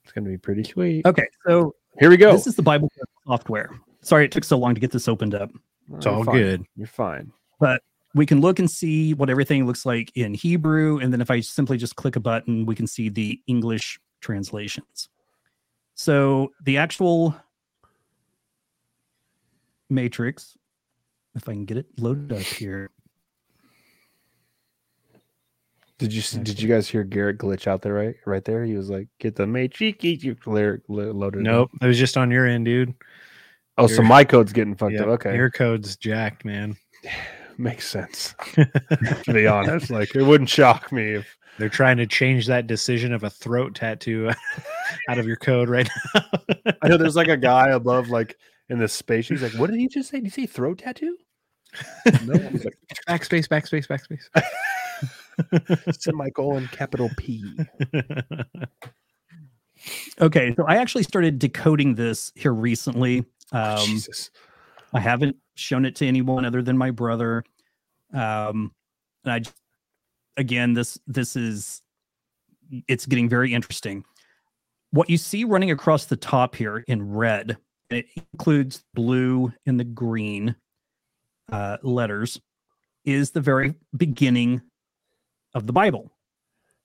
[0.04, 1.06] it's going to be pretty sweet.
[1.06, 1.26] okay.
[1.48, 2.32] So Here we go.
[2.32, 2.92] this is the Bible
[3.26, 3.72] software.
[4.02, 5.50] Sorry it took so long to get this opened up.
[5.96, 6.36] It's You're all fine.
[6.36, 6.66] good.
[6.76, 7.32] You're fine.
[7.60, 7.82] But
[8.14, 11.00] we can look and see what everything looks like in Hebrew.
[11.00, 15.10] And then if I simply just click a button, we can see the English translations.
[15.96, 17.36] So the actual
[19.90, 20.58] matrix,
[21.36, 22.92] if I can get it loaded up here.
[25.98, 28.66] Did you see, did you guys hear Garrick glitch out there right right there?
[28.66, 30.04] He was like, "Get the matrix
[30.46, 32.94] lyric lo- loaded." up." Nope, it was just on your end, dude.
[33.78, 35.08] Oh, so my code's getting fucked Yep, up.
[35.08, 36.76] Okay, your code's jacked, man.
[37.58, 38.36] makes sense.
[38.54, 43.14] to be honest, like it wouldn't shock me if They're trying to change that decision
[43.14, 44.32] of a throat tattoo
[45.10, 46.22] out of your code right now.
[46.82, 48.38] I know there's like a guy above, like
[48.70, 49.30] in the space.
[49.30, 50.18] He's like, "What did he just say?
[50.18, 51.18] Did he say throat tattoo?"
[52.24, 52.78] no, he's like
[53.08, 54.44] backspace, backspace, backspace.
[56.00, 57.44] semicolon capital P.
[60.22, 63.26] Okay, so I actually started decoding this here recently.
[63.52, 64.32] Um, Jesus.
[64.94, 67.44] I haven't shown it to anyone other than my brother.
[68.14, 68.72] Um,
[69.26, 69.56] and I, just-
[70.38, 71.82] again, this this is
[72.88, 74.04] it's getting very interesting.
[74.92, 77.58] What you see running across the top here in red,
[77.90, 80.56] it includes blue and the green
[81.52, 82.40] uh, letters,
[83.04, 84.62] is the very beginning
[85.54, 86.12] of the Bible.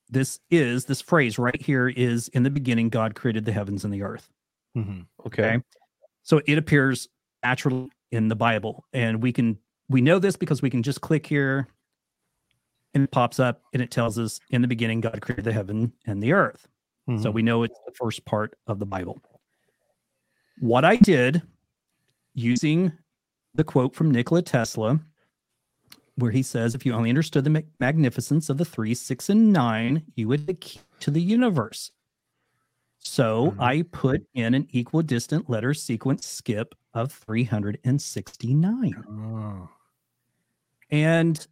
[0.08, 3.94] This is this phrase right here is in the beginning God created the heavens and
[3.94, 4.28] the earth.
[4.76, 5.06] Mhm.
[5.26, 5.42] Okay.
[5.42, 5.62] Okay.
[6.22, 7.08] So it appears
[7.42, 8.84] naturally in the Bible.
[8.92, 9.58] And we can
[9.88, 11.68] we know this because we can just click here
[12.94, 15.92] and it pops up and it tells us in the beginning God created the heaven
[16.06, 16.66] and the earth.
[17.08, 17.34] So Mhm.
[17.34, 19.20] we know it's the first part of the Bible.
[20.60, 21.42] What I did
[22.34, 22.92] using
[23.54, 25.00] the quote from Nikola Tesla,
[26.16, 30.04] where he says, if you only understood the magnificence of the three, six, and nine,
[30.14, 31.90] you would be key to the universe.
[32.98, 33.60] So Mhm.
[33.60, 38.94] I put in an equidistant letter sequence skip of 369.
[39.08, 39.68] Oh.
[40.90, 41.44] And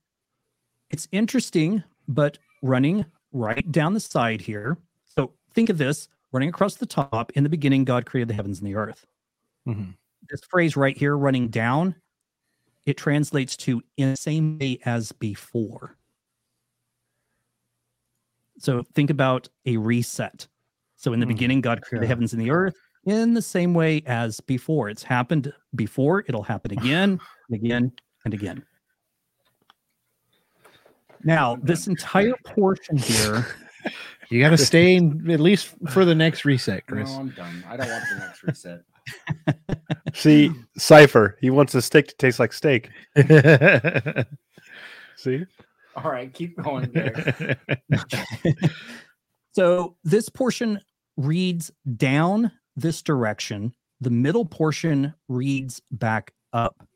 [0.90, 4.76] it's interesting, but running right down the side here.
[5.04, 7.32] So think of this running across the top.
[7.34, 9.06] In the beginning, God created the heavens and the earth.
[9.66, 9.96] Mhm.
[10.30, 11.94] This phrase right here, running down,
[12.86, 15.96] it translates to in the same way as before.
[18.58, 20.48] So think about a reset.
[20.96, 22.74] So in the Hmm, beginning, God created the heavens and the earth
[23.04, 24.88] in the same way as before.
[24.88, 27.92] It's happened before, it'll happen again and again
[28.24, 28.64] and again.
[31.24, 33.46] Now, this entire portion here,
[34.30, 37.10] You got to stay in at least for the next reset, Chris.
[37.10, 37.64] No, I'm done.
[37.66, 38.82] I don't want the next reset.
[40.14, 41.38] See, Cypher.
[41.40, 42.90] He wants a steak to taste like steak.
[45.16, 45.46] See?
[45.96, 46.90] All right, keep going.
[46.90, 47.58] Derek.
[49.52, 50.80] so this portion
[51.16, 53.72] reads down this direction.
[54.02, 56.86] The middle portion reads back up,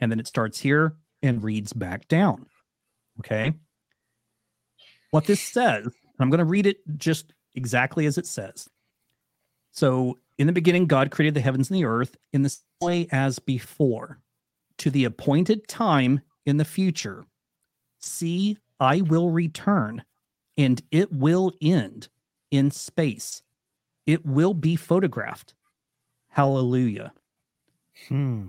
[0.00, 2.46] and then it starts here and reads back down.
[3.20, 3.54] Okay.
[5.12, 8.68] What this says, I'm going to read it just exactly as it says.
[9.70, 13.08] So, in the beginning, God created the heavens and the earth in the same way
[13.12, 14.18] as before.
[14.78, 17.26] To the appointed time in the future,
[17.98, 20.02] see, I will return,
[20.56, 22.08] and it will end
[22.50, 23.42] in space.
[24.06, 25.54] It will be photographed.
[26.28, 27.12] Hallelujah.
[28.08, 28.48] Hmm.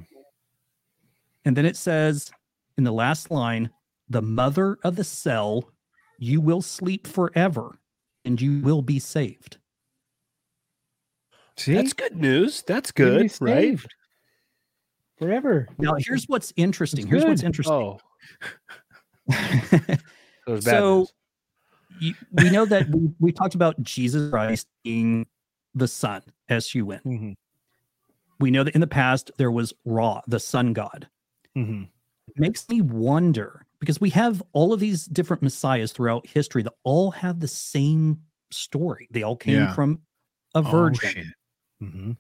[1.44, 2.32] And then it says
[2.78, 3.70] in the last line,
[4.10, 5.73] the mother of the cell,
[6.18, 7.78] you will sleep forever
[8.26, 9.58] and you will be saved.
[11.58, 12.64] See, That's good news.
[12.66, 13.80] That's good, right?
[15.20, 15.68] Forever.
[15.78, 17.02] Now, here's what's interesting.
[17.02, 17.74] It's Here's what's interesting.
[17.74, 18.00] Oh,
[20.60, 21.08] So-
[22.00, 25.28] you, we know that we, we talked about Jesus Christ being
[25.76, 27.00] the Son, S U N.
[27.06, 27.36] Mhm.
[28.40, 31.08] We know that in the past there was Ra, the sun god.
[31.56, 31.88] Mhm.
[32.28, 36.72] It makes me wonder because we have all of these different messiahs throughout history that
[36.86, 38.18] all have the same
[38.50, 39.10] story.
[39.12, 39.74] They all came Yeah.
[39.74, 40.00] from
[40.56, 41.10] a Oh, virgin.
[41.10, 41.26] shit.
[41.82, 42.18] Mhm.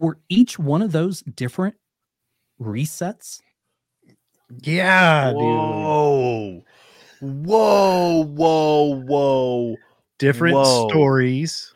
[0.00, 1.76] Were each one of those different
[2.60, 3.40] resets?
[4.62, 5.36] Yeah, dude.
[5.36, 6.64] Whoa.
[7.20, 9.76] Whoa, whoa, whoa.
[10.18, 10.88] Different Whoa.
[10.88, 11.72] stories.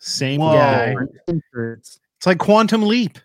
[0.00, 0.54] Same Whoa.
[0.54, 0.94] guy.
[1.28, 3.16] It's like Quantum Leap.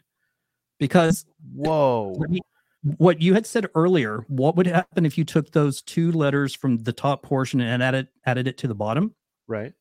[0.78, 1.26] Because
[1.56, 2.14] Whoa.
[2.20, 2.42] let me-
[2.84, 6.78] what you had said earlier, what would happen if you took those two letters from
[6.78, 9.16] the top portion and added added it to the bottom?
[9.48, 9.74] Right.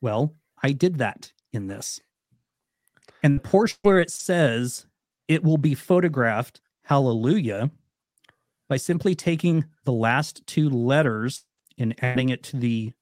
[0.00, 2.00] Well, I did that in this.
[3.22, 4.86] And the portion where it says
[5.28, 7.70] it will be photographed, hallelujah,
[8.68, 11.44] by simply taking the last two letters
[11.78, 12.92] and adding it to the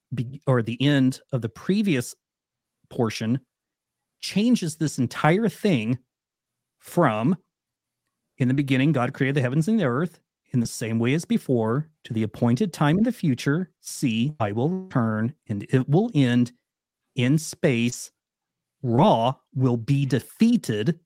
[0.47, 2.15] or the end of the previous
[2.89, 3.41] portion
[4.21, 5.99] changes this entire thing
[6.79, 7.37] from
[8.41, 10.19] in the beginning God created the heavens and the earth
[10.53, 14.51] in the same way as before to the appointed time in the future see I
[14.53, 16.51] will return and it will end
[17.15, 18.11] in space.
[18.83, 20.99] Ra will be defeated.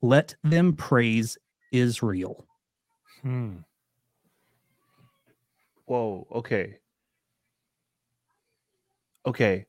[0.00, 1.36] Let them praise
[1.72, 2.46] Israel.
[3.22, 3.56] Hmm.
[5.86, 6.28] Whoa.
[6.32, 6.78] Okay.
[9.26, 9.66] Okay.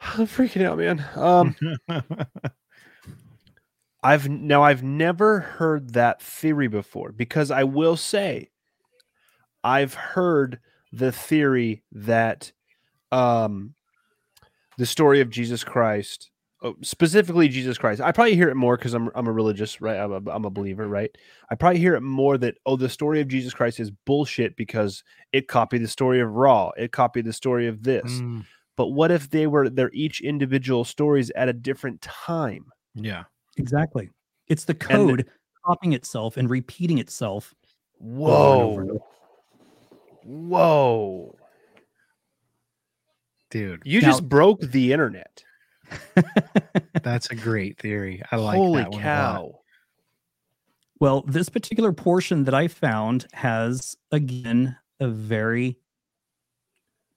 [0.00, 1.04] I'm freaking out, man.
[1.14, 1.54] Um,
[4.02, 8.50] I've now I've never heard that theory before because I will say
[9.62, 10.60] I've heard
[10.92, 12.52] the theory that
[13.12, 13.74] um
[14.78, 16.30] the story of Jesus Christ
[16.62, 19.98] oh, specifically Jesus Christ I probably hear it more because I'm I'm a religious right
[19.98, 21.10] I'm a, I'm a believer right
[21.50, 25.04] I probably hear it more that oh the story of Jesus Christ is bullshit because
[25.32, 28.46] it copied the story of Ra it copied the story of this Mm.
[28.76, 32.66] but what if they were they're each individual stories at a different time?
[32.94, 33.24] Yeah.
[33.56, 34.10] Exactly.
[34.48, 35.30] It's the And the- code
[35.64, 37.54] copying itself and repeating itself.
[37.98, 38.98] Whoa.
[40.24, 41.36] Whoa.
[43.50, 45.42] Dude, You Now- just broke the internet.
[47.02, 48.22] that's a great theory.
[48.30, 49.02] I like Holy that one a lot.
[49.02, 49.60] cow.
[51.00, 55.78] Well, this particular portion that I found has, again, a very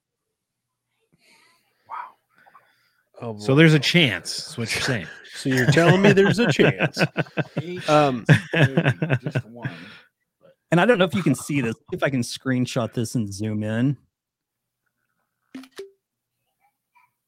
[3.20, 4.36] Oh, So there's a chance.
[4.36, 5.06] That's what you're saying.
[5.36, 6.98] so you're telling me there's a chance.
[7.88, 8.24] Um,
[9.22, 9.70] just one.
[10.72, 13.32] And I don't know if you can see this, if I can screenshot this and
[13.32, 13.96] zoom in.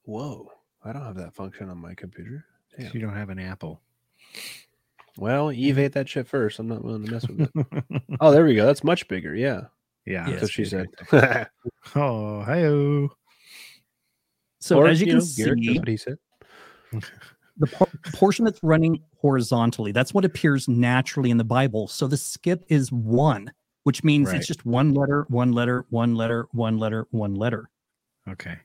[0.05, 0.51] Whoa.
[0.85, 2.45] I don't have that function on my computer.
[2.79, 2.91] Damn.
[2.93, 3.81] you don't have an apple.
[5.17, 6.59] Well, Eve ate that shit first.
[6.59, 8.03] I'm not willing to mess with it.
[8.21, 8.67] oh, there we go.
[8.67, 9.35] That's much bigger.
[9.35, 9.63] Yeah.
[10.05, 10.27] yeah.
[10.27, 10.31] Yeah.
[10.31, 10.87] That's what she said.
[11.95, 12.63] Oh, hi
[14.61, 16.19] So Or, as you, can know, Garrick, see, that's what he said.
[17.59, 21.87] the por- portion that's running horizontally, that's what appears naturally in the Bible.
[21.89, 23.53] So the skip is one,
[23.85, 24.37] which means Right.
[24.39, 27.71] it's just one letter, one letter, one letter, one letter, one letter.
[28.29, 28.57] Okay.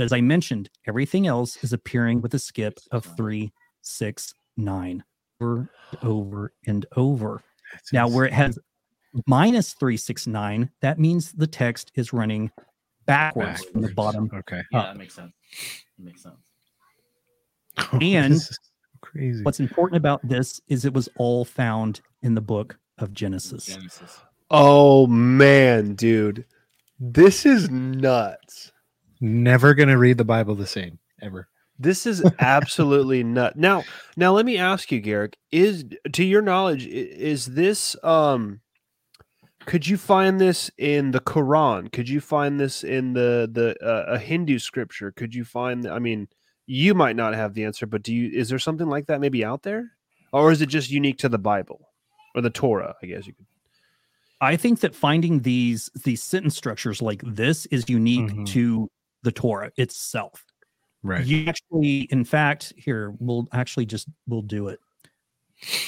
[0.00, 3.52] But as I mentioned, everything else is appearing with a skip of three,
[3.82, 5.04] six, nine,
[5.42, 5.70] over,
[6.02, 7.42] over, and over.
[7.70, 8.58] That's Now, where it has
[9.26, 12.50] minus 369, that means the text is running
[13.04, 14.30] backwards, from the bottom.
[14.34, 14.62] Okay.
[14.72, 14.86] Yeah, up.
[14.86, 15.34] that makes sense.
[15.98, 16.36] That makes sense.
[18.00, 18.58] And This
[19.02, 19.42] crazy.
[19.42, 23.66] What's important about this is it was all found in the book of Genesis.
[23.66, 24.18] Genesis.
[24.50, 26.46] Oh man, dude.
[26.98, 28.72] This is nuts.
[29.20, 31.48] Never gonna read the Bible the same ever.
[31.78, 33.56] This is absolutely nut.
[33.56, 33.84] Now,
[34.16, 38.60] now let me ask you, Garrick, is to your knowledge, is this um
[39.66, 41.92] could you find this in the Quran?
[41.92, 45.12] Could you find this in the the uh, a Hindu scripture?
[45.12, 46.28] Could you find I mean,
[46.66, 49.44] you might not have the answer, but do you is there something like that maybe
[49.44, 49.90] out there?
[50.32, 51.88] Or is it just unique to the Bible
[52.34, 53.46] or the Torah, I guess you could.
[54.40, 58.46] I think that finding these these sentence structures like this is unique Mhm.
[58.48, 58.90] to
[59.22, 60.44] the Torah itself.
[61.02, 61.24] Right.
[61.24, 64.80] You actually, in fact, here we'll actually just we'll do it.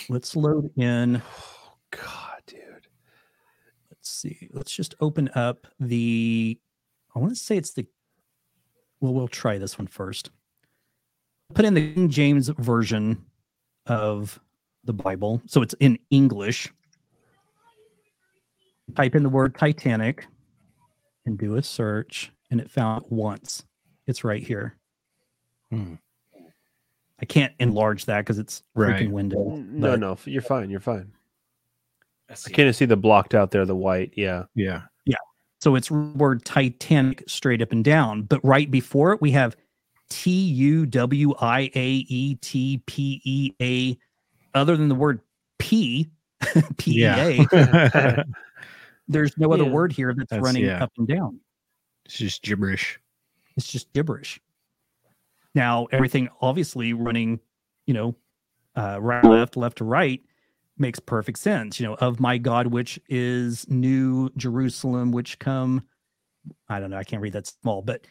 [0.08, 1.16] Let's load in.
[1.16, 2.88] Oh god, dude.
[3.90, 4.48] Let's see.
[4.52, 6.58] Let's just open up the.
[7.14, 7.86] I want to say it's the.
[9.00, 10.30] Well, we'll try this one first.
[11.54, 13.22] Put in the King James version
[13.86, 14.40] of
[14.84, 16.72] the Bible, so it's in English.
[18.94, 20.26] Type in the word Titanic,
[21.26, 23.64] and do a search, and it found it once.
[24.06, 24.76] It's right here.
[25.70, 25.94] Hmm.
[27.20, 29.00] I can't enlarge that because it's Right.
[29.02, 29.56] freaking window.
[29.56, 30.68] No, no, you're fine.
[30.70, 31.10] You're fine.
[32.28, 32.52] I I see.
[32.52, 34.12] can't see the blocked out there, the white.
[34.16, 34.44] Yeah.
[34.54, 34.82] Yeah.
[35.06, 35.16] Yeah.
[35.60, 38.22] So it's word Titanic straight up and down.
[38.22, 39.56] But right before it, we have
[40.10, 43.98] T U W I A E T P E A.
[44.58, 45.20] Other than the word
[45.58, 46.10] P,
[46.76, 47.46] P E A,
[49.08, 49.70] there's no other Yeah.
[49.70, 50.82] word here that's, That's- running yeah.
[50.82, 51.40] up and down.
[52.04, 52.98] It's just gibberish.
[53.56, 54.40] It's just gibberish.
[55.54, 57.40] Now, everything obviously running,
[57.86, 58.14] you know,
[58.74, 60.22] uh, right, left, left to right
[60.78, 61.78] makes perfect sense.
[61.78, 65.82] You know, of my God, which is New Jerusalem, which come,
[66.68, 68.06] I don't know, I can't read that small, but,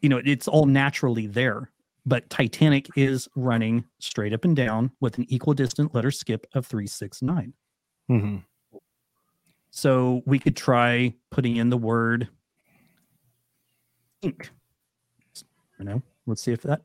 [0.00, 1.70] you know, it's all naturally there.
[2.06, 7.52] But Titanic is running straight up and down with an equidistant letter skip of 369.
[8.08, 8.36] hmm
[9.70, 12.28] So we could try putting in the word
[14.22, 14.50] ink.
[15.78, 16.82] You know, let's see if that.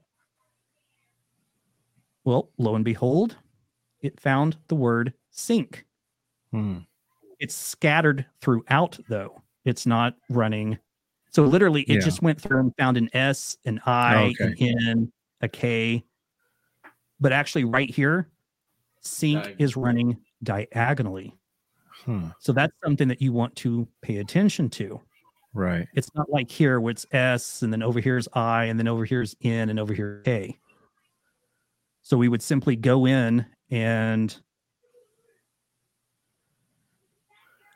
[2.24, 3.38] Well, lo and behold,
[4.02, 5.86] it found the word sink.
[6.52, 6.80] Hmm.
[7.40, 9.41] It's scattered throughout, though.
[9.66, 10.78] It's not running.
[11.32, 11.99] So literally, it Yeah.
[11.99, 14.70] just went through and found an S, an I, Okay.
[14.70, 16.03] an N, a K.
[17.20, 18.30] But actually, right here,
[19.02, 19.64] sink Diagonal.
[19.66, 21.36] is running diagonally.
[22.06, 22.30] Hmm.
[22.40, 25.02] So that's something that you want to pay attention to.
[25.56, 25.88] Right.
[25.94, 28.90] It's not like here where it's S and then over here is I and then
[28.90, 30.60] over here is N and over here is K.
[32.02, 34.36] So we would simply go in and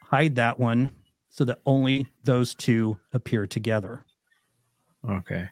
[0.04, 0.92] hide that one
[1.30, 4.04] so that only those two appear together.
[5.10, 5.48] Okay.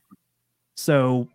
[0.75, 1.29] So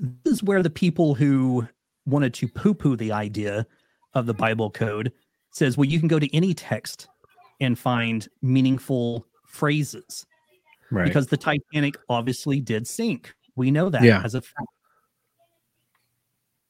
[0.00, 1.66] this is where the people who
[2.06, 3.66] wanted to poo-poo the idea
[4.14, 5.12] of the Bible code
[5.50, 7.08] says, well, you can go to any text
[7.60, 10.26] and find meaningful phrases.
[10.90, 11.06] Right.
[11.06, 13.34] because the Titanic obviously did sink.
[13.56, 14.20] We know that Yeah.
[14.24, 14.68] as a fact.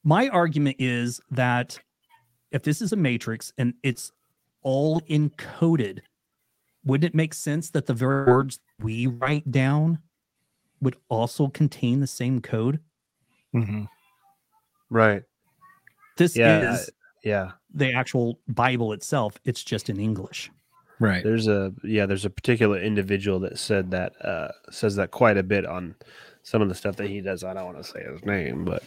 [0.04, 1.76] My argument is that
[2.52, 4.12] if this is a matrix and it's
[4.62, 6.00] all encoded,
[6.84, 9.98] wouldn't it make sense that the very words we write down
[10.80, 12.78] would also contain the same code?
[13.54, 13.88] Mhm.
[14.88, 15.24] Right.
[16.16, 16.74] This Yeah.
[16.74, 16.90] is
[17.24, 17.52] Yeah.
[17.74, 19.36] the actual Bible itself.
[19.44, 20.48] It's just in English.
[21.02, 21.24] Right.
[21.24, 25.42] There's a yeah, there's a particular individual that said that uh says that quite a
[25.42, 25.96] bit on
[26.44, 27.42] some of the stuff that he does.
[27.42, 28.84] I don't want to say his name, but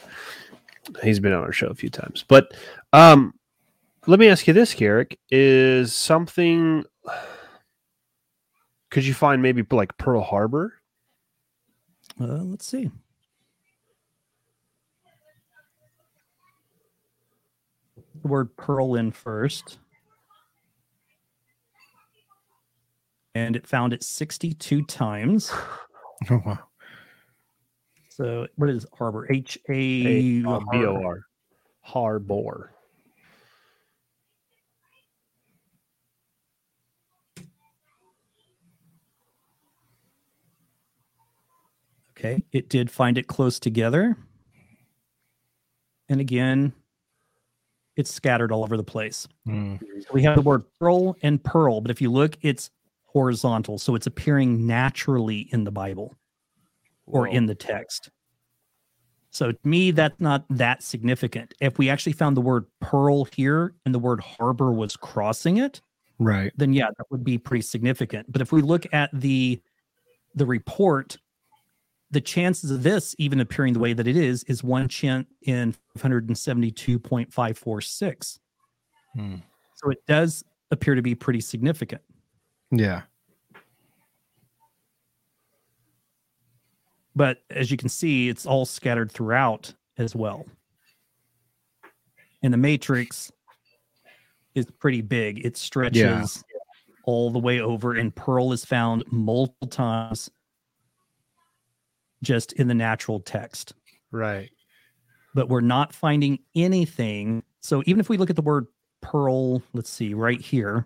[1.03, 2.23] he's been on our show a few times.
[2.25, 2.53] But
[2.93, 3.33] um
[4.07, 5.19] let me ask you this, Garrick.
[5.29, 6.85] Is something
[8.91, 10.73] could you find maybe like Pearl Harbor?
[12.17, 12.89] Uh, let's see.
[18.21, 19.79] The word pearl in first.
[23.36, 25.52] And it found it 62 times.
[26.30, 26.60] Oh, wow.
[28.10, 29.28] So what is harbor?
[29.30, 31.20] H A B O R.
[31.82, 32.72] Harbor.
[42.18, 42.41] Okay.
[42.53, 44.18] It did find it close together.
[46.07, 46.72] And again,
[47.98, 49.28] it's scattered all over the place.
[49.45, 49.82] Mm.
[49.82, 52.70] So we have the word pearl and pearl, but if you look, it's
[53.15, 53.77] horizontal.
[53.77, 56.13] So it's appearing naturally in the Bible
[57.05, 57.33] or Whoa.
[57.33, 58.09] in the text.
[59.29, 61.53] So to me, that's not that significant.
[61.61, 65.79] If we actually found the word pearl here and the word harbor was crossing it,
[66.19, 66.51] Right.
[66.57, 68.29] then yeah, that would be pretty significant.
[68.29, 69.61] But if we look at the
[70.35, 71.17] the report,
[72.11, 75.73] the chances of this even appearing the way that it is is one chance in
[75.97, 78.39] 572.546.
[79.13, 79.35] Hmm.
[79.75, 82.01] So it does appear to be pretty significant.
[82.77, 83.03] Yeah.
[87.15, 90.45] But as you can see, it's all scattered throughout as well.
[92.43, 93.31] And the matrix
[94.53, 95.45] is pretty big.
[95.45, 96.43] It stretches
[97.06, 100.30] all the way over, and Pearl is found multiple times
[102.23, 103.73] just in the natural text.
[104.11, 104.49] Right.
[105.34, 107.43] But we're not finding anything.
[107.61, 108.68] So even if we look at the word
[109.02, 110.85] pearl, let's see, right here,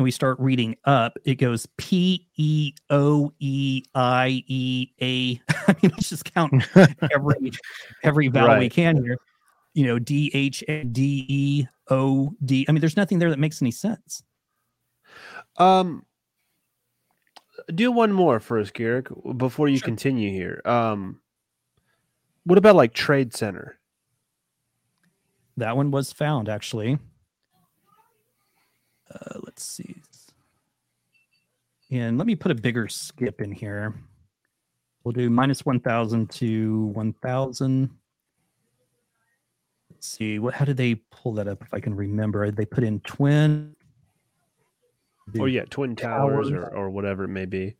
[0.00, 5.42] and we start reading up, it goes P E O E I E A.
[5.68, 6.64] I mean, let's just count
[7.12, 7.52] every
[8.02, 9.18] every vowel we can here.
[9.74, 12.64] You know, D H D E O D.
[12.66, 14.22] I mean, there's nothing there that makes any sense.
[15.58, 16.06] Um,
[17.74, 19.84] do one more first, Garrick, before you Sure.
[19.84, 20.62] continue here.
[20.64, 21.20] Um,
[22.44, 23.78] what about like Trade Center?
[25.58, 26.98] That one was found actually.
[29.10, 29.96] Uh, let's see.
[31.90, 33.94] And let me put a bigger skip in here.
[35.02, 37.90] We'll do minus 1000 to 1000.
[39.90, 40.38] Let's see.
[40.38, 41.62] What, how did they pull that up?
[41.62, 43.74] If I can remember, they put in twin.
[45.38, 46.70] Or yeah, Twin Towers, Towers.
[46.72, 47.76] or, or whatever it may be.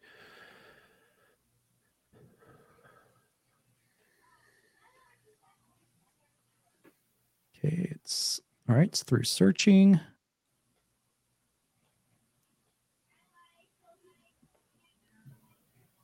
[7.59, 8.89] Okay, it's all right.
[8.89, 10.01] It's through searching.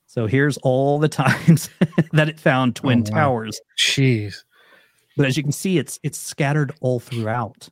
[0.06, 1.68] So here's all the times
[2.12, 3.18] that it found twin Oh, wow.
[3.20, 3.60] towers.
[3.78, 4.44] Jeez.
[5.16, 7.68] But as you can see, it's it's scattered all throughout.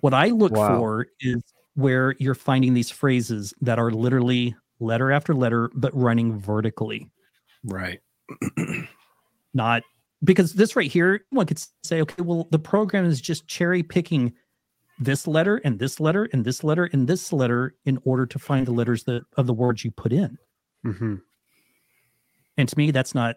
[0.00, 0.78] What I look Wow.
[0.78, 1.42] for is
[1.74, 7.10] where you're finding these phrases that are literally letter after letter, but running vertically.
[7.64, 8.00] Right.
[9.54, 9.82] not
[10.22, 14.32] because this right here, one could say, okay, well, the program is just cherry picking
[14.98, 18.66] this letter and this letter and this letter and this letter in order to find
[18.66, 20.38] the letters that of the words you put in.
[20.86, 21.16] Mm-hmm.
[22.56, 23.36] And to me, that's not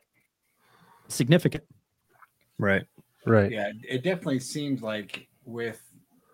[1.08, 1.64] significant.
[2.60, 2.84] Right.
[3.26, 3.52] Right.
[3.52, 5.82] Yeah, it definitely seems like with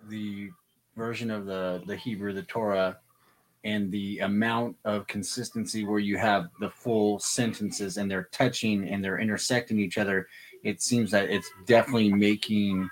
[0.10, 0.50] the
[0.96, 2.98] version of the the Hebrew, the Torah,
[3.64, 9.04] and the amount of consistency where you have the full sentences and they're touching and
[9.04, 10.28] they're intersecting each other,
[10.64, 12.90] it seems that it's definitely making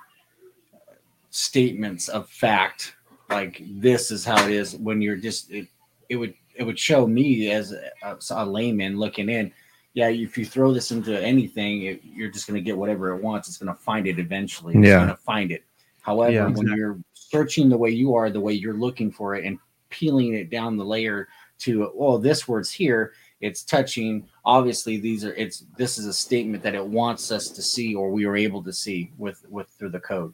[1.30, 2.96] statements of fact
[3.30, 5.68] like this is how it is when you're just it,
[6.10, 9.52] it would it would show me as a, a layman looking in
[9.94, 13.22] yeah, if you throw this into anything, it, you're just going to get whatever it
[13.22, 13.48] wants.
[13.50, 14.76] It's going to find it eventually.
[14.76, 14.98] It's Yeah.
[14.98, 15.64] going to find it.
[16.02, 19.46] However, Yeah, when you're searching the way you are, the way you're looking for it,
[19.46, 19.60] and
[19.90, 21.28] peeling it down the layer
[21.60, 23.14] to, oh, this word's here.
[23.42, 24.28] It's touching.
[24.46, 25.34] Obviously, these are.
[25.34, 28.64] It's this is a statement that it wants us to see, or we are able
[28.64, 30.34] to see with with through the code.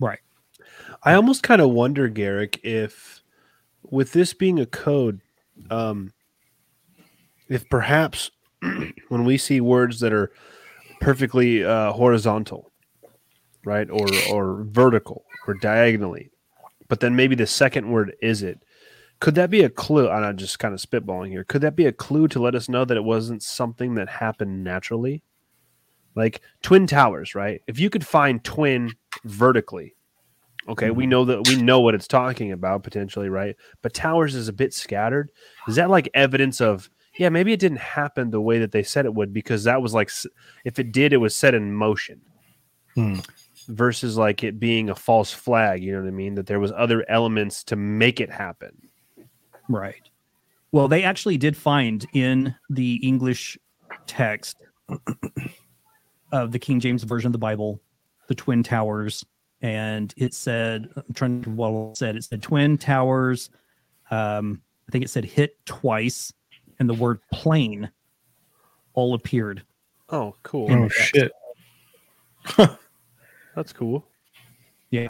[0.00, 0.18] Right.
[1.04, 3.22] I almost kind of wonder, Garrick, if
[3.84, 5.20] with this being a code,
[5.70, 6.12] um,
[7.48, 8.32] if perhaps
[9.08, 10.32] when we see words that are
[11.00, 12.72] perfectly uh, horizontal,
[13.64, 16.30] right, or or vertical or diagonally,
[16.88, 18.62] but then maybe the second word is it.
[19.18, 20.08] Could that be a clue?
[20.08, 21.44] And I'm just kind of spitballing here.
[21.44, 24.62] Could that be a clue to let us know that it wasn't something that happened
[24.62, 25.22] naturally?
[26.14, 27.62] Like twin towers, right?
[27.66, 28.92] If you could find twin
[29.24, 29.94] vertically,
[30.68, 33.56] okay, we know that we know what it's talking about potentially, right?
[33.82, 35.30] But towers is a bit scattered.
[35.68, 39.06] Is that like evidence of yeah, maybe it didn't happen the way that they said
[39.06, 40.10] it would because that was like
[40.64, 42.20] if it did, it was set in motion.
[42.94, 43.20] Hmm.
[43.68, 46.36] Versus like it being a false flag, you know what I mean?
[46.36, 48.70] That there was other elements to make it happen.
[49.68, 50.08] Right.
[50.70, 53.58] Well, they actually did find in the English
[54.06, 54.58] text
[56.32, 57.80] of the King James version of the Bible
[58.28, 59.24] the Twin Towers,
[59.62, 62.16] and it said, I'm trying to what it said.
[62.16, 63.50] It said Twin Towers.
[64.10, 66.32] Um, I think it said hit twice,
[66.78, 67.90] and the word plane
[68.94, 69.62] all appeared.
[70.08, 70.70] Oh, cool.
[70.70, 71.32] Oh shit.
[73.54, 74.06] That's cool.
[74.90, 75.08] Yeah.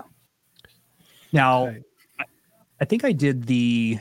[1.33, 1.83] Now, Okay.
[2.21, 2.25] I,
[2.81, 3.99] I think I did the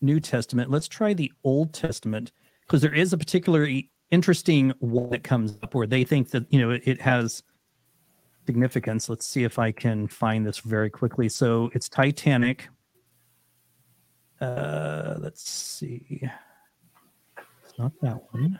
[0.00, 0.70] New Testament.
[0.70, 2.32] Let's try the Old Testament
[2.62, 6.60] because there is a particularly interesting one that comes up where they think that you
[6.60, 7.42] know it, it has
[8.46, 9.08] significance.
[9.08, 11.28] Let's see if I can find this very quickly.
[11.28, 12.68] So it's Titanic.
[14.42, 16.20] Uh, let's see.
[17.64, 18.58] It's not that one.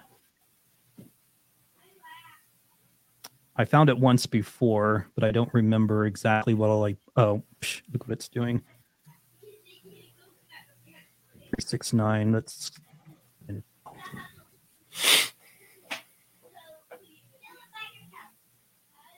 [3.56, 6.96] I found it once before, but I don't remember exactly what I.
[7.16, 8.62] Oh, psh, look what it's doing.
[11.40, 12.30] Three six nine.
[12.30, 12.70] Let's.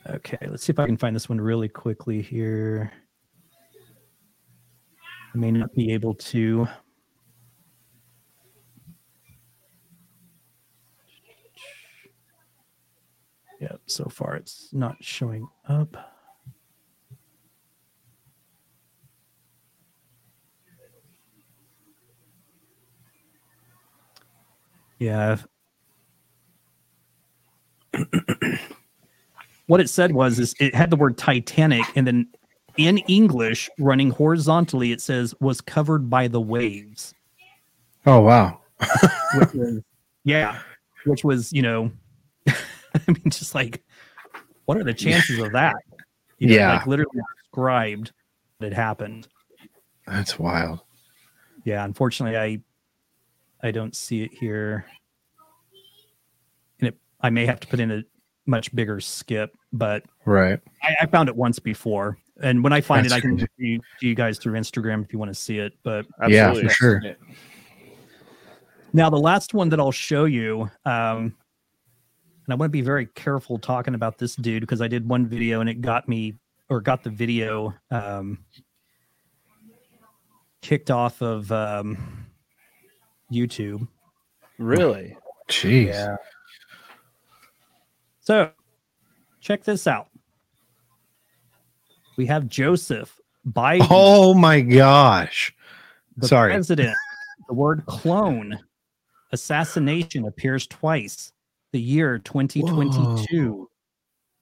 [0.07, 2.91] Okay, let's see if I can find this one really quickly here.
[5.35, 6.69] I may not be able to.
[13.61, 15.97] Yep, so far it's not showing up.
[24.99, 25.39] Yeah.
[29.67, 32.29] what it said was is it had the word Titanic and then
[32.77, 37.15] in English running horizontally it says was covered by the waves.
[38.07, 38.61] Oh wow.
[39.37, 39.81] Which was,
[40.25, 40.59] yeah,
[41.07, 41.91] which was, you know,
[42.49, 42.55] I
[43.09, 43.83] mean just like
[44.67, 45.77] what are the chances of that?
[46.39, 46.73] You know, Yeah.
[46.77, 48.13] like literally described
[48.61, 49.29] that it happened.
[50.07, 50.81] That's wild.
[51.65, 52.61] Yeah, unfortunately, I
[53.67, 54.85] I don't see it here,
[56.81, 58.03] and it, I may have to put in a
[58.47, 59.57] much bigger skip.
[59.73, 60.61] But Right.
[60.83, 63.47] I, I found it once before, and when I find That's it, I can crazy.
[63.47, 65.73] show you, you guys through Instagram if you want to see it.
[65.83, 66.69] But Yeah, Absolutely.
[66.69, 67.03] for sure.
[68.93, 71.35] now the last one that I'll show you, um,
[72.47, 75.27] and I want to be very careful talking about this dude because I did one
[75.27, 76.35] video and it got me
[76.69, 78.45] or got the video um,
[80.61, 82.27] kicked off of um,
[83.33, 83.87] YouTube.
[84.59, 85.17] Really?
[85.49, 86.17] Jeez.
[88.21, 88.51] So,
[89.41, 90.09] check this out.
[92.17, 95.55] We have Joseph Biden, Oh my gosh.
[96.17, 96.53] the sorry.
[96.53, 96.95] president.
[97.49, 98.59] The word clone,
[99.33, 101.33] assassination appears twice.
[101.73, 103.69] The year 2022,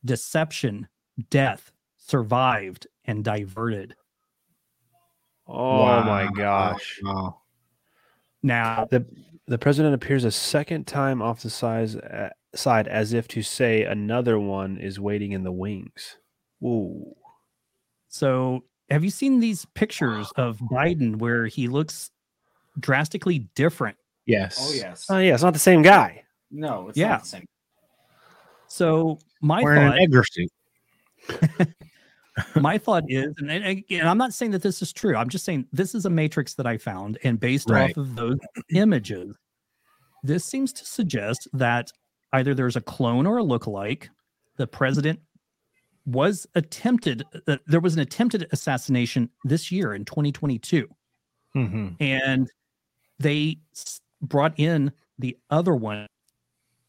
[0.05, 0.87] deception,
[1.31, 3.95] death, survived, and diverted.
[5.49, 7.01] Oh my gosh.
[7.03, 7.41] Wow.
[8.43, 9.07] Now, The
[9.49, 13.83] the president appears a second time off the size, uh, side as if to say
[13.85, 16.19] another one is waiting in the wings.
[16.61, 17.17] Whoa.
[18.13, 22.11] So have you seen these pictures of Biden where he looks
[22.79, 23.97] drastically different?
[24.27, 24.59] Yes.
[24.61, 25.07] Oh yes.
[25.09, 26.23] Oh yeah, it's not the same guy.
[26.51, 27.09] No, it's Yeah.
[27.09, 27.47] not the same.
[28.69, 30.51] So my Wearing thought an Edgar suit.
[32.57, 35.17] my thought is, and, and again, I'm not saying that this is true.
[35.17, 37.91] I'm just saying this is a matrix that I found, and based Right.
[37.93, 38.37] off of those
[38.75, 39.35] images,
[40.23, 41.91] this seems to suggest that
[42.35, 44.09] either there's a clone or a lookalike.
[44.59, 45.19] The president
[46.07, 47.25] was attempted.
[47.47, 50.89] Uh, there was an attempted assassination this year in 2022,
[51.55, 52.51] hmm and
[53.19, 56.07] they s- brought in the other one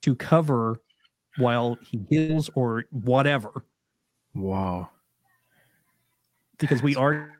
[0.01, 0.81] to cover
[1.37, 3.65] while he heals or whatever
[4.33, 4.89] Wow.
[6.57, 7.37] because we are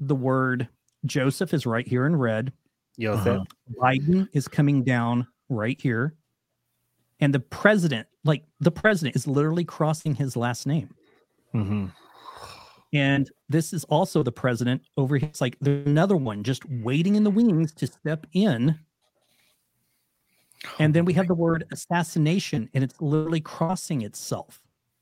[0.00, 0.68] the word
[1.06, 2.52] Joseph is right here in red.
[2.96, 3.44] Yo, Uh-huh.
[3.80, 6.14] Biden is coming down right here.
[7.20, 10.94] And the president, like the president, is literally crossing his last name.
[11.52, 11.86] Hmm
[12.92, 15.28] And this is also the president over here.
[15.28, 18.78] It's like there's another one just waiting in the wings to step in
[20.78, 24.60] And then we have the word assassination, and it's literally crossing itself.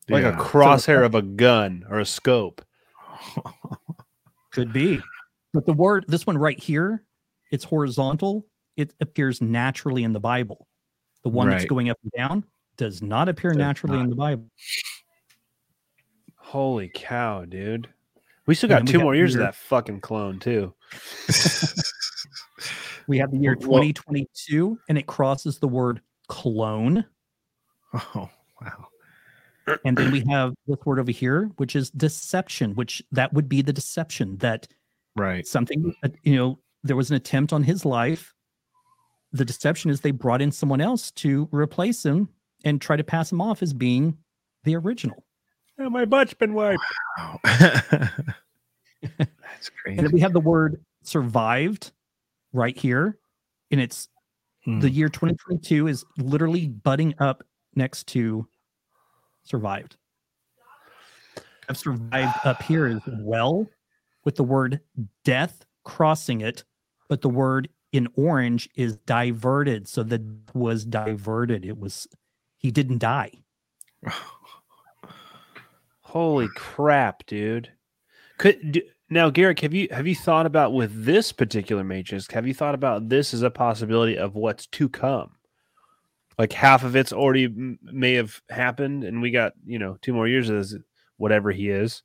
[0.08, 0.38] Like a Yeah.
[0.38, 2.64] crosshair of a gun or a scope.
[4.52, 5.02] Could be.
[5.52, 7.04] But the word, this one right here,
[7.50, 8.46] it's horizontal.
[8.76, 10.68] It appears naturally in the Bible.
[11.24, 12.44] The one that's going up and down
[12.76, 14.48] does not appear Does naturally in the Bible.
[16.48, 17.88] Holy cow, dude.
[18.46, 20.72] We still got we two got more years of that fucking clone, too.
[23.06, 27.04] We have the year Well- 2022, and it crosses the word clone.
[27.94, 28.28] oh
[28.60, 28.88] wow.
[29.84, 33.62] And then we have this word over here, which is deception, which that would be
[33.62, 34.68] the deception that
[35.16, 35.46] Right.
[35.46, 38.34] something, uh, you know, there was an attempt on his life.
[39.32, 42.28] The deception is they brought in someone else to replace him
[42.64, 44.18] and try to pass him off as being
[44.64, 45.24] the original.
[45.78, 46.82] Oh, my butt's been wiped.
[47.16, 47.40] Wow.
[47.44, 48.20] That's
[49.18, 49.28] And
[49.82, 50.02] crazy.
[50.02, 51.92] then we have the word survived
[52.52, 53.18] right here.
[53.70, 54.08] And it's
[54.64, 54.80] Hmm.
[54.80, 57.44] the year 2022 is literally butting up
[57.76, 58.46] next to
[59.44, 59.96] survived.
[61.68, 63.66] I've survived up here as well
[64.24, 64.80] with the word
[65.24, 66.64] death crossing it,
[67.08, 69.86] but the word in orange is diverted.
[69.86, 70.20] So that
[70.54, 71.64] was diverted.
[71.64, 72.08] It was
[72.56, 73.30] he didn't die.
[76.08, 77.70] Holy crap, dude.
[78.38, 78.80] Could do,
[79.10, 82.30] now, Garrick, have you have you thought about with this particular matrix?
[82.30, 85.32] Have you thought about this as a possibility of what's to come?
[86.38, 90.14] Like half of it's already m- may have happened, and we got you know two
[90.14, 90.76] more years of this,
[91.18, 92.02] whatever he is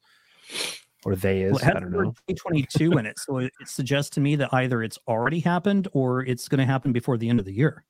[1.06, 1.54] or they is.
[1.54, 2.14] Well, I don't know.
[2.28, 3.20] 2022 in it.
[3.20, 6.66] So it, it suggests to me that either it's already happened or it's going to
[6.66, 7.86] happen before the end of the year.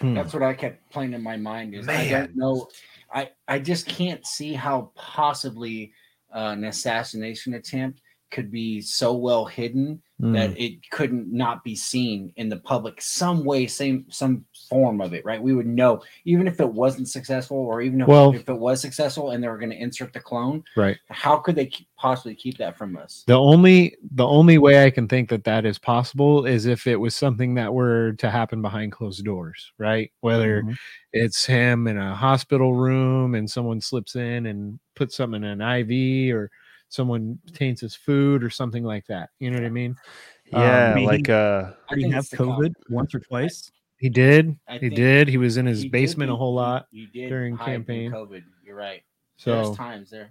[0.00, 0.14] Hmm.
[0.14, 1.74] That's what I kept playing in my mind.
[1.74, 2.68] Is I don't know.
[3.14, 5.92] I I just can't see how possibly
[6.34, 8.00] uh, an assassination attempt
[8.30, 10.32] could be so well hidden Hmm.
[10.34, 15.14] that it couldn't not be seen in the public some way, same some form of
[15.14, 15.40] it, right?
[15.40, 18.80] We would know even if it wasn't successful, or even if, Well- if it was
[18.80, 20.64] successful and they were going to insert the clone.
[20.76, 20.96] Right.
[21.10, 23.22] How could they keep, possibly keep that from us?
[23.28, 26.96] The only the only way I can think that that is possible is if it
[26.96, 30.10] was something that were to happen behind closed doors, right?
[30.22, 30.76] Whether Mhm.
[31.12, 35.62] it's him in a hospital room and someone slips in and puts something in an
[35.62, 36.50] IV or
[36.88, 39.30] someone taints his food or something like that.
[39.38, 39.94] You know what I mean?
[40.52, 43.20] Yeah, maybe- like uh, I Did he think have it's the con- COVID once or
[43.20, 43.70] twice?
[44.04, 44.58] He did.
[44.68, 45.28] I he did.
[45.28, 46.88] He was in his He did basement a whole lot.
[46.90, 48.12] he did during campaign.
[48.12, 48.42] COVID.
[48.62, 49.02] You're right.
[49.38, 50.28] So There's times there.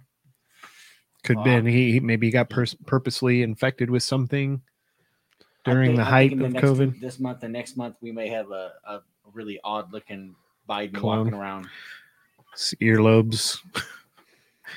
[1.24, 1.42] could Wow.
[1.42, 4.62] been he, he maybe got pers- purposely infected with something
[5.64, 7.00] during think- the I think height in the of next- COVID.
[7.00, 9.00] This month and next month, we may have a, a
[9.32, 10.36] really odd looking
[10.68, 11.18] Biden Clone.
[11.24, 11.66] walking around.
[12.52, 13.58] S- Earlobes.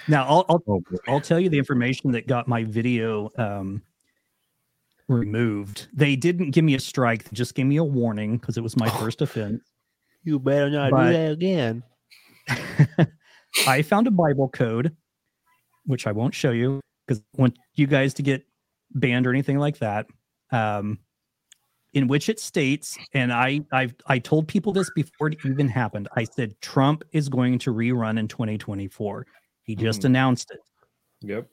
[0.08, 0.82] Now, I'll, I'll Oh.
[1.08, 3.84] I'll tell you the information that got my video um,
[5.08, 5.88] removed.
[5.94, 8.76] They didn't give me a strike; they just gave me a warning because it was
[8.78, 9.64] my first offense.
[10.24, 11.84] you better not But- do that again.
[13.68, 14.96] I found a Bible code,
[15.86, 18.46] which I won't show you because I want you guys to get
[18.92, 20.08] banned or anything like that.
[20.52, 21.00] Um,
[21.94, 26.08] in which it states, and I I I told people this before it even happened.
[26.16, 29.26] I said Trump is going to rerun in 2024.
[29.64, 30.60] He just announced it.
[31.22, 31.48] Yep.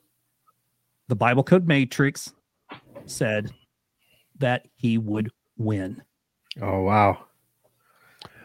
[1.07, 2.33] The Bible Code Matrix
[3.05, 3.51] said
[4.39, 6.01] that he would win.
[6.61, 7.25] Oh wow.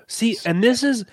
[0.06, 1.04] See, and this is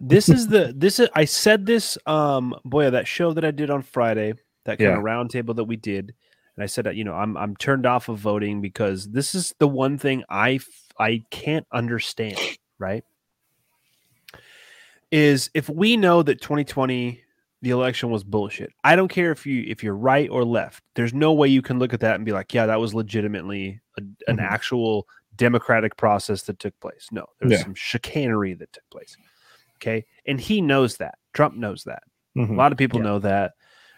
[0.00, 3.70] this is the this is I said this um boy that show that I did
[3.70, 4.98] on Friday that kind Yeah.
[4.98, 6.14] of roundtable that we did
[6.56, 9.54] and I said that you know I'm I'm turned off of voting because this is
[9.58, 10.60] the one thing I
[10.98, 12.38] I can't understand
[12.78, 13.04] right
[15.10, 17.22] is if we know that 2020
[17.62, 21.14] the election was bullshit I don't care if you if you're right or left there's
[21.14, 24.02] no way you can look at that and be like yeah that was legitimately a,
[24.30, 24.42] an Mhm.
[24.42, 25.06] actual
[25.36, 27.64] democratic process that took place no there was Yeah.
[27.64, 29.16] some chicanery that took place
[29.76, 32.02] okay and he knows that Trump knows that
[32.36, 32.56] a Mhm.
[32.56, 33.04] lot of people Yeah.
[33.04, 33.52] know that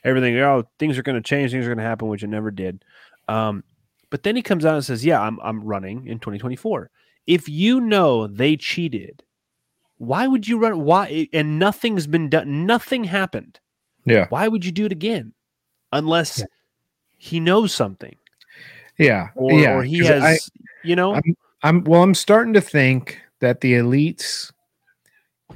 [0.04, 0.36] everything.
[0.38, 1.50] Oh, things are going to change.
[1.52, 2.84] Things are going to happen, which it never did.
[3.26, 3.64] Um,
[4.10, 6.90] but then he comes out and says, "Yeah, I'm I'm running in 2024."
[7.26, 9.22] If you know they cheated,
[9.98, 10.80] why would you run?
[10.84, 11.28] Why?
[11.32, 12.66] And nothing's been done.
[12.66, 13.60] Nothing happened.
[14.04, 14.26] Yeah.
[14.28, 15.32] Why would you do it again?
[15.92, 16.44] Unless Yeah.
[17.16, 18.16] he knows something,
[18.98, 19.28] Yeah.
[19.34, 19.74] or yeah.
[19.74, 20.38] or he has, I-
[20.82, 22.02] you know, I'm- I'm well.
[22.02, 24.52] I'm starting to think that the elites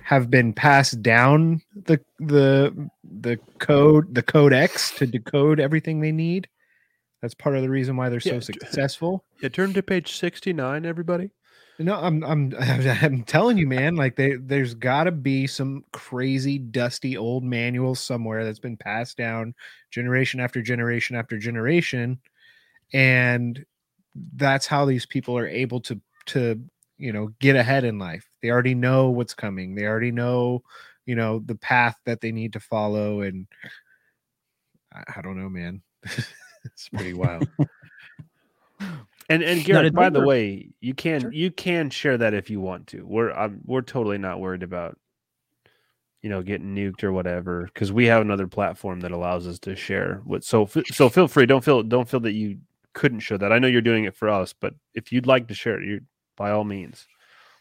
[0.03, 2.91] have been passed down the the
[3.21, 6.49] the code the codex to decode everything they need.
[7.21, 8.41] That's part of the reason why they're so Yeah.
[8.41, 9.25] successful.
[9.43, 11.31] yeah, turn to page 69, everybody.
[11.79, 13.97] No, I'm I'm I'm telling you, man.
[13.97, 19.17] Like they, there's got to be some crazy, dusty old manual somewhere that's been passed
[19.17, 19.55] down
[19.91, 22.19] generation after generation after generation,
[22.93, 23.65] and
[24.37, 26.61] that's how these people are able to to
[26.99, 28.29] you know get ahead in life.
[28.43, 29.75] They already know what's coming.
[29.75, 30.63] They already know
[31.07, 33.47] you know the path that they need to follow and
[34.93, 35.83] i, I don't know man.
[36.65, 37.49] It's pretty wild
[39.29, 41.33] And and Garrick, by the way, you can Sure.
[41.33, 43.05] you can share that if you want to.
[43.07, 44.99] We're I'm, we're totally not worried about
[46.23, 49.77] you know getting nuked or whatever because we have another platform that allows us to
[49.77, 50.23] share.
[50.25, 51.45] What so so feel free.
[51.47, 52.59] Don't feel don't feel that you
[52.95, 53.53] couldn't show that.
[53.53, 56.01] I know you're doing it for us, but if you'd like to share it, you
[56.37, 57.07] by all means.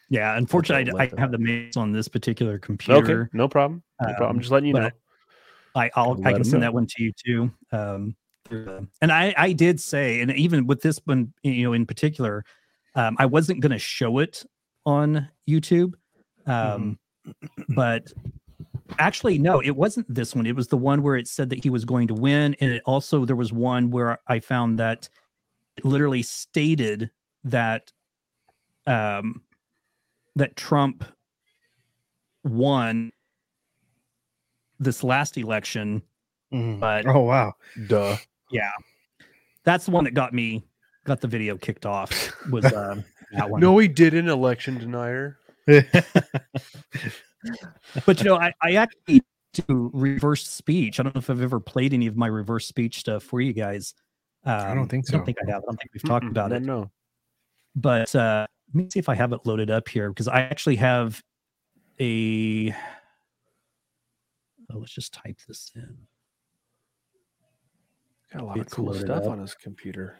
[0.09, 3.23] Yeah, unfortunately, I, I have the maze on this particular computer.
[3.23, 3.83] Okay, no problem.
[4.01, 4.29] No problem.
[4.29, 4.83] I'm Um, just letting you know.
[4.83, 4.93] but
[5.75, 6.59] I, I'll I can send know.
[6.61, 7.51] that one to you too.
[7.73, 8.15] Um,
[8.51, 12.43] and I I did say, and even with this one, you know, in particular,
[12.95, 14.45] um, I wasn't going to show it
[14.85, 15.93] on YouTube,
[16.45, 16.97] um,
[17.69, 18.11] but
[18.99, 20.45] actually, no, it wasn't this one.
[20.45, 22.81] It was the one where it said that he was going to win, and it
[22.85, 25.09] also there was one where I found that
[25.77, 27.11] it literally stated
[27.43, 27.91] that
[28.85, 29.41] um,
[30.35, 31.03] that Trump
[32.43, 33.11] won
[34.79, 36.01] this last election,
[36.53, 36.79] Mhm.
[36.79, 37.53] but oh wow
[37.87, 38.15] Duh.
[38.51, 38.71] Yeah,
[39.63, 40.63] that's the one that got me
[41.05, 42.35] got the video kicked off.
[42.51, 43.61] Was um, that one?
[43.61, 45.37] No, he did an election denier.
[45.65, 45.83] but
[48.19, 49.21] you know, I, I actually
[49.53, 50.99] do reverse speech.
[50.99, 53.53] I don't know if I've ever played any of my reverse speech stuff for you
[53.53, 53.93] guys.
[54.45, 55.13] Um, don't think so.
[55.13, 55.63] I don't think I have.
[55.63, 56.61] I don't think we've talked Mm-mm, about it.
[56.61, 56.91] No.
[57.75, 60.77] But uh, let me see if I have it loaded up here because I actually
[60.77, 61.21] have
[61.99, 62.71] a.
[64.71, 65.97] Oh, let's just type this in.
[68.33, 69.27] Got a lot of cool stuff up.
[69.31, 70.17] on his computer.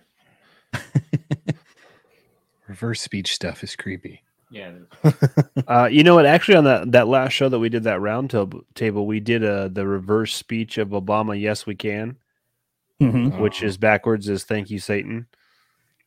[2.68, 4.22] reverse speech stuff is creepy
[4.52, 4.72] Yeah.
[5.68, 6.26] Uh, you know what?
[6.26, 9.44] Actually, on that that last show that we did that round table, table we did
[9.44, 11.40] uh, the reverse speech of Obama.
[11.40, 12.16] Yes, we can,
[13.02, 13.40] Mhm.
[13.40, 15.28] which is backwards is "Thank you, Satan."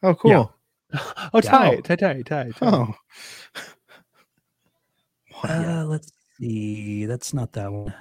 [0.03, 0.55] oh cool
[1.35, 2.51] oh, tie, tie, tie, tie.
[2.63, 2.95] oh
[5.45, 7.05] Uh, let's see.
[7.07, 7.95] That's not that one.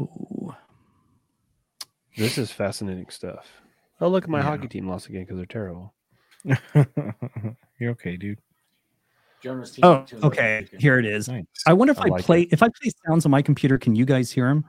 [0.00, 0.54] Ooh.
[2.16, 3.46] This is fascinating stuff.
[4.00, 4.44] Oh, look, my Yeah.
[4.44, 5.94] hockey team lost again because they're terrible.
[7.78, 8.38] you're okay dude
[9.42, 10.66] Jonas Oh, teaching to look okay.
[10.78, 11.28] Here it is.
[11.28, 13.76] nice I wonder if I I, like play if I play sounds on my computer.
[13.76, 14.64] Can you guys hear them?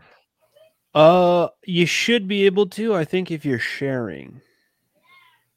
[0.94, 2.94] Uh, you should be able to.
[2.94, 4.41] I think if you're sharing.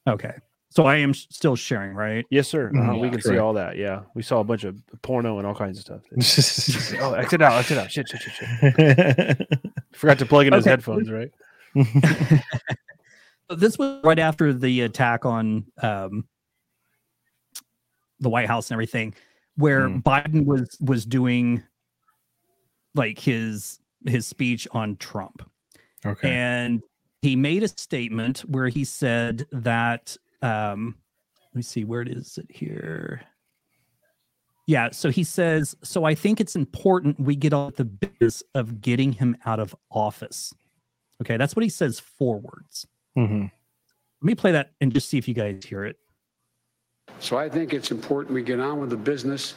[0.07, 0.35] Okay.
[0.75, 2.27] So I am sh- still sharing, right?
[2.31, 2.69] Yes, sir.
[2.75, 3.01] Uh-huh, Mhm.
[3.01, 3.77] we can see all that.
[3.77, 6.03] Yeah, we saw a bunch of porno and all kinds of stuff.
[7.01, 7.91] oh, exit out, exit out.
[7.93, 9.49] Shit, shit, shit, shit.
[9.93, 11.31] Forgot to plug in his headphones, right?
[13.51, 16.25] This was right after the attack on um,
[18.19, 19.15] the White House and everything,
[19.57, 20.03] where Mm.
[20.03, 21.63] Biden was was doing
[22.95, 25.49] like his his speech on Trump.
[26.07, 26.83] okay and
[27.21, 30.97] he made a statement where he said that um
[31.53, 33.21] let me see where it is it here
[34.67, 38.81] yeah so he says so i think it's important we get on the business of
[38.81, 40.53] getting him out of office
[41.23, 43.43] okay that's what he says forwards Mhm.
[44.21, 45.97] let me play that and just see if you guys hear it
[47.21, 49.55] So I think it's important we get on with the business,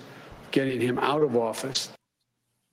[0.52, 1.90] getting him out of office.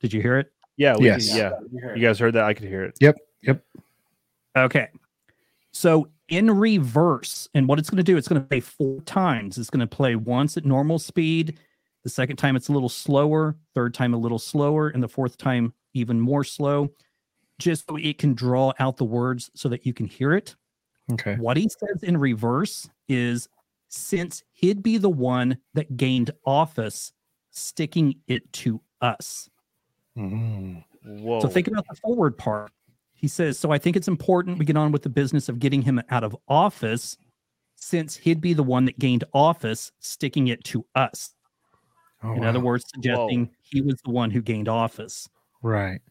[0.00, 1.34] did you hear it Yeah, we Yes.
[1.34, 1.52] yeah.
[1.72, 2.08] You heard You it.
[2.08, 2.44] guys heard that?
[2.44, 2.94] I could hear it.
[3.00, 3.16] Yep.
[3.42, 3.64] Yep.
[4.56, 4.88] Okay.
[5.72, 9.58] So in reverse, and what it's going to do, it's going to play four times.
[9.58, 11.58] It's going to play once at normal speed.
[12.02, 13.56] The second time, it's a little slower.
[13.74, 14.88] Third time, a little slower.
[14.88, 16.90] And the fourth time, even more slow,
[17.58, 20.54] just so it can draw out the words so that you can hear it.
[21.12, 23.48] okay What he says in reverse is
[23.88, 27.12] since he'd be the one that gained office,
[27.50, 29.48] sticking it to us.
[30.18, 30.84] Mm.
[31.04, 31.40] Whoa.
[31.40, 32.72] So think about the forward part.
[33.24, 35.80] He says, So I think it's important we get on with the business of getting
[35.80, 37.16] him out of office
[37.74, 41.34] since he'd be the one that gained office, sticking it to us.
[42.22, 45.26] Oh, In other words, suggesting he was the one who gained office.
[45.62, 46.02] right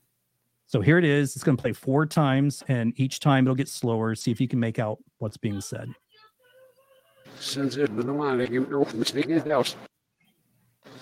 [0.66, 1.36] So here it is.
[1.36, 4.16] It's going to play four times, and each time it'll get slower.
[4.16, 5.90] See if you can make out what's being said.
[7.40, 9.76] Since it was the one that you know speaking his house.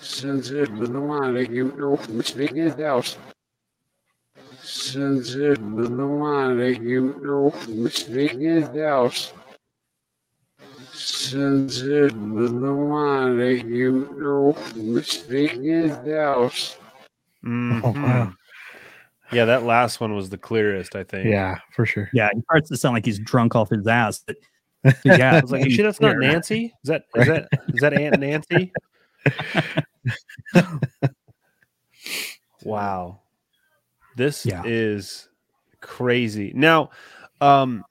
[0.02, 2.82] Since it was the one that you know speaking his it was the one that
[2.82, 3.16] you know speaking house.
[4.62, 8.62] Since it was the one that you know speaking
[15.62, 16.76] his house.
[17.44, 17.82] Mhm.
[17.84, 18.32] Oh, wow.
[19.32, 21.30] Yeah, that last one was the clearest, I think.
[21.30, 24.22] yeah for sure Yeah, he starts to sound like he's drunk off his ass.
[24.26, 24.36] But
[25.04, 26.74] yeah, I was like, you sure that's not Nancy?
[26.84, 28.72] Is that is that is that Aunt Nancy?
[32.62, 33.21] wow.
[34.16, 34.62] This Yeah.
[34.64, 35.28] is
[35.80, 36.52] crazy.
[36.54, 36.90] Now,
[37.40, 37.84] um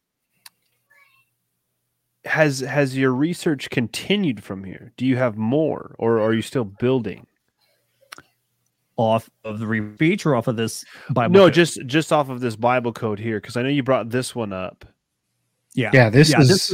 [2.25, 4.93] has has your research continued from here?
[4.97, 7.25] Do you have more or are you still building?
[8.97, 11.33] Off of the re- feature, off of this Bible.
[11.33, 11.53] no, code.
[11.55, 14.53] just just off of this Bible code here because I know you brought this one
[14.53, 14.85] up.
[15.73, 16.67] yeah, Yeah, this Yeah, is this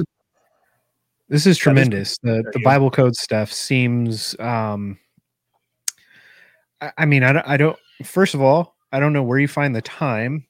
[1.29, 2.17] this, is- is tremendous.
[2.23, 2.59] the the.
[2.63, 4.97] Bible code stuff seems um
[6.81, 9.47] I, I mean, I don't, I don't first of all, I don't know where you
[9.47, 10.45] find the time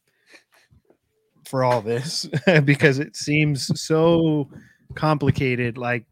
[1.46, 2.30] for all this
[2.66, 4.50] because it seems so
[4.96, 6.06] complicated like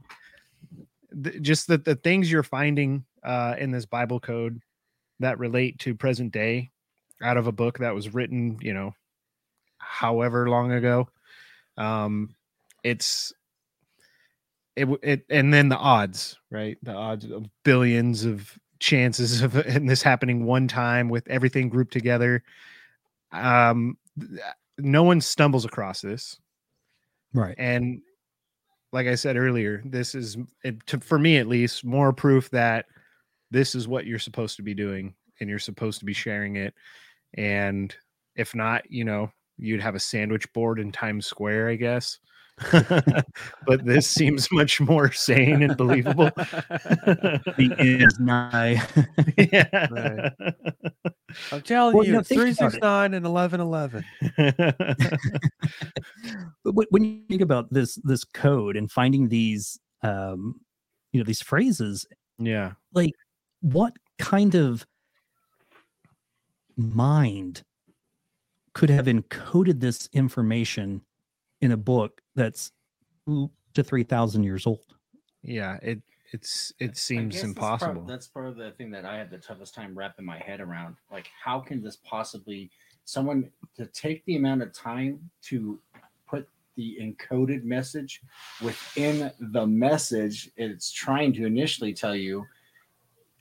[1.24, 4.60] th- just that the things you're finding uh in this Bible code
[5.20, 6.72] that relate to present day
[7.22, 8.94] out of a book that was written, you know,
[9.78, 11.10] however long ago.
[11.78, 12.36] Um
[12.84, 13.34] it's
[14.76, 19.90] it, it and then the odds right the odds of billions of chances of and
[19.90, 22.44] this happening one time with everything grouped together.
[23.32, 23.98] Um
[24.78, 26.40] no one stumbles across this.
[27.34, 27.56] Right.
[27.58, 28.02] and
[28.94, 32.86] like i said earlier this is it, to, for me at least more proof that
[33.52, 36.74] this is what you're supposed to be doing and you're supposed to be sharing it.
[37.34, 37.94] And
[38.36, 42.20] if not you know you'd have a sandwich board in times square i guess
[42.72, 48.82] but this seems much more sane and believable The end is nigh.
[49.38, 50.30] yeah.
[51.52, 52.80] I'm telling Well, you you, know, think about it.
[52.80, 54.06] 369 and 1111.
[56.64, 60.60] but when- when you think about this this code and finding these um
[61.12, 62.06] you know these phrases
[62.40, 63.12] yeah like
[63.62, 64.86] what kind of
[66.78, 67.64] mind
[68.74, 71.02] could have encoded this information
[71.62, 72.72] in a book that's
[73.26, 74.96] two to 3000 years old
[75.44, 76.02] yeah it
[76.32, 79.30] it's it seems guess that's impossible Part, that's part of the thing that I had
[79.30, 80.96] the toughest time wrapping my head around.
[81.12, 82.72] Like, how can this possibly
[83.06, 85.80] someone to take the amount of time to
[86.28, 88.22] put the encoded message
[88.62, 92.44] within the message it's trying to initially tell you?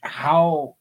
[0.03, 0.77] How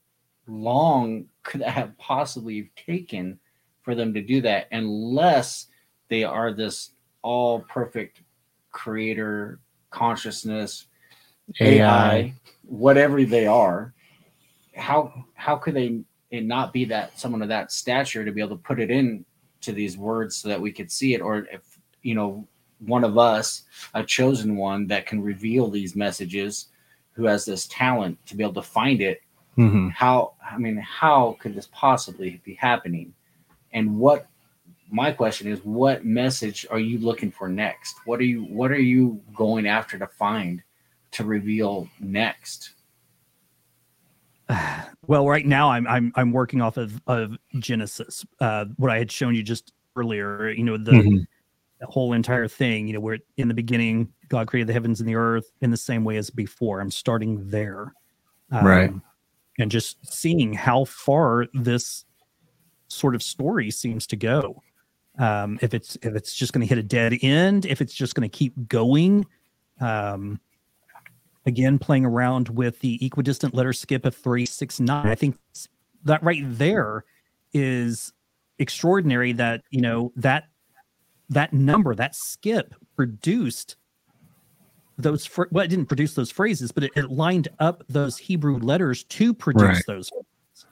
[0.46, 3.40] long could that have possibly taken
[3.82, 4.68] for them to do that?
[4.72, 5.68] Unless
[6.10, 6.92] they are this
[7.24, 8.22] all perfect
[8.72, 9.60] creator
[9.90, 10.88] consciousness
[11.60, 12.34] AI,
[12.64, 13.94] whatever they are,
[14.76, 16.02] how how could they
[16.32, 19.24] it not be that someone of that stature to be able to put it in
[19.62, 22.48] to these words so that we could see it, or if you know
[22.80, 23.64] one of us,
[23.94, 26.68] a chosen one that can reveal these messages,
[27.14, 29.22] who has this talent to be able to find it,
[29.58, 29.92] Mhm.
[29.92, 33.14] how I mean, how could this possibly be happening?
[33.72, 34.28] And what
[34.94, 37.96] my question is, what message are you looking for next?
[38.06, 40.62] What are you what are you going after to find
[41.12, 42.74] to reveal next?
[45.08, 49.10] well right now i'm i'm, I'm working off of, of genesis uh what i had
[49.10, 51.26] shown you just earlier you know the, Mhm.
[51.80, 55.08] the whole entire thing you know where in the beginning god created the heavens and
[55.08, 57.94] the earth in the same way as before i'm starting there
[58.52, 58.90] Right.
[58.90, 59.02] Um,
[59.60, 62.06] and just seeing how far this
[62.88, 64.62] sort of story seems to go
[65.20, 68.16] um if it's if it's just going to hit a dead end if it's just
[68.16, 69.26] going to keep going
[69.80, 70.40] um
[71.46, 75.38] again playing around with the equidistant letter skip of 369 i think
[76.04, 77.06] that right there
[77.54, 78.12] is
[78.60, 80.46] extraordinary that you know that
[81.30, 83.76] that number that skip produced
[84.98, 88.58] those fr- well it didn't produce those phrases but it, it lined up those hebrew
[88.58, 89.84] letters to produce Right.
[89.88, 90.66] those phrases.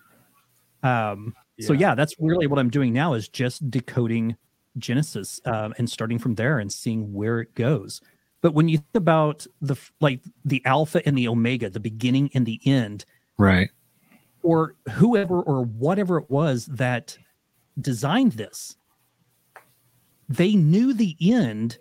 [0.84, 1.96] um so yeah.
[1.96, 4.36] that's really what i'm doing now is just decoding
[4.78, 8.02] genesis um, and starting from there and seeing where it goes.
[8.42, 12.46] But when you think about the like the alpha and the omega the beginning and
[12.46, 13.06] the end
[13.38, 13.70] right.
[14.42, 17.18] or whoever or whatever it was that
[17.80, 18.76] designed this
[20.28, 21.78] they knew the end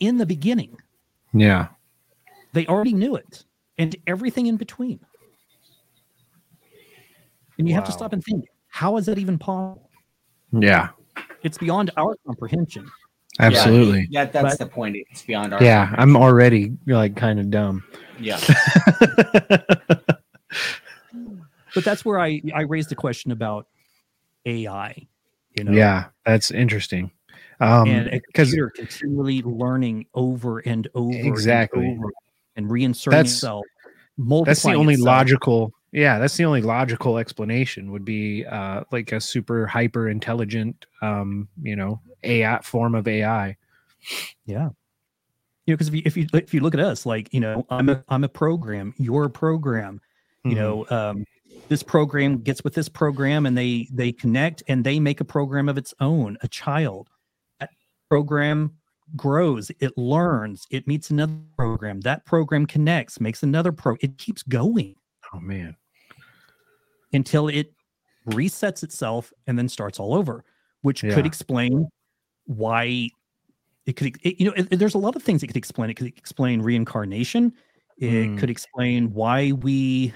[0.00, 0.78] in the beginning.
[1.32, 1.68] Yeah.
[2.52, 3.44] They already knew it
[3.76, 5.00] and everything in between.
[7.58, 9.88] And you have to stop and think how is that even possible
[10.50, 10.88] yeah
[11.44, 12.90] it's beyond our comprehension
[13.38, 14.96] absolutely Yeah, that's But- the point.
[15.10, 17.84] It's beyond our yeah i'm already like kind of dumb
[18.18, 18.40] yeah.
[21.74, 23.68] but that's where i i raised the question about
[24.46, 25.06] ai
[25.56, 27.10] you know yeah that's interesting
[27.60, 31.86] um and a because computer continually learning over and over Exactly.
[31.86, 32.12] and, over
[32.56, 33.64] and reinserting That's- itself
[34.46, 35.06] that's the only itself.
[35.06, 40.84] logical yeah that's the only logical explanation would be uh like a super hyper intelligent
[41.00, 43.56] um you know ai form of ai
[44.46, 44.68] Yeah.
[45.66, 47.64] You know, because if you if you if you look at us, like you know,
[47.70, 49.98] I'm a I'm a program, you're a program.
[50.44, 50.56] You Mhm.
[50.56, 51.24] know, um,
[51.70, 55.70] this program gets with this program, and they they connect, and they make a program
[55.70, 56.36] of its own.
[56.42, 57.08] A child,
[57.60, 57.70] That-
[58.10, 58.74] program
[59.16, 62.02] grows, it learns, it meets another program.
[62.02, 63.96] That program connects, makes another pro.
[64.02, 64.96] It keeps going
[65.32, 65.76] Oh man.
[67.14, 67.72] Until it
[68.28, 70.44] resets itself and then starts all over,
[70.82, 71.14] which Yeah.
[71.14, 71.88] could explain
[72.46, 73.08] why
[73.86, 75.90] it could, it- you know, it- there's a lot of things it could explain.
[75.90, 77.52] It could explain reincarnation.
[77.98, 78.38] It Mm.
[78.38, 80.12] could explain why we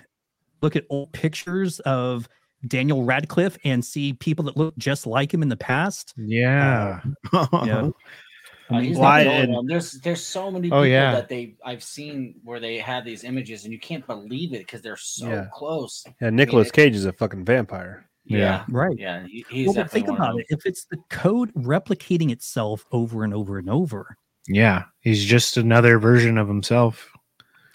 [0.63, 2.29] look at old pictures of
[2.67, 6.13] Daniel Radcliffe and see people that look just like him in the past.
[6.17, 7.01] Yeah.
[7.33, 7.91] Yeah.
[8.71, 11.13] Uh, he's Why- the and- There's there's so many Oh, yeah.
[11.13, 14.83] that they I've seen where they have these images and you can't believe it because
[14.83, 15.47] they're so Yeah.
[15.53, 16.05] close.
[16.21, 18.05] Yeah, Nicolas it- Cage is a fucking vampire.
[18.25, 18.65] Yeah.
[18.69, 18.97] Right.
[18.99, 20.45] Yeah, he, he's Well, but think about it.
[20.51, 24.17] If it's the code replicating itself over and over and over,
[24.47, 24.85] Yeah.
[25.01, 27.11] He's just another version of himself.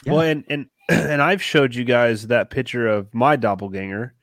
[0.05, 0.13] Yeah.
[0.13, 4.13] Well, and and and I've showed you guys that picture of my doppelganger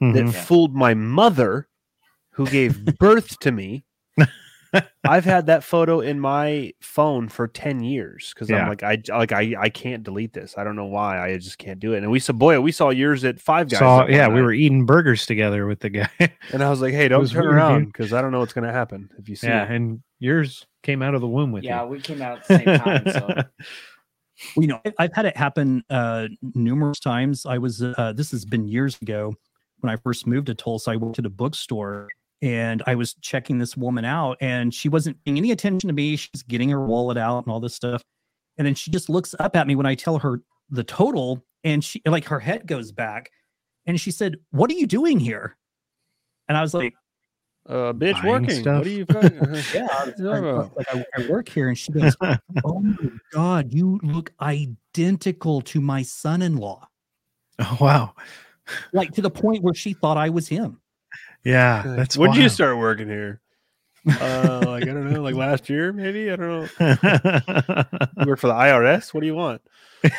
[0.00, 0.32] that Mhm.
[0.32, 0.40] Yeah.
[0.42, 1.68] fooled my mother,
[2.30, 3.84] who gave birth to me.
[5.04, 8.62] I've had that photo in my phone for 10 years because Yeah.
[8.62, 10.56] I'm like I like I I can't delete this.
[10.58, 11.22] I don't know why.
[11.22, 12.02] I just can't do it.
[12.02, 13.78] And we said, boy, we saw yours at Five Guys.
[13.78, 16.10] Saw, that one yeah, we were eating burgers together with the guy.
[16.52, 18.66] and I was like, "Hey, don't turn weird, around because I don't know what's going
[18.66, 21.64] to happen if you see yeah, it." and yours came out of the womb with
[21.64, 21.70] you.
[21.70, 21.88] Yeah, you.
[21.88, 23.02] we came out at the same time.
[23.10, 23.42] So
[24.56, 27.46] Well, you know, I- I've had it happen uh, numerous times.
[27.46, 29.34] I was, uh, this has been years ago
[29.80, 30.90] when I first moved to Tulsa.
[30.90, 32.08] I worked at a bookstore
[32.42, 36.16] and I was checking this woman out, and she wasn't paying any attention to me.
[36.16, 38.02] She's getting her wallet out and all this stuff.
[38.58, 40.40] And then she just looks up at me when I tell her
[40.70, 43.30] the total, and she, like, her head goes back.
[43.86, 45.56] And she said, What are you doing here?
[46.48, 46.94] And I was like,
[47.68, 48.50] Uh, bitch, working.
[48.50, 48.78] stuff.
[48.78, 49.06] What are you?
[49.06, 49.38] fucking-
[49.74, 50.30] yeah, I, was- Yeah.
[50.30, 52.16] I- like I, I work here, and she goes,
[52.64, 56.88] "Oh my god, you look identical to my son-in-law."
[57.58, 58.12] Oh wow.
[58.92, 60.80] Like to the point where she thought I was him.
[61.46, 63.40] Yeah, that's when did you start working here?
[64.20, 66.30] Uh, like I don't know, like last year, maybe.
[66.30, 66.48] I don't
[66.80, 66.86] know.
[68.18, 69.14] You work for the IRS.
[69.14, 69.62] What do you want?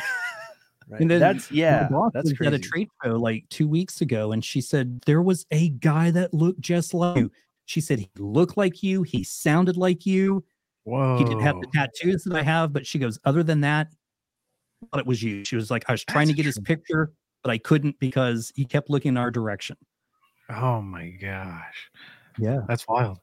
[0.89, 1.01] Right.
[1.01, 1.89] And then that's yeah.
[1.89, 5.21] boss That's was at a trade show like two weeks ago, and she said there
[5.21, 7.29] was a guy that looked just like you.
[7.65, 10.45] She said he looked like you, he sounded like you.
[10.85, 11.17] Whoa.
[11.17, 13.87] He didn't have the tattoos that I have, but she goes, other than that,
[14.81, 15.43] I thought it was you.
[15.43, 17.11] She was like, I was trying to That's get his picture,
[17.43, 19.75] but I couldn't because he kept looking in our direction.
[20.49, 21.89] Oh my gosh.
[22.37, 22.61] Yeah.
[22.67, 23.19] That's wild.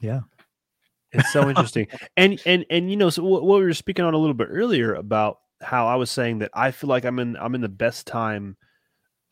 [0.00, 0.20] Yeah.
[1.12, 1.88] It's so interesting.
[2.16, 4.48] and and and you know, so what, what we were speaking on a little bit
[4.50, 7.68] earlier about how I was saying that I feel like I'm in I'm in the
[7.68, 8.56] best time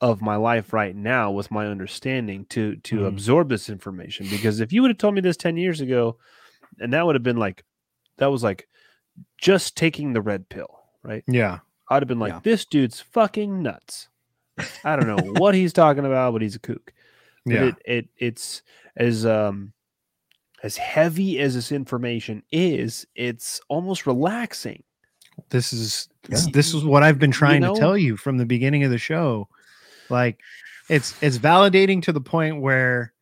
[0.00, 3.06] of my life right now with my understanding to to Mhm.
[3.08, 6.18] absorb this information because if you would have told me this 10 years ago
[6.80, 7.64] and that would have been like
[8.18, 8.68] that was like
[9.38, 11.22] just taking the red pill, right?
[11.28, 11.60] Yeah.
[11.88, 12.40] I'd have been like, Yeah.
[12.42, 14.08] this dude's fucking nuts.
[14.84, 16.92] I don't know what he's talking about, but he's a kook.
[17.44, 17.64] But Yeah.
[17.66, 18.62] it, it it's
[18.96, 19.72] as um
[20.62, 24.82] as heavy as this information is, it's almost relaxing.
[25.50, 26.38] this is Yeah.
[26.52, 27.74] this is what I've been trying know?
[27.74, 29.48] to tell you from the beginning of the show.
[30.08, 30.38] Like
[30.88, 33.12] it's it's validating to the point where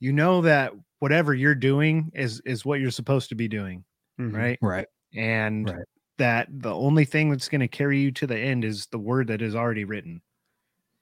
[0.00, 3.84] you know that whatever you're doing is is what you're supposed to be doing,
[4.20, 4.34] Mhm.
[4.34, 4.58] right?
[4.60, 4.86] Right.
[5.14, 5.86] And Right.
[6.18, 9.28] that the only thing that's going to carry you to the end is the word
[9.28, 10.20] that is already written.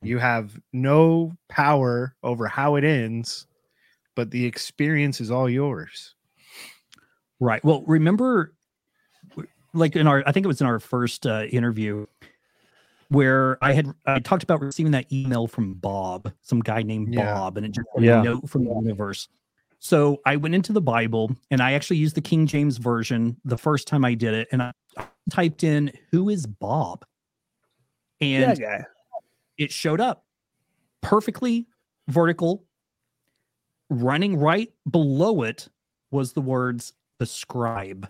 [0.02, 3.46] You have no power over how it ends,
[4.14, 6.14] but the experience is all yours.
[7.38, 7.62] Right.
[7.64, 8.54] Well, remember,
[9.74, 12.06] like in our, I think it was in our first uh, interview
[13.08, 17.34] where I had I talked about receiving that email from Bob, some guy named Yeah.
[17.34, 18.20] Bob, and it just said Yeah.
[18.20, 19.28] a note from the universe.
[19.80, 23.58] So I went into the Bible and I actually used the King James version the
[23.58, 24.72] first time I did it, and I
[25.30, 27.04] typed in "Who is Bob,"
[28.20, 28.84] and guy.
[29.60, 30.24] It showed up
[31.02, 31.66] perfectly
[32.08, 32.64] vertical.
[33.90, 35.68] Running right below it
[36.10, 38.08] was the words "the scribe."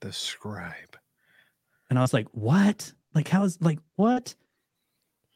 [0.00, 0.96] The scribe.
[1.88, 2.92] And I was like, what?
[3.14, 4.34] Like, how is like what?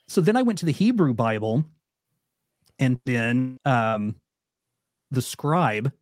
[0.06, 1.65] So then I went to the Hebrew Bible
[2.78, 4.16] and then um
[5.11, 5.93] the scribe.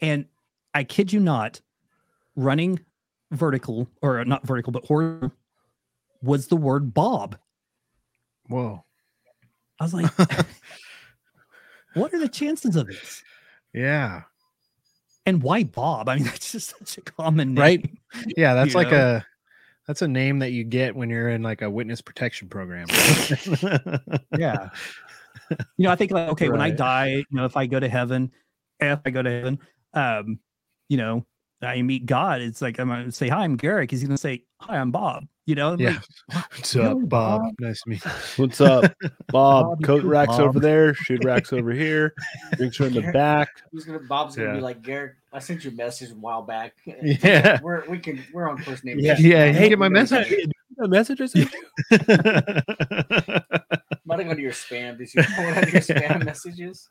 [0.00, 0.26] And
[0.74, 1.60] I kid you not,
[2.36, 2.80] running
[3.30, 5.32] vertical or not vertical, but horizontal
[6.22, 7.38] was the word Bob.
[8.48, 8.84] Whoa.
[9.80, 10.10] I was like,
[11.94, 13.22] what are the chances of this?
[13.74, 14.22] Yeah.
[15.26, 16.08] And why Bob?
[16.08, 17.60] I mean, that's just such a common name.
[17.62, 17.90] Right.
[18.36, 19.16] Yeah, that's You like know?
[19.16, 19.26] a
[19.86, 22.86] that's a name that you get when you're in like a witness protection program.
[24.38, 24.68] yeah
[25.50, 27.88] you know i think like okay when i die you know if i go to
[27.88, 28.30] heaven
[28.80, 29.58] if i go to heaven
[29.94, 30.38] um
[30.88, 31.26] you know
[31.62, 33.90] I meet God, it's like I'm gonna say hi, I'm Garrick.
[33.90, 35.24] He's gonna say hi, I'm Bob.
[35.46, 35.98] You know, I'm Yeah.
[36.34, 37.42] like, What's up, Bob?
[37.42, 37.54] Bob?
[37.60, 38.10] Nice to meet you.
[38.36, 38.92] What's up,
[39.28, 39.66] Bob?
[39.78, 40.40] Bob, Coat racks Bob.
[40.40, 40.94] over there.
[40.94, 42.14] Shoot racks over here.
[42.56, 43.48] Drinks are in the back.
[43.72, 44.54] Who's gonna Bob's gonna Yeah.
[44.56, 45.14] be like Garrick?
[45.32, 46.74] I sent you a message a while back.
[46.86, 47.60] Yeah.
[47.62, 48.98] we're we can we're on first name.
[48.98, 49.12] Yeah.
[49.14, 49.26] basis.
[49.26, 50.28] Yeah, you Hey, get my we- message?
[50.78, 51.34] The messages.
[54.04, 54.98] Might have gone to your spam.
[54.98, 56.88] Did you pull out your spam messages?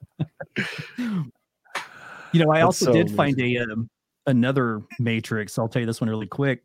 [0.97, 3.89] You know, I That's also so did find a um,
[4.31, 5.57] another matrix.
[5.59, 6.63] I'll tell you this one really quick.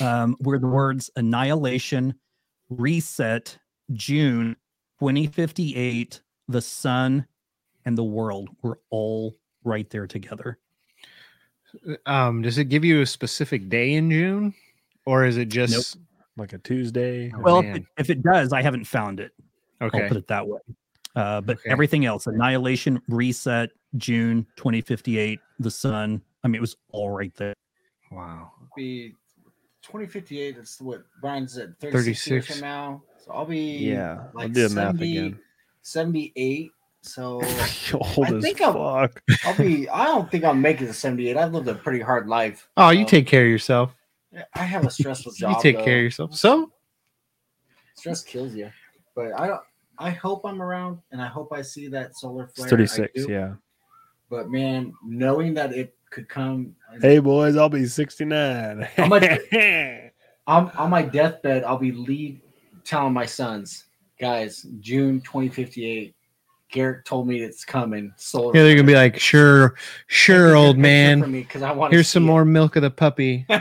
[0.00, 2.14] Um, where the words annihilation,
[2.70, 3.58] reset,
[3.92, 4.56] June
[5.00, 7.26] 2058, the sun,
[7.84, 10.58] and the world were all right there together.
[12.06, 14.54] um, does it give you a specific day in June,
[15.06, 15.96] or is it just
[16.40, 17.30] like a Tuesday.
[17.36, 19.32] Oh, well, if it, if it does, I haven't found it.
[19.80, 20.08] I'll okay?
[20.08, 20.58] put it that way.
[21.14, 21.70] Uh, but Okay.
[21.70, 26.22] everything else, annihilation, reset, June 2058, the sun.
[26.44, 27.54] I mean, it was all right there.
[28.10, 28.52] Wow.
[28.76, 29.14] Be
[29.82, 30.56] 2058.
[30.56, 32.46] That's what Brian's at 36, years 36.
[32.46, 33.02] from now.
[33.24, 35.38] So I'll be Yeah, I'll like do the math again.
[35.82, 36.70] 78.
[37.02, 37.34] So
[37.94, 39.22] Old I as think I'm- fuck.
[39.44, 39.88] I'll be.
[39.88, 41.36] I don't think I'll make it to 78.
[41.36, 42.68] I've lived a pretty hard life.
[42.76, 43.94] Oh, you take care of yourself.
[44.54, 45.56] I have a stressful job.
[45.56, 45.84] you take though.
[45.84, 46.34] care of yourself.
[46.36, 46.72] So
[47.94, 48.70] Stress kills you.
[49.14, 49.60] But I don't.
[49.98, 52.66] I hope I'm around, and I hope I see that solar flare.
[52.66, 53.26] I 36.
[53.28, 53.54] Yeah.
[54.30, 56.74] But man, knowing that it could come.
[57.00, 58.88] Hey boys, I'll be 69.
[58.96, 59.24] How much-
[60.46, 61.64] I'm on my deathbed.
[61.64, 62.40] I'll be lead
[62.84, 63.84] telling my sons,
[64.18, 66.14] guys, June 2058.
[66.72, 68.12] Garrick told me it's coming.
[68.16, 68.56] Solar.
[68.56, 69.74] yeah, they're gonna be like, sure,
[70.06, 71.32] sure, old man.
[71.32, 71.92] Because I want.
[71.92, 73.44] Here's some more milk of the poppy.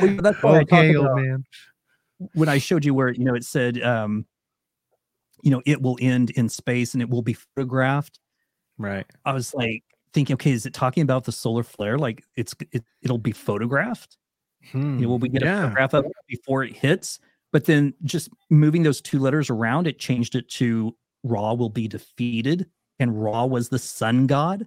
[0.00, 1.44] Well, that's why I talk okay, old about- man.
[2.34, 4.26] when I showed you where you know it said, um,
[5.42, 8.18] you know, it will end in space and it will be photographed.
[8.82, 9.06] Right.
[9.24, 9.82] I was like
[10.12, 11.98] thinking, okay, is it talking about the solar flare?
[11.98, 14.16] Like it's it, it'll be photographed.
[14.74, 15.62] You know, will we get a Hmm, yeah.
[15.62, 17.18] photograph of before it hits?
[17.50, 21.86] But then just moving those two letters around, it changed it to Ra will be
[21.88, 22.68] defeated,
[23.00, 24.66] and Ra was the sun god.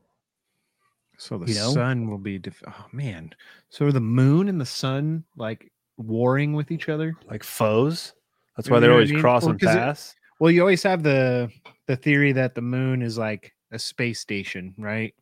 [1.17, 1.71] So the you know?
[1.71, 2.37] sun will be.
[2.37, 3.31] Def- oh man.
[3.69, 7.15] So are the moon and the sun like warring with each other?
[7.29, 8.13] like foes.
[8.57, 9.21] That's You why they're know what I always mean?
[9.21, 10.15] crossing Well, 'cause it- paths.
[10.39, 11.49] Well, you always have the
[11.87, 15.13] the theory that the moon is like a space station, right?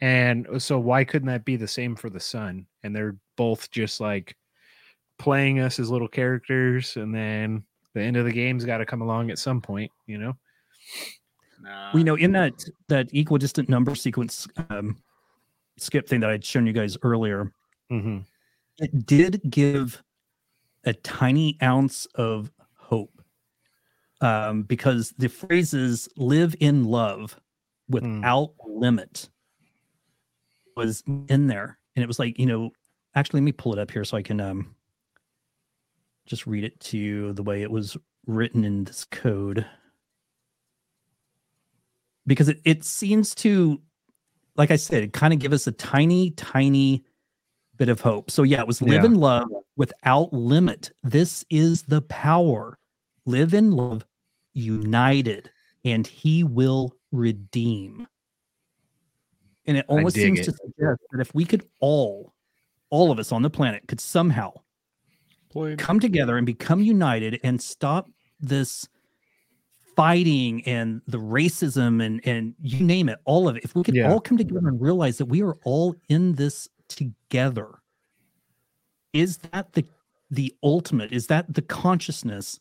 [0.00, 2.66] And uh, so why couldn't that be the same for the sun?
[2.82, 4.36] And they're both just like
[5.18, 7.64] playing us as little characters, and then
[7.94, 10.36] the end of the game's got to come along at some point, you know?
[11.62, 11.90] Nah.
[11.94, 12.52] we know in that
[12.88, 14.98] that equidistant number sequence um,
[15.78, 17.50] skip thing that I'd shown you guys earlier,
[17.90, 18.18] Mm-hmm.
[18.78, 20.02] it did give
[20.84, 23.22] a tiny ounce of hope
[24.20, 27.38] um, because the phrases live in love
[27.88, 29.28] without limit
[30.76, 31.78] was in there.
[31.94, 32.70] And it was like you know
[33.14, 34.74] actually let me pull it up here so i can um
[36.26, 37.96] just read it to you the way it was
[38.26, 39.64] written in this code.
[42.26, 43.80] Because it, it seems to
[44.56, 47.04] like i said kind of give us a tiny tiny
[47.76, 48.30] bit of hope.
[48.30, 49.06] So yeah it was live Yeah.
[49.06, 50.90] in love without limit.
[51.02, 52.78] This is the power.
[53.26, 54.04] Live in love
[54.54, 55.50] united
[55.84, 58.06] and he will redeem.
[59.66, 60.44] And it almost seems it.
[60.44, 62.32] to suggest that if we could all
[62.90, 64.52] all of us on the planet could somehow
[65.76, 68.08] come together and become united and stop
[68.38, 68.88] this
[69.96, 73.64] fighting and the racism and and you name it all of it.
[73.64, 74.12] If we could Yeah.
[74.12, 77.80] all come together and realize that we are all in this together
[79.12, 79.84] is that the
[80.30, 81.12] the ultimate?
[81.12, 82.60] Is that the consciousness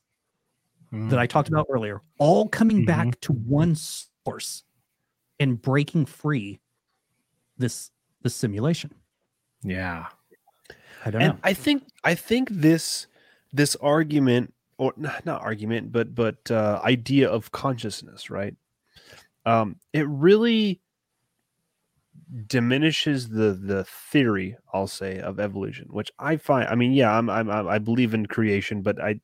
[0.92, 1.18] that mm.
[1.18, 2.02] I talked about earlier?
[2.20, 2.86] All coming mm-hmm.
[2.86, 3.76] back to one
[4.26, 4.64] source
[5.40, 6.60] and breaking free
[7.58, 7.92] this
[8.22, 8.92] this simulation
[9.64, 10.08] Yeah.
[11.06, 13.08] i don't and know I think I think this
[13.54, 18.56] this argument or n- not argument but but uh, idea of consciousness, right?
[19.46, 20.82] Um, it really
[22.48, 26.68] diminishes the the theory I'll say of evolution, which I find.
[26.68, 29.20] I mean, yeah, I'm, I'm I'm- I believe in creation, but I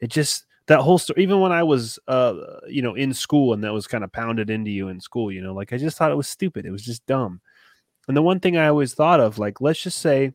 [0.00, 1.20] it just that whole story.
[1.24, 2.34] Even when I was uh
[2.68, 5.42] you know in school and that was kind of pounded into you in school, you
[5.42, 6.64] know, like I just thought it was stupid.
[6.64, 7.40] It was just dumb.
[8.06, 10.32] And the one thing I always thought of, like, let's just say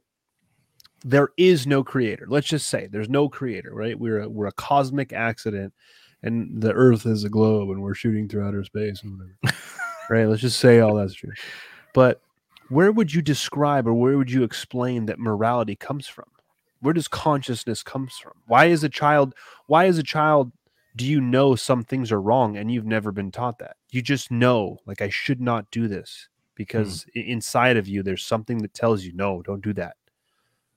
[1.05, 2.25] there is no creator.
[2.27, 3.97] Let's just say there's no creator, right?
[3.97, 5.73] We're a, we're a cosmic accident,
[6.21, 9.57] and the Earth is a globe, and we're shooting through outer space and whatever.
[10.09, 10.25] right?
[10.25, 11.31] Let's just say all that's true.
[11.93, 12.21] But
[12.67, 16.25] where would you describe or where would you explain that morality comes from?
[16.85, 18.33] Where does consciousness comes from?
[18.45, 19.33] Why is a child?
[19.65, 20.51] Why is a child
[20.95, 23.75] do you know some things are wrong and you've never been taught that?
[23.91, 28.23] You just know, like, I should not do this because i- inside of you, there's
[28.23, 29.95] something that tells you, no, don't do that.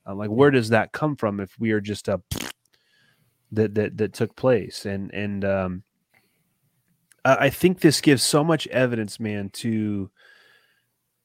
[0.06, 2.22] Uh, like, where does that come from if we are just a
[3.52, 4.86] that that that took place?
[4.86, 5.82] And and um,
[7.24, 10.10] I I think this gives so much evidence, man, to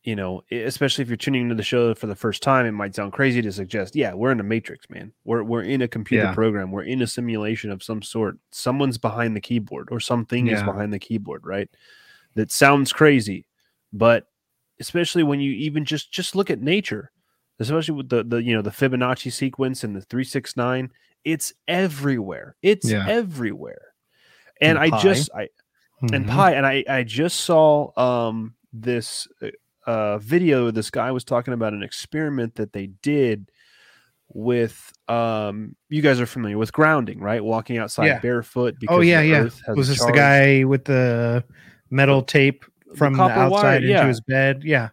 [0.04, 2.94] you know, especially if you're tuning into the show for the first time, it might
[2.96, 5.14] sound crazy to suggest, yeah, we're in a matrix, man.
[5.24, 6.34] We're we're in a computer Yeah.
[6.34, 6.72] program.
[6.72, 8.38] We're in a simulation of some sort.
[8.52, 11.70] Someone's behind the keyboard or something is behind the keyboard, right?
[12.36, 13.46] That sounds crazy,
[13.94, 14.28] but
[14.80, 17.12] especially when you even just just look at nature,
[17.60, 20.92] especially with the the you know the Fibonacci sequence and the 369,
[21.24, 22.56] it's everywhere.
[22.62, 23.06] It's Yeah.
[23.08, 23.94] everywhere.
[24.62, 25.50] And And I just I
[26.12, 26.30] and Mhm.
[26.30, 29.28] pi and i i just saw um this
[29.88, 33.50] uh, uh video this guy was talking about an experiment that they did
[34.30, 38.20] with um you guys are familiar with grounding right walking outside Yeah.
[38.20, 39.44] barefoot because Oh the yeah, yeah.
[39.76, 41.44] Was a this the guy with the
[41.90, 42.66] metal tape
[42.96, 43.98] from the, wire, outside yeah.
[43.98, 44.64] into his bed?
[44.64, 44.90] Yeah.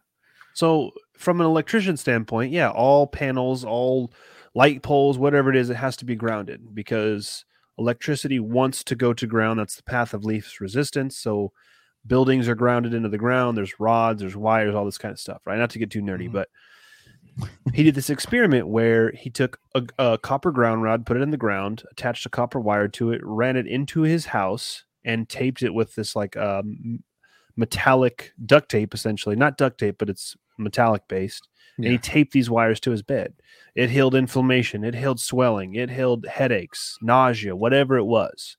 [0.55, 4.13] So, from an electrician standpoint, yeah, all panels, all
[4.55, 7.45] light poles, whatever it is, it has to be grounded because
[7.79, 9.61] electricity wants to go to ground.
[9.61, 11.17] That's the path of least resistance.
[11.17, 11.53] So,
[12.07, 13.57] buildings are grounded into the ground.
[13.57, 15.59] There's rods, there's wires, all this kind of stuff, right?
[15.59, 16.33] Not to get too nerdy, Mhm.
[16.33, 16.49] but
[17.73, 21.31] he did this experiment where he took a, a copper ground rod, put it in
[21.31, 25.63] the ground, attached a copper wire to it, ran it into his house, and taped
[25.63, 27.03] it with this like um,
[27.57, 29.37] metallic duct tape, essentially.
[29.37, 31.49] Not duct tape, but it's metallic based.
[31.77, 33.33] And he taped these wires to his bed.
[33.75, 38.59] It healed inflammation, it healed swelling, it healed headaches, nausea, whatever it was.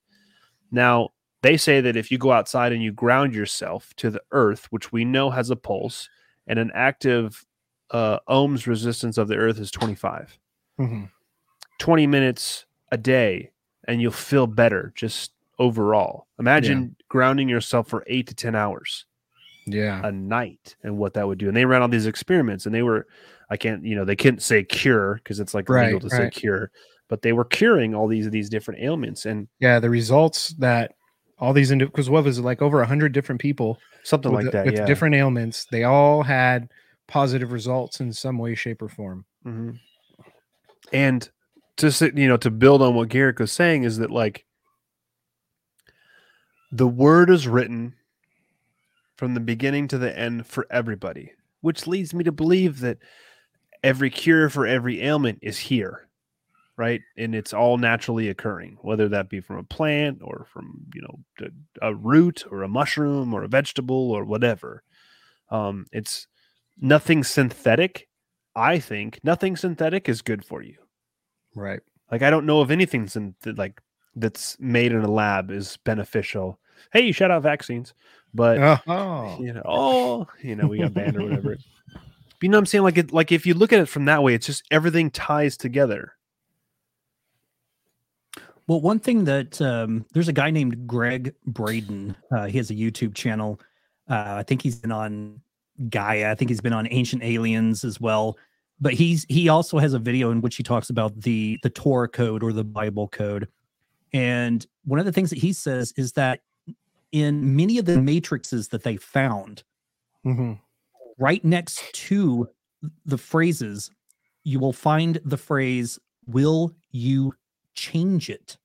[0.72, 1.10] Now,
[1.42, 4.92] they say that if you go outside and you ground yourself to the earth, which
[4.92, 6.08] we know has a pulse,
[6.48, 7.46] and an active
[7.92, 10.38] uh, ohms resistance of the earth is 25.
[10.80, 11.10] Mhm.
[11.80, 13.52] 20 minutes a day,
[13.88, 16.28] and you'll feel better just overall.
[16.40, 19.06] Imagine grounding yourself for eight to 10 hours
[19.66, 20.02] Yeah.
[20.04, 21.48] a night and what that would do.
[21.48, 23.08] And they ran all these experiments and they were,
[23.50, 26.30] I can't, you know, they couldn't say cure because it's like illegal Right, to say
[26.30, 26.72] cure,
[27.10, 29.80] but they were curing all these these different ailments and Yeah.
[29.80, 30.96] The results that
[31.42, 34.66] all these because what was it like over a hundred different people something like that.
[34.66, 34.86] with yeah.
[34.86, 36.70] different ailments, they all had
[37.08, 39.26] positive results in some way, shape, or form.
[39.46, 39.80] Mhm.
[40.94, 41.30] And
[41.78, 44.46] to you know to build on what Garrick was saying is that like
[46.72, 47.96] the word is written
[49.18, 51.32] from the beginning to the end for everybody,
[51.62, 53.00] which leads me to believe that
[53.84, 56.08] every cure for every ailment is here,
[56.82, 57.02] right?
[57.16, 61.20] And it's all naturally occurring, whether that be from a plant or from you know
[61.80, 64.82] a, root or a mushroom or a vegetable or whatever.
[65.52, 66.26] Um, it's
[66.80, 68.08] nothing synthetic.
[68.56, 70.78] I think nothing synthetic is good for you.
[71.54, 71.82] Right.
[72.12, 73.80] Like I don't know of anything synth- like
[74.16, 76.60] that's made in a lab is beneficial.
[76.92, 77.94] Hey, you shout out vaccines,
[78.34, 79.38] but Oh.
[79.40, 81.58] you know, oh, you know, we got banned or whatever.
[81.94, 82.02] But
[82.42, 82.84] you know what I'm saying?
[82.84, 85.58] Like it like if you look at it from that way, it's just everything ties
[85.58, 86.14] together.
[88.72, 92.16] Well, one thing that um, there's a guy named Gregg Braden.
[92.32, 93.60] Uh, he has a YouTube channel.
[94.10, 95.42] Uh, I think he's been on
[95.90, 96.32] Gaia.
[96.32, 98.38] I think he's been on Ancient Aliens as well.
[98.80, 102.08] But he's he also has a video in which he talks about the the Torah
[102.08, 103.50] code or the Bible code.
[104.14, 106.40] And one of the things that he says is that
[107.12, 109.66] in many of the matrices that they found,
[110.26, 110.62] Mhm.
[111.18, 112.48] right next to
[113.06, 113.92] the phrases,
[114.46, 117.34] you will find the phrase, Will you
[117.74, 118.58] change it?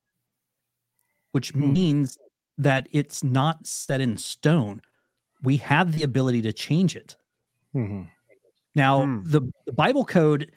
[1.36, 1.74] Which Hmm.
[1.74, 2.16] means
[2.56, 4.80] that it's not set in stone.
[5.42, 7.14] We have the ability to change it.
[7.74, 8.08] Mhm.
[8.74, 9.20] Now, Hmm.
[9.30, 10.50] the, the Bible code,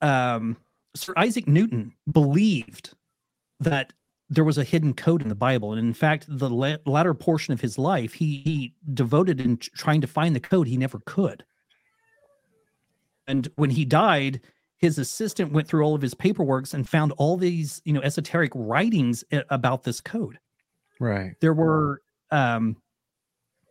[0.00, 0.56] um,
[0.96, 2.92] Sir Isaac Newton believed
[3.60, 3.92] that
[4.28, 5.70] there was a hidden code in the Bible.
[5.74, 9.70] And in fact, the la- latter portion of his life, he, he devoted in tr-
[9.76, 10.66] trying to find the code.
[10.66, 11.44] He never could.
[13.28, 14.40] And when he died,
[14.80, 18.52] his assistant went through all of his paperworks and found all these, you know, esoteric
[18.54, 20.38] writings about this code
[20.98, 21.36] Right.
[21.40, 22.76] there were um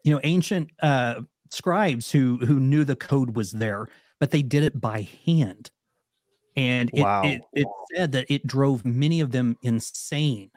[0.04, 1.22] you know ancient uh
[1.52, 3.88] scribes who who knew the code was there
[4.20, 5.72] but they did it by hand
[6.56, 7.24] and it, Wow.
[7.24, 10.52] it, it said that it drove many of them insane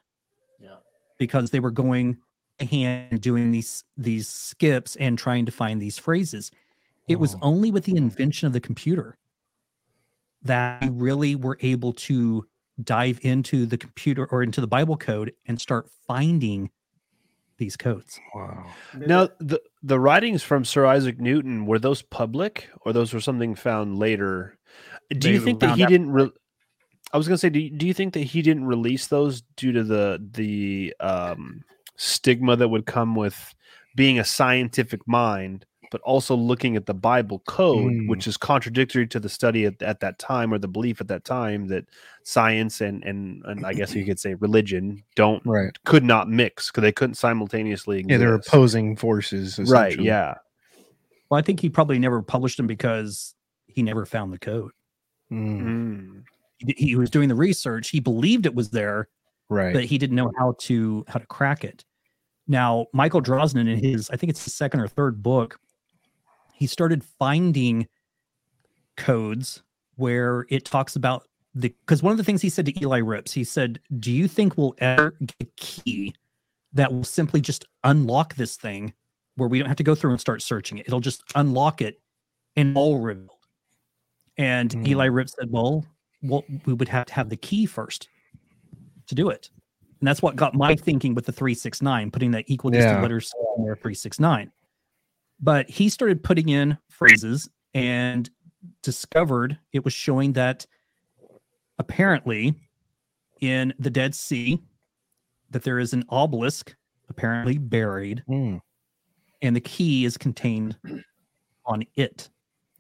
[0.59, 0.79] Yeah.
[1.19, 2.19] because they were going
[2.61, 6.51] hand doing these these skips and trying to find these phrases
[7.09, 7.41] it was Oh.
[7.43, 9.19] only with the invention of the computer
[10.45, 12.47] that we really were able to
[12.83, 16.71] dive into the computer or into the bible code and start finding
[17.59, 18.67] these codes Wow.
[18.97, 23.55] Now the the writings from Sir Isaac Newton were those public or those were something
[23.55, 24.59] found later?
[25.11, 26.31] Do you think that he out- didn't re-
[27.13, 29.73] I was gonna say, do you, do you think that he didn't release those due
[29.73, 31.63] to the the um,
[31.97, 33.55] stigma that would come with
[33.95, 38.09] being a scientific mind, but also looking at the Bible code, Mm.
[38.09, 41.25] which is contradictory to the study at, at that time or the belief at that
[41.25, 41.85] time that
[42.25, 45.77] science and and and I guess you could say religion don't Right.
[45.85, 48.11] could not mix because they couldn't simultaneously exist.
[48.11, 49.59] Yeah, they're opposing forces.
[49.71, 49.97] right.
[50.01, 50.35] Yeah.
[51.31, 53.35] Well, I think he probably never published them because
[53.67, 54.73] he never found the code.
[55.31, 56.23] Mm, Mm.
[56.59, 57.91] He, he was doing the research.
[57.91, 59.09] He believed it was there,
[59.49, 59.73] right.
[59.75, 61.85] but he didn't know how to how to crack it.
[62.49, 65.59] Now, Michael Drosnin in his I think it's his second or third book,
[66.63, 67.89] he started finding
[68.97, 69.65] codes
[69.97, 71.27] where it talks about
[71.57, 74.29] the because one of the things he said to Eli Rips, he said, "Do you
[74.29, 76.15] think we'll ever get a key
[76.73, 78.95] that will simply just unlock this thing
[79.35, 80.87] where we don't have to go through and start searching it?
[80.87, 82.01] It'll just unlock it
[82.55, 83.31] and all revealed."
[84.37, 84.87] And Hmm.
[84.87, 85.85] Eli Rips said, "Well,
[86.23, 88.09] well, we would have to have the key first
[89.09, 89.51] to do it."
[89.99, 93.03] And that's what got my thinking with the 369, putting that equal distant Yeah.
[93.03, 94.53] letters in there 369.
[95.43, 98.31] But he started putting in phrases and
[98.83, 100.65] discovered it was showing that
[101.79, 102.55] apparently
[103.41, 104.61] in the Dead Sea
[105.51, 106.75] that there is an obelisk
[107.09, 108.61] apparently buried Mm.
[109.43, 110.77] and the key is contained
[111.67, 112.29] on it,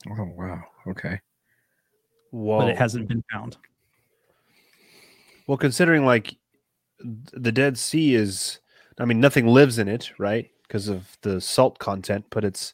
[0.08, 0.62] Oh wow.
[0.86, 1.20] Okay.
[2.30, 2.58] Whoa.
[2.60, 3.56] but it hasn't been found.
[5.46, 6.36] Well, considering like
[7.00, 8.60] the Dead Sea is,
[8.98, 10.48] I mean, nothing lives in it, right?
[10.72, 12.72] Because of the salt content, but it's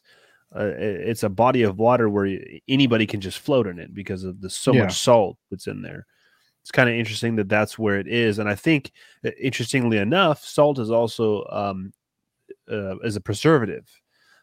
[0.55, 2.39] uh, it's a body of water where
[2.69, 4.83] anybody can just float in it because of the so Yeah.
[4.85, 6.05] much salt that's in there.
[6.61, 8.93] It's kind of interesting that that's where it is, and I think,
[9.37, 11.91] interestingly enough, salt is also um,
[12.71, 13.85] uh, as a preservative.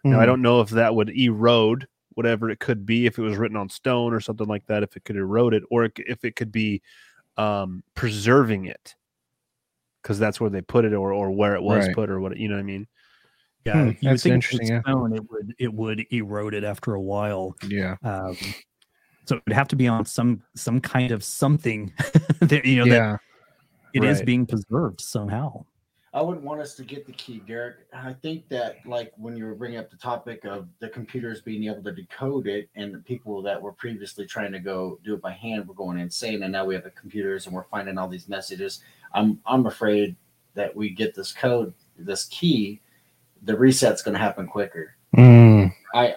[0.05, 0.27] Now, I Mm.
[0.27, 3.71] don't know if that would erode whatever it could be if it was written on
[3.71, 6.83] stone or something like that, if it could erode it, or if it could be
[7.39, 8.95] um, preserving it
[10.03, 11.95] because that's where they put it or, or where it was Right.
[11.95, 12.87] put or what, you know what I mean?
[13.67, 14.81] Yeah, Hmm, you would that's think with interesting, yeah.
[14.83, 17.57] Stone, it would it would erode it after a while.
[17.67, 17.97] Yeah.
[18.05, 18.37] Um,
[19.25, 21.93] so it would have to be on some some kind of something
[22.41, 23.17] that you know that Yeah.
[23.93, 24.27] it is Right.
[24.27, 25.65] being preserved somehow.
[26.15, 27.77] I wouldn't want us to get the key, Derek.
[27.93, 31.65] I think that, like, when you were bringing up the topic of the computers being
[31.65, 35.21] able to decode it, and the people that were previously trying to go do it
[35.21, 38.09] by hand were going insane, and now we have the computers and we're finding all
[38.09, 38.81] these messages.
[39.13, 40.17] I'm I'm afraid
[40.55, 42.81] that we get this code, this key,
[43.47, 44.95] the reset's going to happen quicker.
[45.17, 45.73] Mm.
[45.95, 46.17] I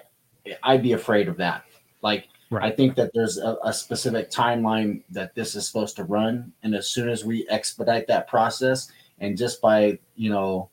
[0.63, 1.63] I'd be afraid of that.
[2.01, 2.71] Like Right.
[2.71, 6.73] I think that there's a, a specific timeline that this is supposed to run, and
[6.73, 10.69] as soon as we expedite that process, and just by you know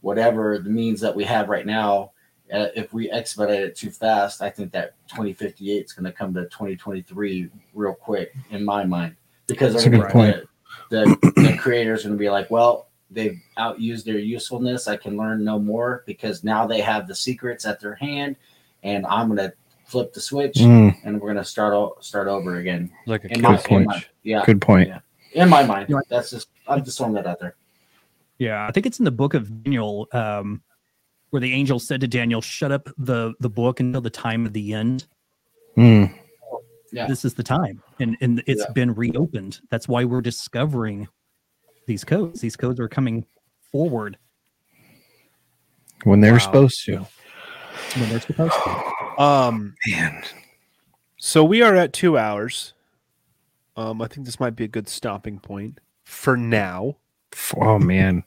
[0.00, 2.10] whatever the means that we have right now,
[2.52, 6.34] uh, if we expedite it too fast, I think that 2058 is going to come
[6.34, 9.14] to 2023 real quick in my mind
[9.46, 10.36] because That's a good point.
[10.88, 11.04] The,
[11.36, 14.86] the creators are going to be like, well, they've outused their usefulness.
[14.88, 18.36] I can learn no more because now they have the secrets at their hand,
[18.82, 19.52] and I'm going to
[19.86, 20.96] flip the switch Mm.
[21.04, 22.90] and we're going to start o- start over again.
[23.06, 23.86] Like a In kill my, Good point.
[23.88, 24.88] my- yeah, Good point.
[24.88, 25.00] Yeah.
[25.32, 27.56] in my mind, that's just I'm just throwing that out there.
[28.38, 30.62] Yeah, I think it's in the book of Daniel um,
[31.30, 34.52] where the angel said to Daniel, "Shut up the the book until the time of
[34.52, 35.06] the end.
[35.76, 36.14] Mm.
[36.92, 37.06] Yeah.
[37.06, 38.72] This is the time, and and it's Yeah.
[38.72, 39.60] been reopened.
[39.70, 41.08] That's why we're discovering
[41.86, 42.40] these codes.
[42.40, 43.24] These codes are coming
[43.72, 44.16] forward
[46.04, 46.38] When they're Wow.
[46.38, 47.06] supposed to.
[47.96, 49.22] when they're supposed to.
[49.22, 50.22] Um, Man.
[51.18, 52.72] so we are at two hours.
[53.76, 56.96] Um, I think this might be a good stopping point for now.
[57.56, 58.24] Oh man.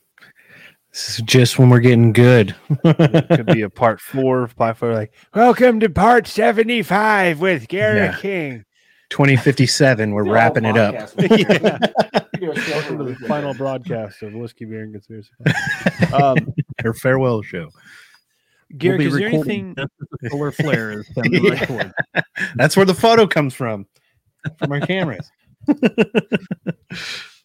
[0.92, 2.54] This is just when we're getting good.
[2.84, 8.12] it Could be a part four, part four, like welcome to part seventy-five with Garrick
[8.12, 8.20] Yeah.
[8.20, 8.64] King.
[9.10, 10.94] 2057, we're Do a whole wrapping it up.
[10.94, 11.16] podcast.
[12.34, 15.30] We do a show Welcome to the final broadcast of Whiskey Beer and Conspiracy.
[16.12, 16.52] um,
[16.84, 17.68] Our farewell show.
[18.76, 19.74] Garrick, we'll is there anything?
[19.76, 19.90] just
[20.24, 21.90] as solar flare is Yeah.
[22.56, 23.86] That's where the photo comes from.
[24.58, 25.30] From our cameras.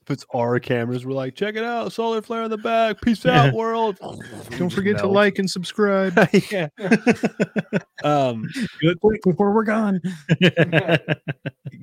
[0.10, 3.00] If it's our cameras, we're like, check it out, solar flare in the back.
[3.00, 4.00] Peace out, world.
[4.58, 6.18] Don't forget to like and subscribe.
[6.52, 6.70] yeah.
[8.04, 8.50] um,
[8.82, 10.02] Do quick before we're gone.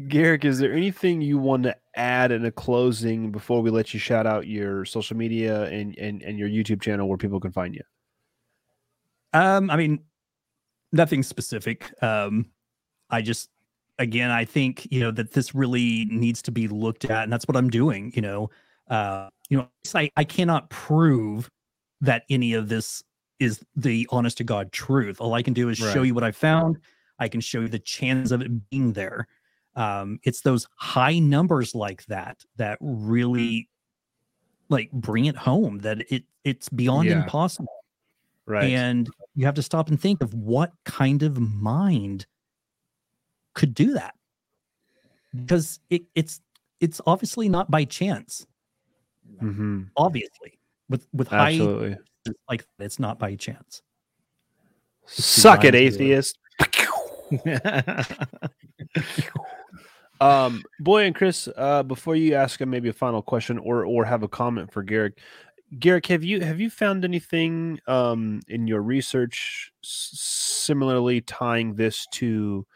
[0.08, 4.00] Garrick, is there anything you want to add in a closing before we let you
[4.00, 7.76] shout out your social media and, and, and your YouTube channel where people can find
[7.76, 7.82] you?
[9.34, 10.00] Um, I mean,
[10.90, 11.92] nothing specific.
[12.02, 12.46] Um,
[13.08, 13.50] I just,
[13.98, 17.46] again, I think you know that this really needs to be looked at, and that's
[17.46, 18.12] what I'm doing.
[18.14, 18.50] You know,
[18.88, 21.50] uh, you know, like I cannot prove
[22.00, 23.02] that any of this
[23.38, 25.20] is the honest to god truth.
[25.20, 26.78] All I can do is show you what I found.
[27.18, 29.26] I can show you the chance of it being there.
[29.74, 33.68] Um, it's those high numbers like that that really
[34.68, 37.22] like bring it home that it it's beyond Yeah.
[37.22, 37.72] impossible.
[38.46, 38.70] Right.
[38.70, 42.26] And you have to stop and think of what kind of mind
[43.56, 44.14] could do that.
[45.34, 46.40] Because it, it's
[46.78, 48.46] it's obviously not by chance.
[49.40, 50.58] hmm Obviously,
[50.88, 51.96] with with high Absolutely.
[52.48, 53.82] like it's not by chance.
[55.06, 56.38] Suck it, designed to- atheist.
[60.20, 64.02] Um, boy and Chris, uh, before you ask him maybe a final question or or
[64.04, 65.18] have a comment for Garrick,
[65.78, 72.06] Garrick, have you have you found anything um in your research s- similarly tying this
[72.12, 72.66] to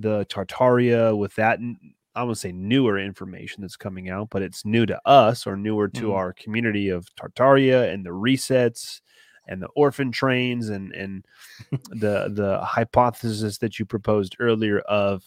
[0.00, 1.58] the Tartaria with that?
[1.60, 1.78] n-
[2.14, 5.88] I won't say newer information that's coming out, but it's new to us or newer
[5.88, 6.14] to Mhm.
[6.16, 9.00] our community of Tartaria and the resets
[9.46, 11.24] and the orphan trains and and
[11.90, 15.24] the the hypothesis that you proposed earlier of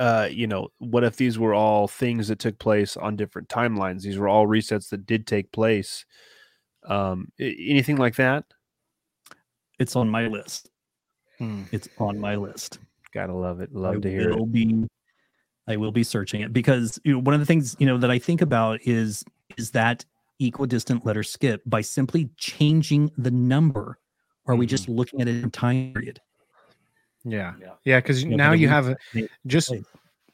[0.00, 4.00] uh you know what if these were all things that took place on different timelines
[4.02, 6.04] these were all resets that did take place
[6.88, 8.44] um anything like that
[9.78, 10.70] It's on my list.
[11.38, 11.64] Hmm.
[11.72, 12.78] It's on my list.
[13.12, 14.86] Gotta love it love I to hear will it be
[15.68, 18.10] I will be searching it because you know, one of the things you know that
[18.10, 19.24] I think about is
[19.56, 20.04] is that
[20.40, 23.98] equidistant letter skip by simply changing the number.
[24.46, 24.70] Are we Mm-hmm.
[24.70, 26.20] just looking at a time period?
[27.24, 27.54] Yeah.
[27.60, 27.74] Yeah.
[27.84, 28.00] Yeah.
[28.00, 28.96] Because You know, now you have
[29.46, 29.72] just,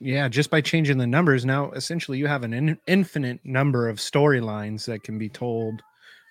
[0.01, 3.99] yeah, just by changing the numbers, now essentially you have an in, infinite number of
[3.99, 5.83] storylines that can be told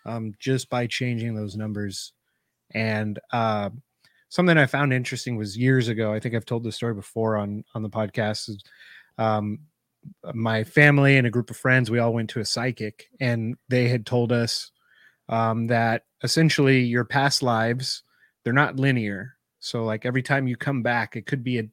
[0.07, 2.13] um, just by changing those numbers.
[2.71, 3.69] And uh,
[4.29, 6.13] something I found interesting was years ago.
[6.13, 8.49] I think I've told this story before on on the podcast.
[9.17, 9.59] Um,
[10.33, 13.87] my family and a group of friends, we all went to a psychic, and they
[13.87, 14.71] had told us
[15.29, 18.03] um, that essentially your past lives
[18.47, 19.35] they're not linear.
[19.59, 21.63] So like every time you come back, it could be a,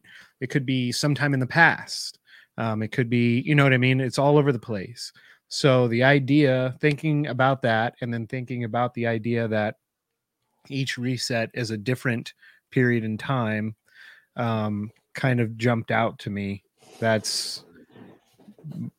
[0.41, 2.19] it could be sometime in the past.
[2.59, 4.01] Um, it could be, you know what I mean?
[4.01, 5.13] It's all over the place.
[5.47, 9.77] So the idea, thinking about that, and then thinking about the idea that
[10.69, 12.35] each reset is a different
[12.71, 13.75] period in time,
[14.37, 16.63] um, kind of jumped out to me.
[16.99, 17.65] That's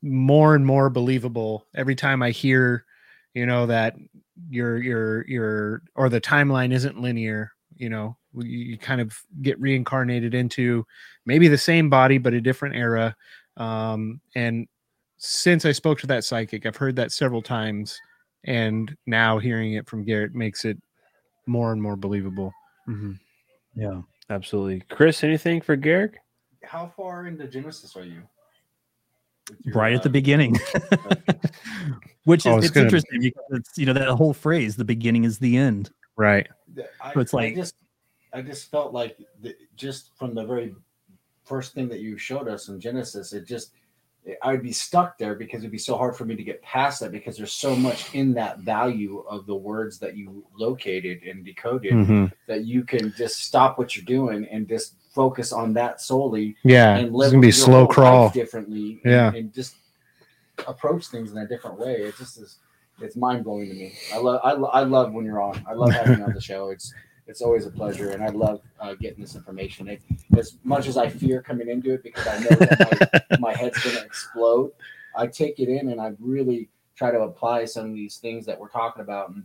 [0.02, 2.86] more and more believable every time I hear,
[3.34, 3.96] you know, that
[4.50, 7.52] your your your or the timeline isn't linear.
[7.76, 10.86] You know, you, you kind of get reincarnated into
[11.26, 13.16] maybe the same body but a different era.
[13.58, 14.68] Um, and
[15.18, 18.00] since I spoke to that psychic, I've heard that several times,
[18.44, 20.78] and now hearing it from Garrick makes it
[21.48, 22.54] more and more believable.
[22.88, 23.20] Mhm.
[23.76, 24.02] Yeah.
[24.30, 26.18] absolutely chris anything for garrick
[26.64, 28.22] How far into Genesis are you?
[29.74, 30.58] Right at the uh, beginning.
[32.24, 34.84] Which is Oh, it's it's, gonna- interesting because it's you know that whole phrase, the
[34.86, 35.92] beginning is the end.
[36.16, 36.48] Right.
[37.02, 37.76] I, So it's I like- just,
[38.34, 40.76] I just felt like the, just from the very
[41.44, 43.72] first thing that you showed us in Genesis, it just,
[44.42, 47.12] I'd be stuck there because it'd be so hard for me to get past that
[47.12, 51.94] because there's so much in that value of the words that you located and decoded
[51.94, 52.32] Mhm.
[52.48, 56.98] that you can just stop what you're doing and just focus on that solely Yeah.
[56.98, 58.30] and live It's gonna be slow crawl.
[58.32, 59.00] differently.
[59.04, 59.34] and- Yeah.
[59.34, 59.76] and, just
[60.68, 61.96] approach things in a different way.
[62.02, 62.58] It just is.
[63.02, 63.94] It's mind blowing to me.
[64.14, 64.40] I love.
[64.44, 65.64] I, lo- I love when you're on.
[65.70, 66.70] I love having you on the show.
[66.70, 66.94] It's
[67.28, 69.88] it's always a pleasure, and I love uh, getting this information.
[69.88, 70.02] It,
[70.38, 73.82] as much as I fear coming into it because I know that my, my head's
[73.84, 74.72] going to explode,
[75.16, 78.60] I take it in and I really try to apply some of these things that
[78.60, 79.44] we're talking about and,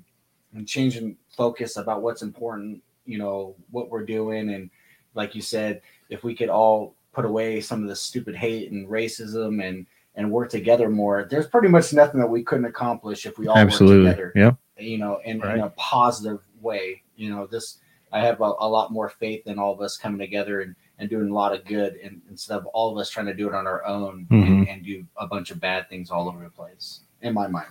[0.55, 2.83] and changing focus about what's important.
[3.07, 4.71] You know what we're doing, and
[5.15, 8.87] like you said, if we could all put away some of the stupid hate and
[8.89, 9.87] racism and
[10.17, 13.57] and work together more, there's pretty much nothing that we couldn't accomplish if we all
[13.57, 14.05] Absolutely.
[14.07, 14.57] work together Yep.
[14.79, 15.55] you know, in, Right.
[15.55, 17.03] in a positive way.
[17.21, 17.79] You know, this
[18.13, 21.09] I have a, a lot more faith in all of us coming together and, and
[21.09, 23.55] doing a lot of good, and instead of all of us trying to do it
[23.55, 24.73] on our own and, Mhm.
[24.73, 27.01] and do a bunch of bad things all over the place.
[27.23, 27.69] In my mind.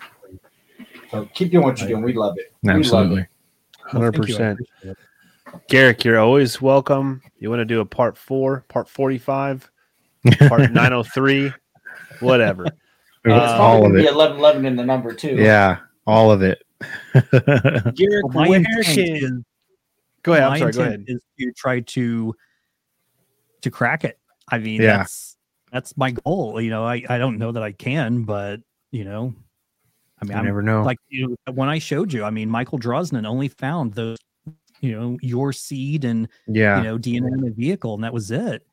[1.11, 2.03] So keep doing what you're doing.
[2.03, 2.53] We love it.
[2.61, 3.21] We love Absolutely.
[3.21, 3.27] it.
[3.81, 4.59] Hundred Thank you, I percent.
[4.59, 4.97] appreciate it.
[5.67, 7.21] Garrick, you're always welcome.
[7.39, 9.69] You want to do a part four, part forty-five,
[10.47, 11.51] part nine hundred three,
[12.19, 12.65] whatever.
[12.65, 14.05] It's Uh, all of it.
[14.05, 15.35] 11 11 in the number two.
[15.35, 15.77] Yeah.
[16.05, 16.61] All of it.
[17.31, 19.31] Garrick, Well, my where intent is
[20.23, 20.43] Go ahead.
[20.43, 20.71] I'm my sorry.
[20.73, 21.05] Go ahead.
[21.07, 22.35] is to try to
[23.61, 24.19] to crack it.
[24.49, 24.97] I mean, Yeah.
[24.97, 25.37] that's
[25.71, 26.59] that's my goal.
[26.59, 29.33] You know, I I don't know that I can, but you know,
[30.21, 30.83] I mean, I'm never know.
[30.83, 32.23] like you know, when I showed you.
[32.23, 34.17] I mean, Michael Drosnin only found those,
[34.81, 36.77] you know, your seed and yeah.
[36.77, 38.65] you know DNA in the vehicle, and that was it.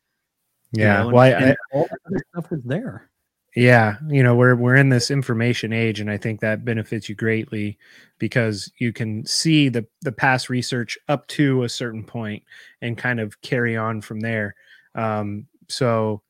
[0.73, 1.03] you yeah.
[1.03, 3.09] know, well, I, and, I, all that other stuff was there.
[3.57, 7.15] Yeah you know we're we're in this information age and i think that benefits you
[7.15, 7.77] greatly
[8.19, 12.43] because you can see the the past research up to a certain point
[12.83, 14.55] and kind of carry on from there
[14.95, 16.23] um so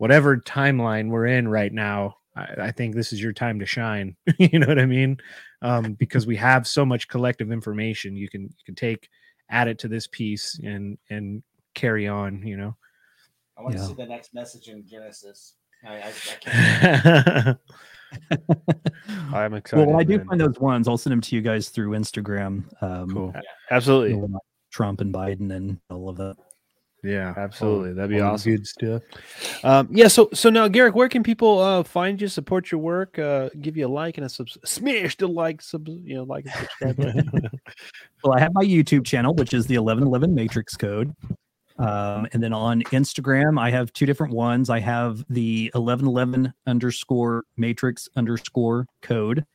[0.00, 4.16] whatever timeline we're in right now, I, I think this is your time to shine.
[4.38, 5.18] you know what I mean?
[5.60, 9.10] Um, because we have so much collective information, you can you can take,
[9.50, 11.42] add it to this piece, and and
[11.74, 12.46] carry on.
[12.46, 12.76] You know.
[13.58, 13.82] I want Yeah.
[13.82, 15.56] to see the next message in Genesis.
[15.86, 17.58] I, I, I can't.
[19.32, 19.84] I'm excited.
[19.84, 20.26] well, when I do man.
[20.26, 22.64] find those ones, I'll send them to you guys through Instagram.
[22.82, 23.34] Um, cool.
[23.70, 24.10] Absolutely.
[24.10, 24.40] you know,
[24.72, 26.36] Trump and Biden and all of that.
[27.02, 27.32] Yeah.
[27.36, 27.94] Absolutely.
[27.94, 28.52] That'd be awesome.
[28.52, 29.02] Good stuff.
[29.64, 30.08] Um, yeah.
[30.08, 33.76] So, so now, Garrick, where can people uh, find you, support your work, uh, give
[33.76, 37.50] you a like and a subs- smash the like, sub- you know, like and subscribe.
[38.22, 41.16] Well, I have my YouTube channel, which is the 1111 Matrix Code.
[41.80, 44.68] Um, and then on Instagram, I have two different ones.
[44.68, 49.46] I have the 1111 underscore matrix underscore code.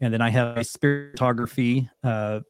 [0.00, 2.40] And then I have a spiritography uh,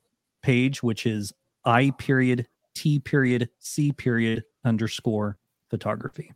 [0.42, 1.32] page, which is
[1.64, 5.38] I period T period C period underscore
[5.70, 6.32] photography.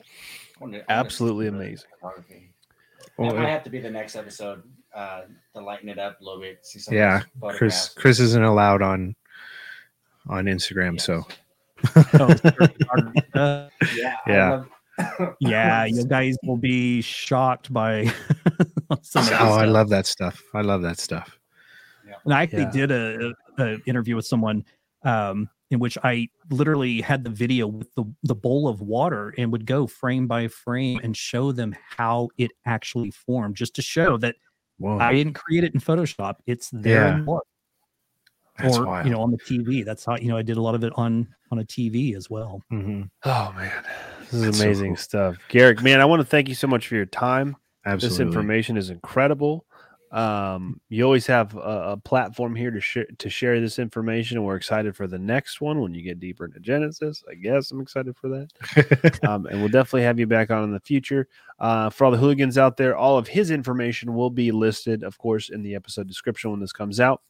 [0.00, 0.04] I
[0.60, 1.88] wanna- I wanna Absolutely amazing.
[3.16, 4.62] Well, that might have to be the next episode
[4.94, 5.22] uh,
[5.54, 6.66] to lighten it up a little bit.
[6.66, 7.22] See some yeah,
[7.54, 7.88] Chris.
[7.90, 9.14] Chris isn't allowed on
[10.28, 11.24] on Instagram, so
[12.14, 13.38] Oh.
[13.38, 14.50] Uh, Yeah, Yeah.
[14.50, 14.68] love-
[15.40, 18.04] yeah, you guys will be shocked by
[19.02, 20.40] some of this oh, I love that stuff.
[20.54, 21.36] I love that stuff.
[22.24, 22.70] And I actually Yeah.
[22.70, 24.64] did a, a interview with someone
[25.02, 29.50] um, in which I literally had the video with the, the bowl of water and
[29.50, 34.16] would go frame by frame and show them how it actually formed, just to show
[34.18, 34.36] that
[34.78, 36.36] Whoa, I didn't create it in Photoshop.
[36.46, 37.16] It's there Yeah.
[37.16, 37.44] in water.
[38.58, 39.06] That's or wild.
[39.06, 39.84] you know on the TV.
[39.84, 42.28] That's how you know I did a lot of it on on a TV as
[42.30, 42.62] well.
[42.72, 43.08] Mhm.
[43.24, 43.84] oh man,
[44.20, 44.96] this is That's so amazing cool.
[44.96, 45.82] stuff, Garrick.
[45.82, 47.56] Man, I want to thank you so much for your time.
[47.86, 48.16] absolutely.
[48.18, 49.66] This information is incredible.
[50.12, 51.58] Um, you always have a,
[51.92, 55.60] a platform here to share to share this information, and we're excited for the next
[55.60, 57.24] one when you get deeper into Genesis.
[57.28, 59.18] I guess I'm excited for that.
[59.28, 61.26] um, and we'll definitely have you back on in the future.
[61.58, 65.18] Uh, for all the hooligans out there, all of his information will be listed, of
[65.18, 67.20] course, in the episode description when this comes out.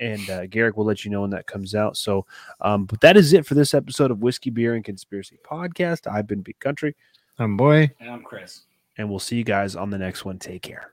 [0.00, 1.96] And uh, Garrick will let you know when that comes out.
[1.96, 2.26] So,
[2.60, 6.10] um, but that is it for this episode of Whiskey, Beer, and Conspiracy Podcast.
[6.10, 6.94] I've been Big Country,
[7.38, 7.90] I'm boy.
[8.00, 8.62] and I'm Chris.
[8.98, 10.38] and we'll see you guys on the next one.
[10.38, 10.90] Take care.